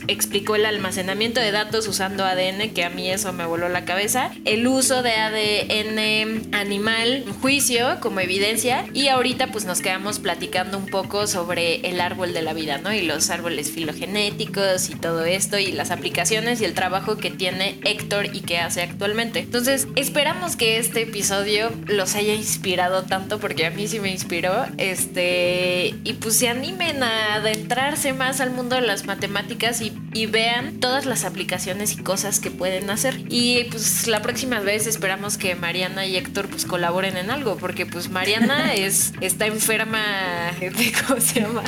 explicó 0.08 0.56
el 0.56 0.66
almacenamiento 0.66 1.40
de 1.40 1.50
datos 1.50 1.86
usando 1.86 2.24
ADN, 2.24 2.70
que 2.74 2.84
a 2.84 2.90
mí 2.90 3.10
eso 3.10 3.32
me 3.32 3.46
voló 3.46 3.68
la 3.68 3.84
cabeza, 3.84 4.30
el 4.44 4.66
uso 4.66 5.02
de 5.02 5.12
ADN 5.12 6.54
animal, 6.54 7.24
juicio 7.40 7.98
como 8.00 8.20
evidencia, 8.20 8.84
y 8.92 9.08
ahorita 9.08 9.48
pues 9.48 9.64
nos 9.64 9.80
quedamos 9.80 10.18
platicando 10.18 10.78
un 10.78 10.86
poco 10.86 11.26
sobre 11.26 11.76
el 11.88 12.00
árbol 12.00 12.32
de 12.32 12.42
la 12.42 12.52
vida, 12.52 12.78
¿no? 12.78 12.92
Y 12.92 13.02
los 13.02 13.30
árboles 13.30 13.70
filogenéticos 13.70 14.90
y 14.90 14.94
todo 14.94 15.24
esto, 15.24 15.58
y 15.58 15.72
las 15.72 15.90
aplicaciones 15.90 16.60
y 16.60 16.64
el 16.64 16.74
trabajo 16.74 17.16
que 17.16 17.30
tiene 17.30 17.78
Héctor 17.84 18.34
y 18.34 18.40
que 18.40 18.58
hace 18.58 18.82
actualmente. 18.82 19.40
Entonces, 19.40 19.88
esperamos 19.96 20.56
que 20.56 20.78
este 20.78 21.02
episodio 21.02 21.70
los 21.86 22.14
haya 22.14 22.34
inspirado 22.34 23.04
tanto, 23.04 23.38
porque 23.38 23.66
a 23.66 23.70
mí 23.70 23.86
sí 23.88 24.00
me 24.00 24.10
inspiró, 24.10 24.66
este, 24.78 25.94
y 26.04 26.12
pues 26.14 26.36
se 26.36 26.48
animen 26.48 27.02
a 27.02 27.34
adentrarse 27.34 28.12
más 28.12 28.40
al 28.40 28.50
mundo 28.50 28.76
de 28.76 28.82
las 28.82 29.06
matemáticas 29.06 29.63
y, 29.72 29.92
y 30.12 30.26
vean 30.26 30.78
todas 30.80 31.06
las 31.06 31.24
aplicaciones 31.24 31.92
y 31.94 31.96
cosas 31.96 32.40
que 32.40 32.50
pueden 32.50 32.90
hacer. 32.90 33.14
Y 33.28 33.64
pues 33.70 34.06
la 34.06 34.22
próxima 34.22 34.60
vez 34.60 34.86
esperamos 34.86 35.38
que 35.38 35.54
Mariana 35.54 36.06
y 36.06 36.16
Héctor 36.16 36.48
pues 36.48 36.64
colaboren 36.66 37.16
en 37.16 37.30
algo, 37.30 37.56
porque 37.56 37.86
pues 37.86 38.10
Mariana 38.10 38.74
es, 38.74 39.12
está 39.20 39.46
enferma 39.46 40.02
de, 40.60 40.92
¿cómo 41.06 41.20
se 41.20 41.40
llama? 41.40 41.62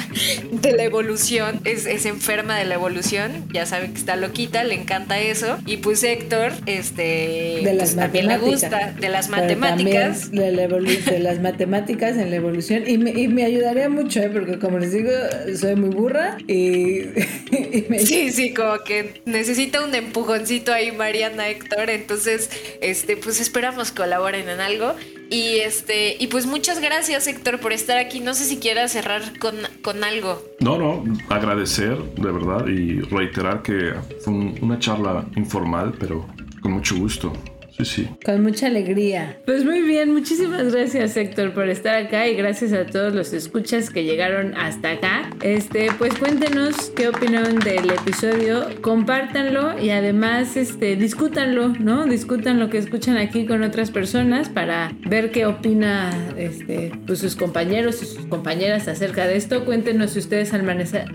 De 0.52 0.72
la 0.72 0.84
evolución, 0.84 1.60
es, 1.64 1.86
es 1.86 2.06
enferma 2.06 2.56
de 2.56 2.64
la 2.64 2.74
evolución, 2.74 3.44
ya 3.52 3.66
saben 3.66 3.92
que 3.92 3.98
está 3.98 4.16
loquita, 4.16 4.64
le 4.64 4.74
encanta 4.74 5.18
eso. 5.18 5.58
Y 5.66 5.78
pues 5.78 6.02
Héctor, 6.04 6.52
este, 6.66 7.60
de 7.62 7.74
las 7.74 7.94
pues, 7.94 7.96
también 7.96 8.28
le 8.28 8.38
gusta 8.38 8.94
de 8.98 9.08
las 9.08 9.28
matemáticas. 9.28 10.30
De, 10.30 10.52
la 10.52 10.66
de, 10.66 11.18
las 11.20 11.40
matemáticas 11.40 12.16
en 12.16 12.30
la 12.30 12.36
evolución. 12.36 12.84
Y 12.86 12.98
me, 12.98 13.10
y 13.10 13.28
me 13.28 13.44
ayudaría 13.44 13.88
mucho, 13.88 14.20
¿eh? 14.20 14.30
porque 14.32 14.58
como 14.58 14.78
les 14.78 14.92
digo, 14.92 15.10
soy 15.58 15.76
muy 15.76 15.90
burra 15.90 16.36
y. 16.46 17.02
Sí, 18.04 18.32
sí, 18.32 18.54
como 18.54 18.78
que 18.84 19.22
necesito 19.24 19.84
un 19.84 19.94
empujoncito 19.94 20.72
ahí 20.72 20.92
Mariana 20.92 21.48
Héctor, 21.48 21.90
entonces 21.90 22.50
este 22.80 23.16
pues 23.16 23.40
esperamos 23.40 23.92
colaboren 23.92 24.48
en 24.48 24.60
algo 24.60 24.94
y 25.30 25.58
este 25.58 26.16
y 26.18 26.28
pues 26.28 26.46
muchas 26.46 26.80
gracias 26.80 27.26
Héctor 27.26 27.60
por 27.60 27.72
estar 27.72 27.98
aquí. 27.98 28.20
No 28.20 28.34
sé 28.34 28.44
si 28.44 28.58
quieras 28.58 28.92
cerrar 28.92 29.38
con, 29.38 29.56
con 29.82 30.04
algo. 30.04 30.42
No, 30.60 30.78
no, 30.78 31.04
agradecer 31.28 31.96
de 31.96 32.30
verdad 32.30 32.66
y 32.66 33.00
reiterar 33.00 33.62
que 33.62 33.94
fue 34.20 34.32
una 34.32 34.78
charla 34.78 35.26
informal, 35.36 35.94
pero 35.98 36.26
con 36.60 36.72
mucho 36.72 36.96
gusto. 36.96 37.32
Sí, 37.76 37.84
sí. 37.84 38.08
Con 38.24 38.42
mucha 38.42 38.68
alegría. 38.68 39.36
Pues 39.44 39.64
muy 39.64 39.82
bien, 39.82 40.12
muchísimas 40.12 40.72
gracias 40.72 41.16
Héctor 41.16 41.52
por 41.52 41.68
estar 41.68 41.94
acá 41.94 42.26
y 42.26 42.34
gracias 42.34 42.72
a 42.72 42.86
todos 42.86 43.12
los 43.14 43.34
escuchas 43.34 43.90
que 43.90 44.04
llegaron 44.04 44.54
hasta 44.56 44.92
acá. 44.92 45.28
Este, 45.42 45.88
pues 45.98 46.14
cuéntenos 46.14 46.90
qué 46.96 47.08
opinan 47.08 47.58
del 47.58 47.90
episodio, 47.90 48.66
compártanlo 48.80 49.78
y 49.78 49.90
además 49.90 50.56
este 50.56 50.96
discútanlo, 50.96 51.68
¿no? 51.68 52.06
Discutan 52.06 52.58
lo 52.58 52.70
que 52.70 52.78
escuchan 52.78 53.18
aquí 53.18 53.44
con 53.44 53.62
otras 53.62 53.90
personas 53.90 54.48
para 54.48 54.92
ver 55.06 55.30
qué 55.30 55.44
opina 55.44 56.10
este 56.38 56.92
pues 57.06 57.18
sus 57.18 57.36
compañeros 57.36 58.02
y 58.02 58.06
sus 58.06 58.24
compañeras 58.26 58.88
acerca 58.88 59.26
de 59.26 59.36
esto. 59.36 59.66
Cuéntenos 59.66 60.12
si 60.12 60.20
ustedes 60.20 60.54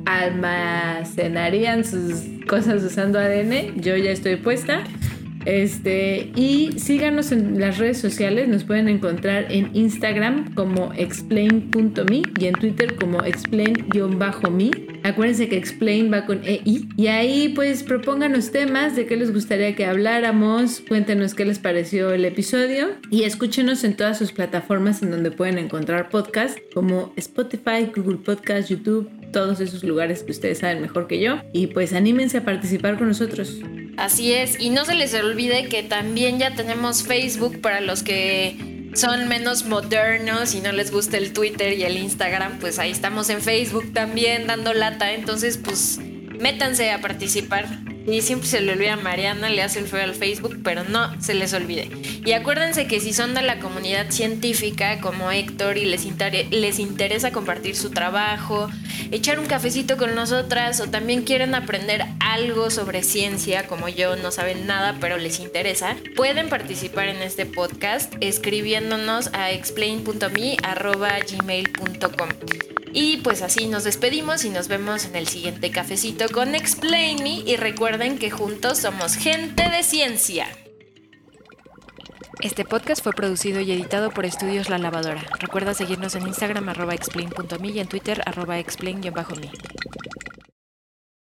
almacenarían 0.06 1.84
sus 1.86 2.22
cosas 2.48 2.84
usando 2.84 3.18
ADN. 3.18 3.82
Yo 3.82 3.98
ya 3.98 4.12
estoy 4.12 4.36
puesta. 4.36 4.84
Este, 5.46 6.32
y 6.36 6.74
síganos 6.78 7.32
en 7.32 7.60
las 7.60 7.78
redes 7.78 8.00
sociales, 8.00 8.48
nos 8.48 8.64
pueden 8.64 8.88
encontrar 8.88 9.48
en 9.50 9.70
Instagram 9.74 10.54
como 10.54 10.94
explain.me 10.94 12.22
y 12.40 12.46
en 12.46 12.54
Twitter 12.54 12.96
como 12.96 13.24
explain-me. 13.24 14.72
Acuérdense 15.04 15.50
que 15.50 15.58
explain 15.58 16.12
va 16.12 16.26
con 16.26 16.42
EI. 16.44 16.88
Y 16.96 17.08
ahí 17.08 17.50
pues 17.50 17.84
propónganos 17.84 18.52
temas 18.52 18.96
de 18.96 19.06
qué 19.06 19.18
les 19.18 19.34
gustaría 19.34 19.76
que 19.76 19.86
habláramos, 19.86 20.82
cuéntenos 20.88 21.34
qué 21.34 21.46
les 21.46 21.60
pareció 21.60 22.12
el 22.12 22.26
episodio 22.26 22.90
y 23.10 23.24
escúchenos 23.24 23.84
en 23.84 23.96
todas 23.96 24.18
sus 24.18 24.32
plataformas 24.32 25.02
en 25.02 25.12
donde 25.12 25.32
pueden 25.32 25.58
encontrar 25.58 26.10
podcast 26.10 26.58
como 26.74 27.14
Spotify, 27.16 27.92
Google 27.96 28.18
Podcast, 28.18 28.70
YouTube, 28.70 29.10
todos 29.32 29.60
esos 29.60 29.84
lugares 29.84 30.24
que 30.24 30.32
ustedes 30.32 30.60
saben 30.60 30.82
mejor 30.82 31.08
que 31.08 31.20
yo. 31.20 31.42
Y 31.54 31.68
pues 31.68 31.94
anímense 31.94 32.38
a 32.38 32.44
participar 32.44 32.98
con 32.98 33.08
nosotros. 33.08 33.58
Así 33.98 34.34
es, 34.34 34.60
y 34.60 34.70
no 34.70 34.86
se 34.86 34.96
les 34.96 35.14
olvide 35.14 35.68
que 35.68 35.84
también 35.84 36.40
ya 36.40 36.56
tenemos 36.56 37.04
Facebook 37.04 37.62
para 37.62 37.82
los 37.82 38.04
que 38.04 38.90
son 38.94 39.28
menos 39.28 39.66
modernos 39.66 40.54
y 40.54 40.62
no 40.62 40.72
les 40.72 40.92
gusta 40.92 41.18
el 41.18 41.34
Twitter 41.34 41.74
y 41.78 41.84
el 41.84 41.98
Instagram, 41.98 42.60
pues 42.60 42.80
ahí 42.80 42.92
estamos 42.92 43.30
en 43.30 43.42
Facebook 43.42 43.94
también 43.94 44.48
dando 44.48 44.74
lata, 44.74 45.14
entonces 45.14 45.58
pues 45.58 46.00
métanse 46.40 46.92
a 46.92 47.00
participar. 47.00 47.68
Y 48.08 48.22
siempre 48.22 48.48
se 48.48 48.62
le 48.62 48.74
olvida 48.74 48.94
a 48.94 48.98
Mariana, 48.98 49.50
le 49.50 49.62
hace 49.62 49.80
el 49.80 49.88
feo 49.88 50.04
al 50.04 50.16
Facebook, 50.16 50.60
pero 50.64 50.84
no 50.84 51.22
se 51.22 51.34
les 51.34 51.54
olvide. 51.54 51.90
Y 52.26 52.34
acuérdense 52.34 52.88
que 52.88 53.00
si 53.00 53.14
son 53.14 53.34
de 53.34 53.42
la 53.42 53.60
comunidad 53.60 54.10
científica 54.10 55.00
como 55.00 55.32
Héctor 55.32 55.78
y 55.78 55.86
les, 55.86 56.80
interesa 56.80 57.32
compartir 57.32 57.76
su 57.76 57.92
trabajo, 57.92 58.70
echar 59.12 59.40
un 59.40 59.46
cafecito 59.46 59.98
con 59.98 60.16
nosotras 60.16 60.80
o 60.80 60.90
también 60.90 61.24
quieren 61.24 61.56
aprender 61.56 62.06
algo 62.20 62.70
sobre 62.70 63.04
ciencia 63.04 63.68
como 63.68 63.90
yo, 63.90 64.16
no 64.16 64.32
saben 64.32 64.68
nada 64.68 64.98
pero 65.00 65.18
les 65.18 65.40
interesa, 65.40 65.96
pueden 66.16 66.50
participar 66.50 67.08
en 67.08 67.22
este 67.22 67.46
podcast 67.46 68.14
escribiéndonos 68.20 69.30
a 69.34 69.52
explain.me.gmail.com. 69.52 72.30
Y 72.94 73.18
pues 73.18 73.42
así 73.42 73.68
nos 73.68 73.86
despedimos 73.86 74.44
y 74.44 74.50
nos 74.50 74.68
vemos 74.68 75.06
en 75.06 75.16
el 75.16 75.28
siguiente 75.28 75.72
cafecito 75.72 76.28
con 76.30 76.56
Explain 76.56 77.24
Me 77.24 77.42
y 77.46 77.56
recuerden 77.92 78.20
que 78.20 78.32
juntos 78.32 78.78
somos 78.78 79.18
gente 79.18 79.70
de 79.70 79.84
ciencia. 79.84 80.48
Este 82.42 82.64
podcast 82.64 83.04
fue 83.04 83.12
producido 83.12 83.60
y 83.60 83.70
editado 83.70 84.12
por 84.12 84.26
Estudios 84.26 84.70
La 84.70 84.78
Lavadora. 84.78 85.22
Recuerda 85.42 85.74
seguirnos 85.74 86.16
en 86.16 86.26
Instagram 86.26 86.70
arroba 86.70 86.94
explain.me 86.94 87.68
y 87.68 87.80
en 87.82 87.90
Twitter 87.90 88.22
arroba 88.26 88.60
explain-me. 88.60 89.12